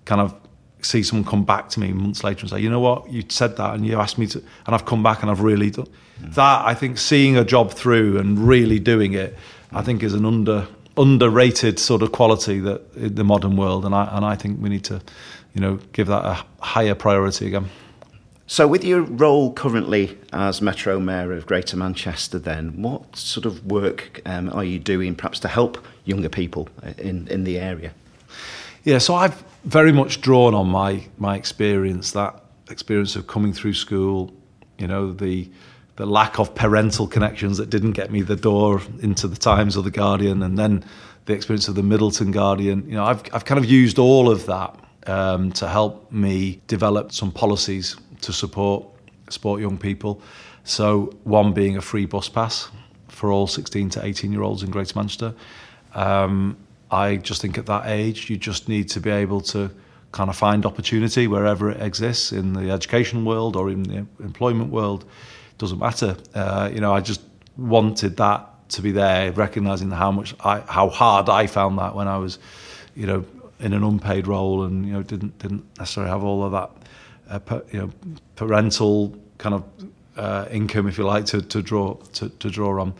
kind 0.06 0.22
of 0.22 0.36
see 0.82 1.04
someone 1.04 1.30
come 1.30 1.44
back 1.44 1.70
to 1.70 1.80
me 1.80 1.92
months 1.92 2.24
later 2.24 2.42
and 2.42 2.50
say, 2.50 2.60
you 2.60 2.70
know 2.70 2.80
what, 2.80 3.12
you 3.12 3.24
said 3.28 3.58
that 3.58 3.76
and 3.76 3.86
you 3.86 4.00
asked 4.00 4.18
me 4.18 4.26
to, 4.28 4.42
and 4.66 4.74
I've 4.74 4.86
come 4.86 5.04
back 5.04 5.22
and 5.22 5.30
I've 5.30 5.42
really 5.42 5.70
done 5.70 5.90
that. 6.22 6.66
I 6.66 6.74
think 6.74 6.98
seeing 6.98 7.38
a 7.38 7.44
job 7.44 7.72
through 7.72 8.18
and 8.18 8.40
really 8.40 8.80
doing 8.80 9.14
it, 9.14 9.38
I 9.72 9.82
think 9.82 10.02
is 10.02 10.14
an 10.14 10.26
under 10.26 10.68
underrated 11.00 11.80
sort 11.80 12.02
of 12.02 12.12
quality 12.12 12.60
that 12.60 12.82
in 12.96 13.16
the 13.16 13.24
modern 13.24 13.56
world, 13.56 13.86
and 13.86 13.96
I 13.96 14.10
and 14.12 14.26
I 14.26 14.36
think 14.36 14.62
we 14.62 14.70
need 14.70 14.84
to, 14.86 15.02
you 15.54 15.62
know, 15.62 15.80
give 15.94 16.08
that 16.08 16.26
a 16.26 16.46
higher 16.60 16.96
priority 16.96 17.48
again. 17.48 17.70
So, 18.48 18.68
with 18.68 18.84
your 18.84 19.02
role 19.02 19.54
currently 19.54 20.18
as 20.34 20.62
Metro 20.62 21.00
Mayor 21.00 21.34
of 21.34 21.46
Greater 21.46 21.78
Manchester, 21.78 22.40
then 22.40 22.82
what 22.82 23.16
sort 23.16 23.46
of 23.46 23.64
work 23.66 24.22
um, 24.26 24.50
are 24.50 24.64
you 24.64 24.80
doing, 24.80 25.16
perhaps 25.16 25.40
to 25.42 25.48
help 25.48 25.86
younger 26.06 26.30
people 26.30 26.68
in 26.98 27.28
in 27.28 27.44
the 27.44 27.60
area? 27.60 27.94
Yeah, 28.84 28.98
so 28.98 29.16
I've 29.16 29.44
very 29.66 29.92
much 29.92 30.22
drawn 30.22 30.54
on 30.54 30.68
my 30.68 31.06
my 31.18 31.36
experience, 31.36 32.12
that 32.12 32.44
experience 32.70 33.16
of 33.16 33.28
coming 33.28 33.54
through 33.54 33.74
school, 33.74 34.34
you 34.78 34.88
know, 34.88 35.14
the 35.14 35.50
the 36.00 36.06
lack 36.06 36.40
of 36.40 36.56
parental 36.56 37.08
connections 37.08 37.58
that 37.58 37.70
didn't 37.70 37.92
get 37.92 38.10
me 38.10 38.22
the 38.22 38.38
door 38.38 38.82
into 39.02 39.28
the 39.28 39.36
Times 39.36 39.76
or 39.76 39.84
the 39.84 39.92
Guardian, 39.92 40.42
and 40.42 40.58
then 40.58 40.86
the 41.26 41.34
experience 41.34 41.68
of 41.68 41.76
the 41.76 41.84
Middleton 41.84 42.32
Guardian. 42.32 42.86
You 42.88 42.96
know, 42.96 43.04
I've 43.04 43.22
I've 43.34 43.44
kind 43.44 43.60
of 43.60 43.66
used 43.66 44.00
all 44.00 44.32
of 44.32 44.46
that 44.46 44.80
um, 45.08 45.52
to 45.52 45.68
help 45.68 46.10
me 46.10 46.62
develop 46.68 47.12
some 47.12 47.34
policies 47.34 47.98
to 48.22 48.32
support 48.32 48.86
support 49.30 49.60
young 49.60 49.78
people. 49.78 50.22
So 50.64 51.12
one 51.26 51.52
being 51.52 51.76
a 51.76 51.82
free 51.82 52.06
bus 52.06 52.30
pass 52.30 52.70
for 53.10 53.30
all 53.30 53.46
16 53.46 53.90
to 53.90 54.06
18 54.06 54.32
year 54.32 54.44
olds 54.44 54.64
in 54.64 54.72
Greater 54.72 54.98
Manchester. 54.98 55.34
Um, 55.96 56.56
I 56.92 57.18
just 57.18 57.42
think 57.42 57.58
at 57.58 57.66
that 57.66 57.88
age, 57.88 58.30
you 58.30 58.38
just 58.38 58.70
need 58.70 58.88
to 58.92 59.02
be 59.02 59.10
able 59.10 59.42
to 59.42 59.70
kind 60.14 60.30
of 60.30 60.38
find 60.38 60.66
opportunity 60.66 61.28
wherever 61.28 61.70
it 61.70 61.82
exists 61.82 62.32
in 62.32 62.54
the 62.54 62.72
education 62.72 63.26
world 63.26 63.58
or 63.58 63.70
in 63.70 63.84
the 63.84 64.06
employment 64.24 64.72
world. 64.72 65.04
Doesn't 65.60 65.78
matter. 65.78 66.16
Uh, 66.34 66.72
you 66.74 66.80
know, 66.80 66.94
I 66.94 67.02
just 67.02 67.22
wanted 67.58 68.18
that 68.18 68.70
to 68.70 68.82
be 68.82 68.92
there, 68.92 69.32
recognizing 69.34 69.92
how 69.92 70.12
much 70.12 70.34
I, 70.40 70.62
how 70.62 70.90
hard 70.90 71.28
I 71.28 71.48
found 71.48 71.78
that 71.80 71.96
when 71.96 72.08
I 72.08 72.18
was, 72.18 72.40
you 72.96 73.06
know, 73.06 73.26
in 73.60 73.74
an 73.74 73.84
unpaid 73.84 74.26
role 74.26 74.64
and 74.64 74.86
you 74.86 74.94
know 74.94 75.04
didn't 75.04 75.38
didn't 75.40 75.66
necessarily 75.78 76.12
have 76.12 76.24
all 76.24 76.46
of 76.46 76.52
that, 76.54 77.42
uh, 77.52 77.60
you 77.72 77.80
know, 77.80 77.90
parental 78.38 79.14
kind 79.38 79.56
of 79.56 79.64
uh, 80.16 80.46
income, 80.50 80.88
if 80.88 80.98
you 80.98 81.06
like, 81.06 81.26
to, 81.26 81.42
to 81.42 81.62
draw 81.62 81.96
to, 82.14 82.30
to 82.30 82.50
draw 82.50 82.80
on. 82.80 82.94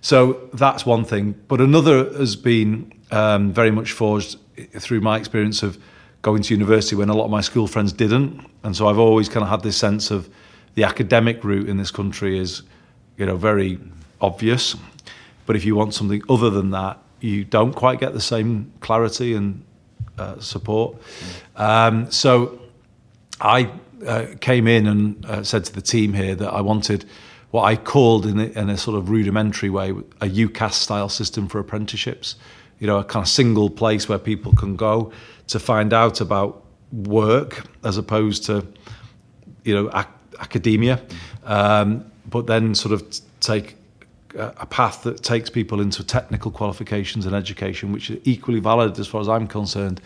So 0.00 0.48
that's 0.54 0.86
one 0.86 1.04
thing. 1.04 1.34
But 1.46 1.60
another 1.60 2.10
has 2.14 2.36
been 2.36 2.92
um, 3.10 3.52
very 3.52 3.70
much 3.70 3.92
forged 3.92 4.38
through 4.78 5.02
my 5.02 5.18
experience 5.18 5.62
of 5.62 5.76
going 6.22 6.42
to 6.42 6.54
university 6.54 6.96
when 6.96 7.10
a 7.10 7.14
lot 7.14 7.26
of 7.26 7.30
my 7.30 7.42
school 7.42 7.66
friends 7.66 7.92
didn't, 7.92 8.46
and 8.62 8.74
so 8.74 8.88
I've 8.88 8.98
always 8.98 9.28
kind 9.28 9.42
of 9.42 9.50
had 9.50 9.62
this 9.62 9.76
sense 9.76 10.10
of 10.10 10.30
the 10.74 10.84
academic 10.84 11.42
route 11.44 11.68
in 11.68 11.76
this 11.76 11.90
country 11.90 12.38
is, 12.38 12.62
you 13.16 13.26
know, 13.26 13.36
very 13.36 13.78
obvious. 14.20 14.76
But 15.46 15.56
if 15.56 15.64
you 15.64 15.74
want 15.74 15.94
something 15.94 16.22
other 16.28 16.50
than 16.50 16.70
that, 16.70 16.98
you 17.20 17.44
don't 17.44 17.74
quite 17.74 18.00
get 18.00 18.12
the 18.12 18.20
same 18.20 18.72
clarity 18.80 19.34
and 19.34 19.64
uh, 20.18 20.38
support. 20.40 20.96
Um, 21.56 22.10
so 22.10 22.60
I 23.40 23.70
uh, 24.06 24.26
came 24.40 24.66
in 24.66 24.86
and 24.86 25.26
uh, 25.26 25.42
said 25.42 25.64
to 25.64 25.72
the 25.72 25.82
team 25.82 26.12
here 26.12 26.34
that 26.34 26.52
I 26.52 26.60
wanted 26.60 27.04
what 27.50 27.62
I 27.62 27.76
called 27.76 28.26
in 28.26 28.38
a, 28.38 28.44
in 28.44 28.68
a 28.68 28.76
sort 28.76 28.96
of 28.98 29.08
rudimentary 29.08 29.70
way 29.70 29.90
a 29.90 30.26
UCAS 30.26 30.74
style 30.74 31.08
system 31.08 31.48
for 31.48 31.58
apprenticeships. 31.58 32.36
You 32.78 32.86
know, 32.86 32.98
a 32.98 33.04
kind 33.04 33.24
of 33.24 33.28
single 33.28 33.70
place 33.70 34.08
where 34.08 34.18
people 34.18 34.52
can 34.52 34.76
go 34.76 35.12
to 35.48 35.58
find 35.58 35.92
out 35.92 36.20
about 36.20 36.64
work 36.92 37.64
as 37.84 37.96
opposed 37.96 38.44
to, 38.44 38.66
you 39.64 39.74
know, 39.74 39.90
academia, 40.40 41.00
um, 41.44 42.04
but 42.26 42.46
then 42.46 42.74
sort 42.74 42.92
of 42.92 43.20
take 43.40 43.76
a 44.34 44.66
path 44.66 45.02
that 45.02 45.22
takes 45.22 45.48
people 45.50 45.80
into 45.80 46.04
technical 46.04 46.50
qualifications 46.50 47.26
and 47.26 47.34
education, 47.34 47.92
which 47.92 48.10
are 48.10 48.18
equally 48.24 48.60
valid 48.60 48.98
as 48.98 49.06
far 49.06 49.20
as 49.20 49.28
I'm 49.28 49.46
concerned, 49.46 50.00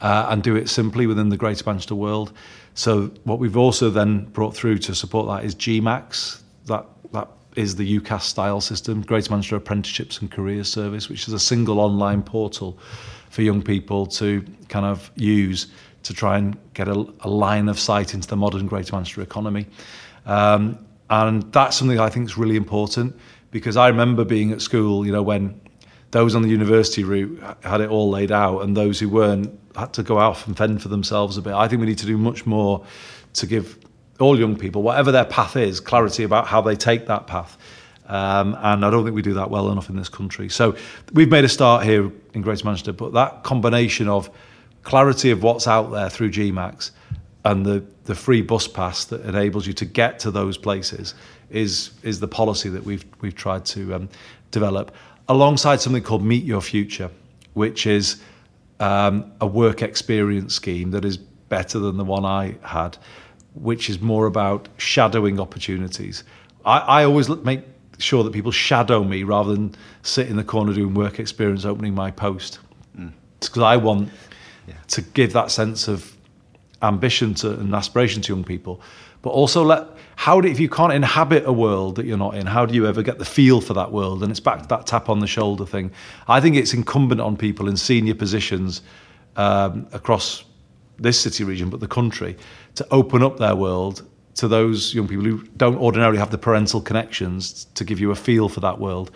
uh, 0.00 0.26
and 0.30 0.42
do 0.42 0.56
it 0.56 0.68
simply 0.68 1.06
within 1.06 1.28
the 1.28 1.36
Greater 1.36 1.64
Manchester 1.66 1.94
world. 1.94 2.32
So 2.74 3.10
what 3.24 3.38
we've 3.38 3.56
also 3.56 3.90
then 3.90 4.24
brought 4.26 4.54
through 4.54 4.78
to 4.78 4.94
support 4.94 5.26
that 5.28 5.44
is 5.44 5.54
GMACS. 5.54 6.42
That 6.66 6.86
that 7.12 7.28
is 7.56 7.76
the 7.76 8.00
UCAS 8.00 8.22
style 8.22 8.60
system, 8.60 9.02
Greater 9.02 9.30
Manchester 9.30 9.56
Apprenticeships 9.56 10.20
and 10.20 10.30
Careers 10.30 10.70
Service, 10.70 11.08
which 11.08 11.26
is 11.26 11.34
a 11.34 11.40
single 11.40 11.80
online 11.80 12.22
portal 12.22 12.78
for 13.30 13.42
young 13.42 13.62
people 13.62 14.06
to 14.06 14.44
kind 14.68 14.86
of 14.86 15.10
use 15.16 15.66
to 16.08 16.14
try 16.14 16.38
and 16.38 16.56
get 16.72 16.88
a, 16.88 17.06
a 17.20 17.28
line 17.28 17.68
of 17.68 17.78
sight 17.78 18.14
into 18.14 18.26
the 18.26 18.36
modern 18.36 18.66
Greater 18.66 18.96
Manchester 18.96 19.20
economy. 19.20 19.66
Um, 20.24 20.78
and 21.10 21.52
that's 21.52 21.76
something 21.76 22.00
I 22.00 22.08
think 22.08 22.26
is 22.26 22.38
really 22.38 22.56
important 22.56 23.14
because 23.50 23.76
I 23.76 23.88
remember 23.88 24.24
being 24.24 24.50
at 24.52 24.62
school, 24.62 25.04
you 25.06 25.12
know, 25.12 25.22
when 25.22 25.60
those 26.10 26.34
on 26.34 26.40
the 26.40 26.48
university 26.48 27.04
route 27.04 27.42
had 27.62 27.82
it 27.82 27.90
all 27.90 28.08
laid 28.08 28.32
out 28.32 28.60
and 28.60 28.74
those 28.74 28.98
who 28.98 29.10
weren't 29.10 29.58
had 29.76 29.92
to 29.92 30.02
go 30.02 30.18
out 30.18 30.46
and 30.46 30.56
fend 30.56 30.82
for 30.82 30.88
themselves 30.88 31.36
a 31.36 31.42
bit. 31.42 31.52
I 31.52 31.68
think 31.68 31.80
we 31.80 31.86
need 31.86 31.98
to 31.98 32.06
do 32.06 32.16
much 32.16 32.46
more 32.46 32.84
to 33.34 33.46
give 33.46 33.78
all 34.18 34.38
young 34.38 34.56
people, 34.56 34.82
whatever 34.82 35.12
their 35.12 35.26
path 35.26 35.56
is, 35.56 35.78
clarity 35.78 36.24
about 36.24 36.46
how 36.46 36.62
they 36.62 36.74
take 36.74 37.06
that 37.06 37.26
path. 37.26 37.58
Um, 38.06 38.56
and 38.60 38.82
I 38.82 38.90
don't 38.90 39.04
think 39.04 39.14
we 39.14 39.22
do 39.22 39.34
that 39.34 39.50
well 39.50 39.70
enough 39.70 39.90
in 39.90 39.96
this 39.96 40.08
country. 40.08 40.48
So 40.48 40.74
we've 41.12 41.30
made 41.30 41.44
a 41.44 41.48
start 41.48 41.84
here 41.84 42.10
in 42.32 42.40
Greater 42.40 42.64
Manchester, 42.64 42.92
but 42.92 43.12
that 43.12 43.42
combination 43.42 44.08
of 44.08 44.30
clarity 44.88 45.30
of 45.30 45.42
what's 45.42 45.68
out 45.68 45.90
there 45.90 46.08
through 46.08 46.30
GMACS 46.30 46.92
and 47.44 47.66
the, 47.66 47.84
the 48.04 48.14
free 48.14 48.40
bus 48.40 48.66
pass 48.66 49.04
that 49.04 49.20
enables 49.20 49.66
you 49.66 49.74
to 49.74 49.84
get 49.84 50.18
to 50.20 50.30
those 50.30 50.56
places 50.56 51.14
is 51.50 51.90
is 52.02 52.20
the 52.20 52.28
policy 52.28 52.70
that 52.70 52.84
we've 52.84 53.04
we've 53.20 53.34
tried 53.34 53.66
to 53.66 53.94
um, 53.94 54.08
develop 54.50 54.94
alongside 55.28 55.78
something 55.82 56.02
called 56.02 56.24
Meet 56.24 56.44
Your 56.44 56.62
Future, 56.62 57.10
which 57.52 57.86
is 57.86 58.22
um, 58.80 59.30
a 59.42 59.46
work 59.46 59.82
experience 59.82 60.54
scheme 60.54 60.90
that 60.92 61.04
is 61.04 61.18
better 61.18 61.78
than 61.78 61.98
the 61.98 62.04
one 62.04 62.24
I 62.24 62.56
had, 62.62 62.96
which 63.54 63.90
is 63.90 64.00
more 64.00 64.24
about 64.24 64.68
shadowing 64.78 65.38
opportunities. 65.38 66.24
I, 66.64 66.78
I 66.78 67.04
always 67.04 67.28
make 67.28 67.62
sure 67.98 68.24
that 68.24 68.32
people 68.32 68.52
shadow 68.52 69.04
me 69.04 69.22
rather 69.22 69.52
than 69.52 69.74
sit 70.02 70.28
in 70.28 70.36
the 70.36 70.44
corner 70.44 70.72
doing 70.72 70.94
work 70.94 71.18
experience 71.18 71.66
opening 71.66 71.94
my 71.94 72.10
post. 72.10 72.58
Because 72.94 73.62
mm. 73.62 73.62
I 73.62 73.76
want 73.76 74.10
yeah. 74.68 74.74
to 74.88 75.02
give 75.02 75.32
that 75.32 75.50
sense 75.50 75.88
of 75.88 76.16
ambition 76.82 77.34
to, 77.34 77.52
and 77.58 77.74
aspiration 77.74 78.22
to 78.22 78.34
young 78.34 78.44
people, 78.44 78.80
but 79.22 79.30
also 79.30 79.64
let 79.64 79.86
how 80.16 80.40
do 80.40 80.48
if 80.48 80.58
you 80.58 80.68
can't 80.68 80.92
inhabit 80.92 81.44
a 81.46 81.52
world 81.52 81.96
that 81.96 82.06
you're 82.06 82.18
not 82.18 82.34
in, 82.34 82.46
how 82.46 82.66
do 82.66 82.74
you 82.74 82.86
ever 82.86 83.02
get 83.02 83.18
the 83.18 83.24
feel 83.24 83.60
for 83.60 83.74
that 83.74 83.92
world? 83.92 84.22
And 84.22 84.30
it's 84.30 84.40
back 84.40 84.62
to 84.62 84.68
that 84.68 84.86
tap 84.86 85.08
on 85.08 85.20
the 85.20 85.26
shoulder 85.26 85.64
thing. 85.64 85.92
I 86.26 86.40
think 86.40 86.56
it's 86.56 86.74
incumbent 86.74 87.20
on 87.20 87.36
people 87.36 87.68
in 87.68 87.76
senior 87.76 88.14
positions 88.14 88.82
um, 89.36 89.86
across 89.92 90.44
this 90.98 91.20
city 91.20 91.44
region, 91.44 91.70
but 91.70 91.78
the 91.78 91.86
country, 91.86 92.36
to 92.74 92.86
open 92.90 93.22
up 93.22 93.38
their 93.38 93.54
world 93.54 94.02
to 94.34 94.48
those 94.48 94.94
young 94.94 95.06
people 95.08 95.24
who 95.24 95.42
don't 95.56 95.76
ordinarily 95.76 96.18
have 96.18 96.30
the 96.30 96.38
parental 96.38 96.80
connections 96.80 97.66
to 97.74 97.84
give 97.84 98.00
you 98.00 98.10
a 98.10 98.16
feel 98.16 98.48
for 98.48 98.60
that 98.60 98.78
world. 98.78 99.10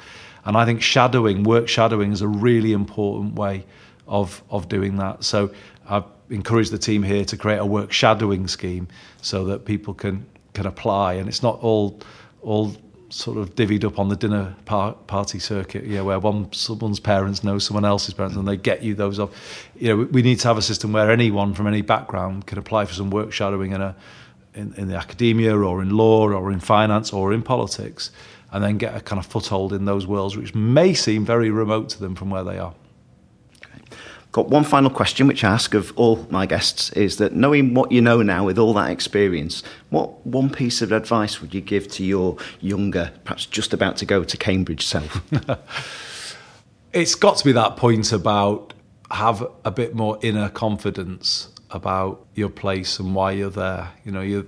And 0.45 0.57
I 0.57 0.65
think 0.65 0.83
shadowing, 0.83 1.45
work 1.45 1.69
shadowing, 1.69 2.13
is 2.13 2.23
a 2.23 2.29
really 2.29 2.73
important 2.73 3.35
way 3.35 3.65
of 4.13 4.43
of 4.51 4.69
doing 4.69 4.99
that. 4.99 5.25
So 5.25 5.51
I've 5.89 6.05
encouraged 6.31 6.71
the 6.71 6.79
team 6.79 7.03
here 7.03 7.25
to 7.25 7.37
create 7.37 7.59
a 7.59 7.67
work 7.67 7.93
shadowing 7.93 8.47
scheme 8.47 8.87
so 9.23 9.47
that 9.47 9.65
people 9.65 9.95
can 9.95 10.27
can 10.53 10.67
apply, 10.67 11.15
and 11.15 11.29
it's 11.29 11.43
not 11.43 11.59
all 11.61 11.99
all 12.43 12.77
sort 13.09 13.37
of 13.37 13.55
divvied 13.55 13.85
up 13.85 13.99
on 13.99 14.09
the 14.09 14.17
dinner 14.17 14.55
par- 14.65 14.95
party 15.07 15.39
circuit, 15.39 15.85
yeah, 15.85 16.01
where 16.01 16.19
one 16.19 16.51
someone's 16.53 17.01
parents 17.01 17.43
know 17.43 17.59
someone 17.59 17.85
else's 17.85 18.15
parents, 18.15 18.37
and 18.37 18.47
they 18.47 18.57
get 18.57 18.83
you 18.83 18.95
those 18.95 19.19
off. 19.19 19.31
You 19.77 19.89
know, 19.89 20.09
we 20.13 20.23
need 20.23 20.41
to 20.41 20.49
have 20.49 20.59
a 20.59 20.63
system 20.63 20.93
where 20.93 21.11
anyone 21.11 21.55
from 21.55 21.67
any 21.67 21.83
background 21.83 22.47
can 22.47 22.59
apply 22.59 22.85
for 22.85 22.95
some 22.95 23.11
work 23.11 23.33
shadowing 23.33 23.73
in 23.73 23.81
a 23.81 23.97
in, 24.55 24.75
in 24.75 24.89
the 24.89 24.97
academia 24.97 25.57
or 25.57 25.81
in 25.83 25.97
law 25.97 26.29
or 26.29 26.53
in 26.53 26.61
finance 26.61 27.15
or 27.15 27.33
in 27.33 27.43
politics, 27.43 28.11
and 28.51 28.63
then 28.63 28.77
get 28.77 28.95
a 28.95 29.01
kind 29.01 29.19
of 29.19 29.25
foothold 29.25 29.73
in 29.73 29.87
those 29.87 30.07
worlds, 30.07 30.37
which 30.37 30.55
may 30.55 30.93
seem 30.93 31.25
very 31.25 31.51
remote 31.51 31.89
to 31.89 31.99
them 31.99 32.15
from 32.15 32.29
where 32.29 32.45
they 32.45 32.59
are. 32.59 32.75
Got 34.33 34.49
one 34.49 34.64
final 34.64 34.89
question, 34.89 35.26
which 35.26 35.45
I 35.45 35.53
ask 35.53 35.74
of 35.74 35.93
all 35.95 36.26
my 36.30 36.47
guests, 36.47 36.91
is 36.93 37.18
that 37.18 37.35
knowing 37.35 37.74
what 37.74 37.93
you 37.93 38.01
know 38.01 38.22
now 38.22 38.47
with 38.47 38.59
all 38.59 38.72
that 38.74 38.91
experience, 38.91 39.62
what 39.91 40.26
one 40.26 40.49
piece 40.49 40.80
of 40.80 40.91
advice 40.91 41.43
would 41.43 41.53
you 41.53 41.61
give 41.61 41.87
to 41.89 42.05
your 42.05 42.39
younger, 42.59 43.12
perhaps 43.24 43.45
just 43.45 43.74
about 43.74 43.99
to 43.99 44.07
go 44.07 44.24
to 44.24 44.37
Cambridge 44.39 44.87
self? 44.87 45.20
it's 46.95 47.14
got 47.14 47.37
to 47.37 47.45
be 47.45 47.53
that 47.53 47.76
point 47.76 48.11
about 48.11 48.72
have 49.11 49.47
a 49.66 49.70
bit 49.70 49.95
more 49.95 50.18
inner 50.22 50.49
confidence 50.49 51.49
about 51.70 52.24
your 52.35 52.49
place 52.49 52.99
and 52.99 53.14
why 53.14 53.33
you're 53.33 53.51
there. 53.51 53.91
You 54.05 54.12
know, 54.12 54.22
you're 54.22 54.47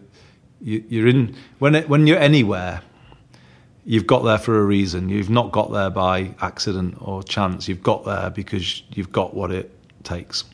you're 0.61 1.09
in 1.09 1.37
when 1.59 1.74
it, 1.74 1.89
when 1.91 2.07
you're 2.07 2.18
anywhere. 2.18 2.80
You've 3.87 4.07
got 4.07 4.24
there 4.24 4.39
for 4.39 4.59
a 4.59 4.64
reason. 4.64 5.11
You've 5.11 5.30
not 5.30 5.53
got 5.53 5.70
there 5.70 5.91
by 5.91 6.35
accident 6.41 6.97
or 7.01 7.22
chance. 7.22 7.68
You've 7.68 7.82
got 7.82 8.05
there 8.05 8.30
because 8.30 8.82
you've 8.91 9.12
got 9.12 9.35
what 9.35 9.51
it 9.51 9.70
takes. 10.05 10.45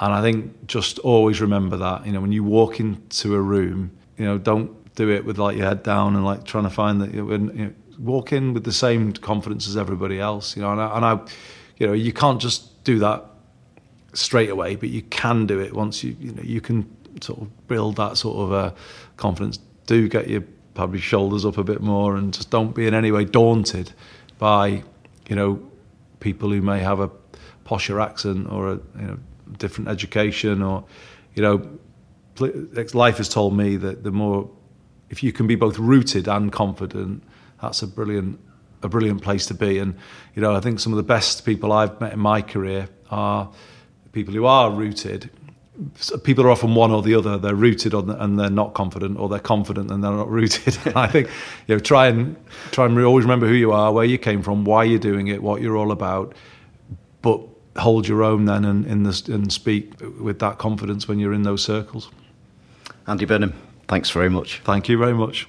And 0.00 0.12
I 0.12 0.22
think 0.22 0.66
just 0.66 0.98
always 1.00 1.40
remember 1.40 1.76
that, 1.76 2.06
you 2.06 2.12
know, 2.12 2.20
when 2.20 2.32
you 2.32 2.42
walk 2.44 2.80
into 2.80 3.34
a 3.34 3.40
room, 3.40 3.90
you 4.16 4.24
know, 4.24 4.38
don't 4.38 4.94
do 4.94 5.10
it 5.10 5.24
with 5.24 5.38
like 5.38 5.56
your 5.56 5.66
head 5.66 5.82
down 5.82 6.16
and 6.16 6.24
like 6.24 6.44
trying 6.44 6.64
to 6.64 6.70
find 6.70 7.00
that, 7.00 7.14
you 7.14 7.24
know, 7.24 7.72
walk 7.98 8.32
in 8.32 8.54
with 8.54 8.64
the 8.64 8.72
same 8.72 9.12
confidence 9.12 9.68
as 9.68 9.76
everybody 9.76 10.20
else, 10.20 10.56
you 10.56 10.62
know, 10.62 10.72
and 10.72 10.80
I, 10.80 10.96
and 10.96 11.04
I, 11.04 11.20
you 11.78 11.86
know, 11.86 11.92
you 11.92 12.12
can't 12.12 12.40
just 12.40 12.82
do 12.84 12.98
that 13.00 13.24
straight 14.14 14.50
away, 14.50 14.76
but 14.76 14.88
you 14.88 15.02
can 15.02 15.46
do 15.46 15.60
it 15.60 15.72
once 15.72 16.02
you, 16.02 16.16
you 16.20 16.32
know, 16.32 16.42
you 16.42 16.60
can 16.60 16.88
sort 17.20 17.40
of 17.40 17.68
build 17.68 17.96
that 17.96 18.16
sort 18.16 18.36
of 18.38 18.52
uh, 18.52 18.74
confidence. 19.16 19.58
Do 19.86 20.08
get 20.08 20.28
your 20.28 20.44
probably 20.78 21.00
shoulders 21.00 21.44
up 21.44 21.58
a 21.58 21.64
bit 21.64 21.80
more 21.80 22.14
and 22.14 22.32
just 22.32 22.50
don't 22.50 22.72
be 22.72 22.86
in 22.86 22.94
any 22.94 23.10
way 23.10 23.24
daunted 23.24 23.92
by, 24.38 24.80
you 25.28 25.34
know, 25.34 25.60
people 26.20 26.50
who 26.50 26.62
may 26.62 26.78
have 26.78 27.00
a 27.00 27.10
posher 27.66 28.00
accent 28.00 28.48
or 28.48 28.68
a 28.68 28.74
you 28.74 29.06
know, 29.08 29.18
different 29.58 29.88
education 29.88 30.62
or 30.62 30.84
you 31.34 31.42
know 31.42 31.68
life 32.94 33.16
has 33.16 33.28
told 33.28 33.56
me 33.56 33.74
that 33.74 34.04
the 34.04 34.12
more 34.12 34.48
if 35.10 35.20
you 35.24 35.32
can 35.32 35.48
be 35.48 35.56
both 35.56 35.80
rooted 35.80 36.28
and 36.28 36.52
confident 36.52 37.24
that's 37.60 37.82
a 37.82 37.86
brilliant 37.88 38.38
a 38.84 38.88
brilliant 38.88 39.20
place 39.20 39.46
to 39.46 39.54
be. 39.54 39.80
And 39.80 39.96
you 40.36 40.42
know 40.42 40.54
I 40.54 40.60
think 40.60 40.78
some 40.78 40.92
of 40.92 40.96
the 40.96 41.02
best 41.02 41.44
people 41.44 41.72
I've 41.72 42.00
met 42.00 42.12
in 42.12 42.20
my 42.20 42.40
career 42.40 42.88
are 43.10 43.50
people 44.12 44.32
who 44.32 44.46
are 44.46 44.70
rooted 44.70 45.28
people 46.24 46.44
are 46.44 46.50
often 46.50 46.74
one 46.74 46.90
or 46.90 47.02
the 47.02 47.14
other 47.14 47.38
they're 47.38 47.54
rooted 47.54 47.94
on 47.94 48.08
the, 48.08 48.22
and 48.22 48.38
they're 48.38 48.50
not 48.50 48.74
confident 48.74 49.18
or 49.18 49.28
they're 49.28 49.38
confident 49.38 49.90
and 49.90 50.02
they're 50.02 50.10
not 50.10 50.28
rooted 50.38 50.76
i 50.96 51.06
think 51.06 51.28
you 51.68 51.74
know 51.74 51.78
try 51.78 52.08
and 52.08 52.36
try 52.72 52.84
and 52.84 52.98
always 52.98 53.24
remember 53.24 53.46
who 53.46 53.54
you 53.54 53.70
are 53.70 53.92
where 53.92 54.04
you 54.04 54.18
came 54.18 54.42
from 54.42 54.64
why 54.64 54.82
you're 54.82 54.98
doing 54.98 55.28
it 55.28 55.42
what 55.42 55.62
you're 55.62 55.76
all 55.76 55.92
about 55.92 56.34
but 57.22 57.40
hold 57.78 58.06
your 58.08 58.22
own 58.22 58.44
then 58.44 58.64
and, 58.64 58.86
in 58.86 59.04
this, 59.04 59.26
and 59.28 59.52
speak 59.52 59.92
with 60.20 60.38
that 60.40 60.58
confidence 60.58 61.08
when 61.08 61.18
you're 61.18 61.32
in 61.32 61.42
those 61.42 61.62
circles. 61.62 62.10
Andy 63.06 63.24
Burnham, 63.24 63.54
thanks 63.86 64.10
very 64.10 64.28
much. 64.28 64.60
Thank 64.64 64.88
you 64.88 64.98
very 64.98 65.14
much. 65.14 65.48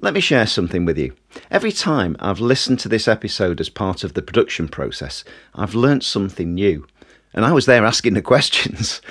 Let 0.00 0.14
me 0.14 0.20
share 0.20 0.46
something 0.46 0.84
with 0.84 0.98
you. 0.98 1.14
Every 1.50 1.72
time 1.72 2.16
I've 2.18 2.40
listened 2.40 2.80
to 2.80 2.88
this 2.88 3.06
episode 3.06 3.60
as 3.60 3.68
part 3.68 4.02
of 4.02 4.14
the 4.14 4.22
production 4.22 4.68
process, 4.68 5.24
I've 5.54 5.74
learnt 5.74 6.02
something 6.04 6.54
new. 6.54 6.86
And 7.34 7.44
I 7.44 7.52
was 7.52 7.66
there 7.66 7.84
asking 7.84 8.14
the 8.14 8.22
questions. 8.22 9.02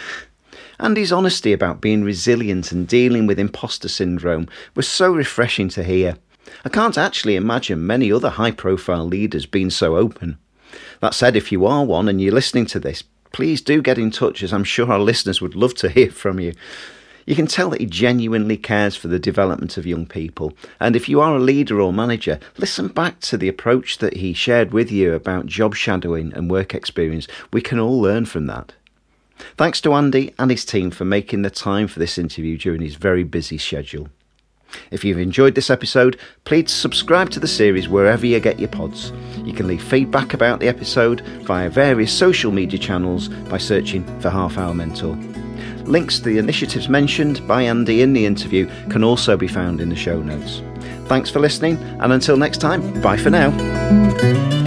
Andy's 0.79 1.11
honesty 1.11 1.53
about 1.53 1.81
being 1.81 2.03
resilient 2.03 2.71
and 2.71 2.87
dealing 2.87 3.27
with 3.27 3.39
imposter 3.39 3.87
syndrome 3.87 4.47
was 4.75 4.87
so 4.87 5.13
refreshing 5.13 5.69
to 5.69 5.83
hear. 5.83 6.17
I 6.65 6.69
can't 6.69 6.97
actually 6.97 7.35
imagine 7.35 7.85
many 7.85 8.11
other 8.11 8.29
high 8.29 8.51
profile 8.51 9.05
leaders 9.05 9.45
being 9.45 9.69
so 9.69 9.97
open. 9.97 10.37
That 10.99 11.13
said, 11.13 11.35
if 11.35 11.51
you 11.51 11.65
are 11.65 11.85
one 11.85 12.07
and 12.07 12.21
you're 12.21 12.33
listening 12.33 12.65
to 12.67 12.79
this, 12.79 13.03
please 13.31 13.61
do 13.61 13.81
get 13.81 13.97
in 13.97 14.11
touch, 14.11 14.41
as 14.43 14.53
I'm 14.53 14.63
sure 14.63 14.91
our 14.91 14.99
listeners 14.99 15.41
would 15.41 15.55
love 15.55 15.73
to 15.75 15.89
hear 15.89 16.09
from 16.09 16.39
you. 16.39 16.53
You 17.25 17.35
can 17.35 17.47
tell 17.47 17.69
that 17.69 17.79
he 17.79 17.85
genuinely 17.85 18.57
cares 18.57 18.95
for 18.95 19.07
the 19.07 19.19
development 19.19 19.77
of 19.77 19.85
young 19.85 20.05
people. 20.05 20.53
And 20.79 20.95
if 20.95 21.07
you 21.07 21.21
are 21.21 21.35
a 21.35 21.39
leader 21.39 21.79
or 21.79 21.93
manager, 21.93 22.39
listen 22.57 22.89
back 22.89 23.19
to 23.21 23.37
the 23.37 23.47
approach 23.47 23.99
that 23.99 24.17
he 24.17 24.33
shared 24.33 24.73
with 24.73 24.91
you 24.91 25.13
about 25.13 25.45
job 25.45 25.75
shadowing 25.75 26.33
and 26.33 26.49
work 26.49 26.73
experience. 26.73 27.27
We 27.51 27.61
can 27.61 27.79
all 27.79 27.99
learn 28.01 28.25
from 28.25 28.47
that. 28.47 28.73
Thanks 29.57 29.81
to 29.81 29.93
Andy 29.93 30.33
and 30.37 30.51
his 30.51 30.65
team 30.65 30.91
for 30.91 31.05
making 31.05 31.41
the 31.41 31.49
time 31.49 31.87
for 31.87 31.99
this 31.99 32.17
interview 32.17 32.57
during 32.57 32.81
his 32.81 32.95
very 32.95 33.23
busy 33.23 33.57
schedule. 33.57 34.09
If 34.91 35.03
you've 35.03 35.19
enjoyed 35.19 35.55
this 35.55 35.69
episode, 35.69 36.19
please 36.45 36.71
subscribe 36.71 37.29
to 37.31 37.39
the 37.39 37.47
series 37.47 37.87
wherever 37.87 38.25
you 38.25 38.39
get 38.39 38.59
your 38.59 38.69
pods. 38.69 39.11
You 39.43 39.53
can 39.53 39.67
leave 39.67 39.83
feedback 39.83 40.33
about 40.33 40.59
the 40.59 40.67
episode 40.67 41.21
via 41.43 41.69
various 41.69 42.11
social 42.11 42.51
media 42.51 42.79
channels 42.79 43.27
by 43.27 43.59
searching 43.59 44.03
for 44.19 44.29
Half 44.29 44.57
Hour 44.57 44.73
Mentor. 44.73 45.15
Links 45.85 46.19
to 46.19 46.25
the 46.25 46.37
initiatives 46.37 46.89
mentioned 46.89 47.45
by 47.47 47.63
Andy 47.63 48.01
in 48.01 48.13
the 48.13 48.25
interview 48.25 48.69
can 48.89 49.03
also 49.03 49.37
be 49.37 49.47
found 49.47 49.81
in 49.81 49.89
the 49.89 49.95
show 49.95 50.21
notes. 50.21 50.61
Thanks 51.07 51.29
for 51.29 51.39
listening, 51.39 51.77
and 51.99 52.13
until 52.13 52.37
next 52.37 52.59
time, 52.59 53.01
bye 53.01 53.17
for 53.17 53.29
now. 53.29 54.62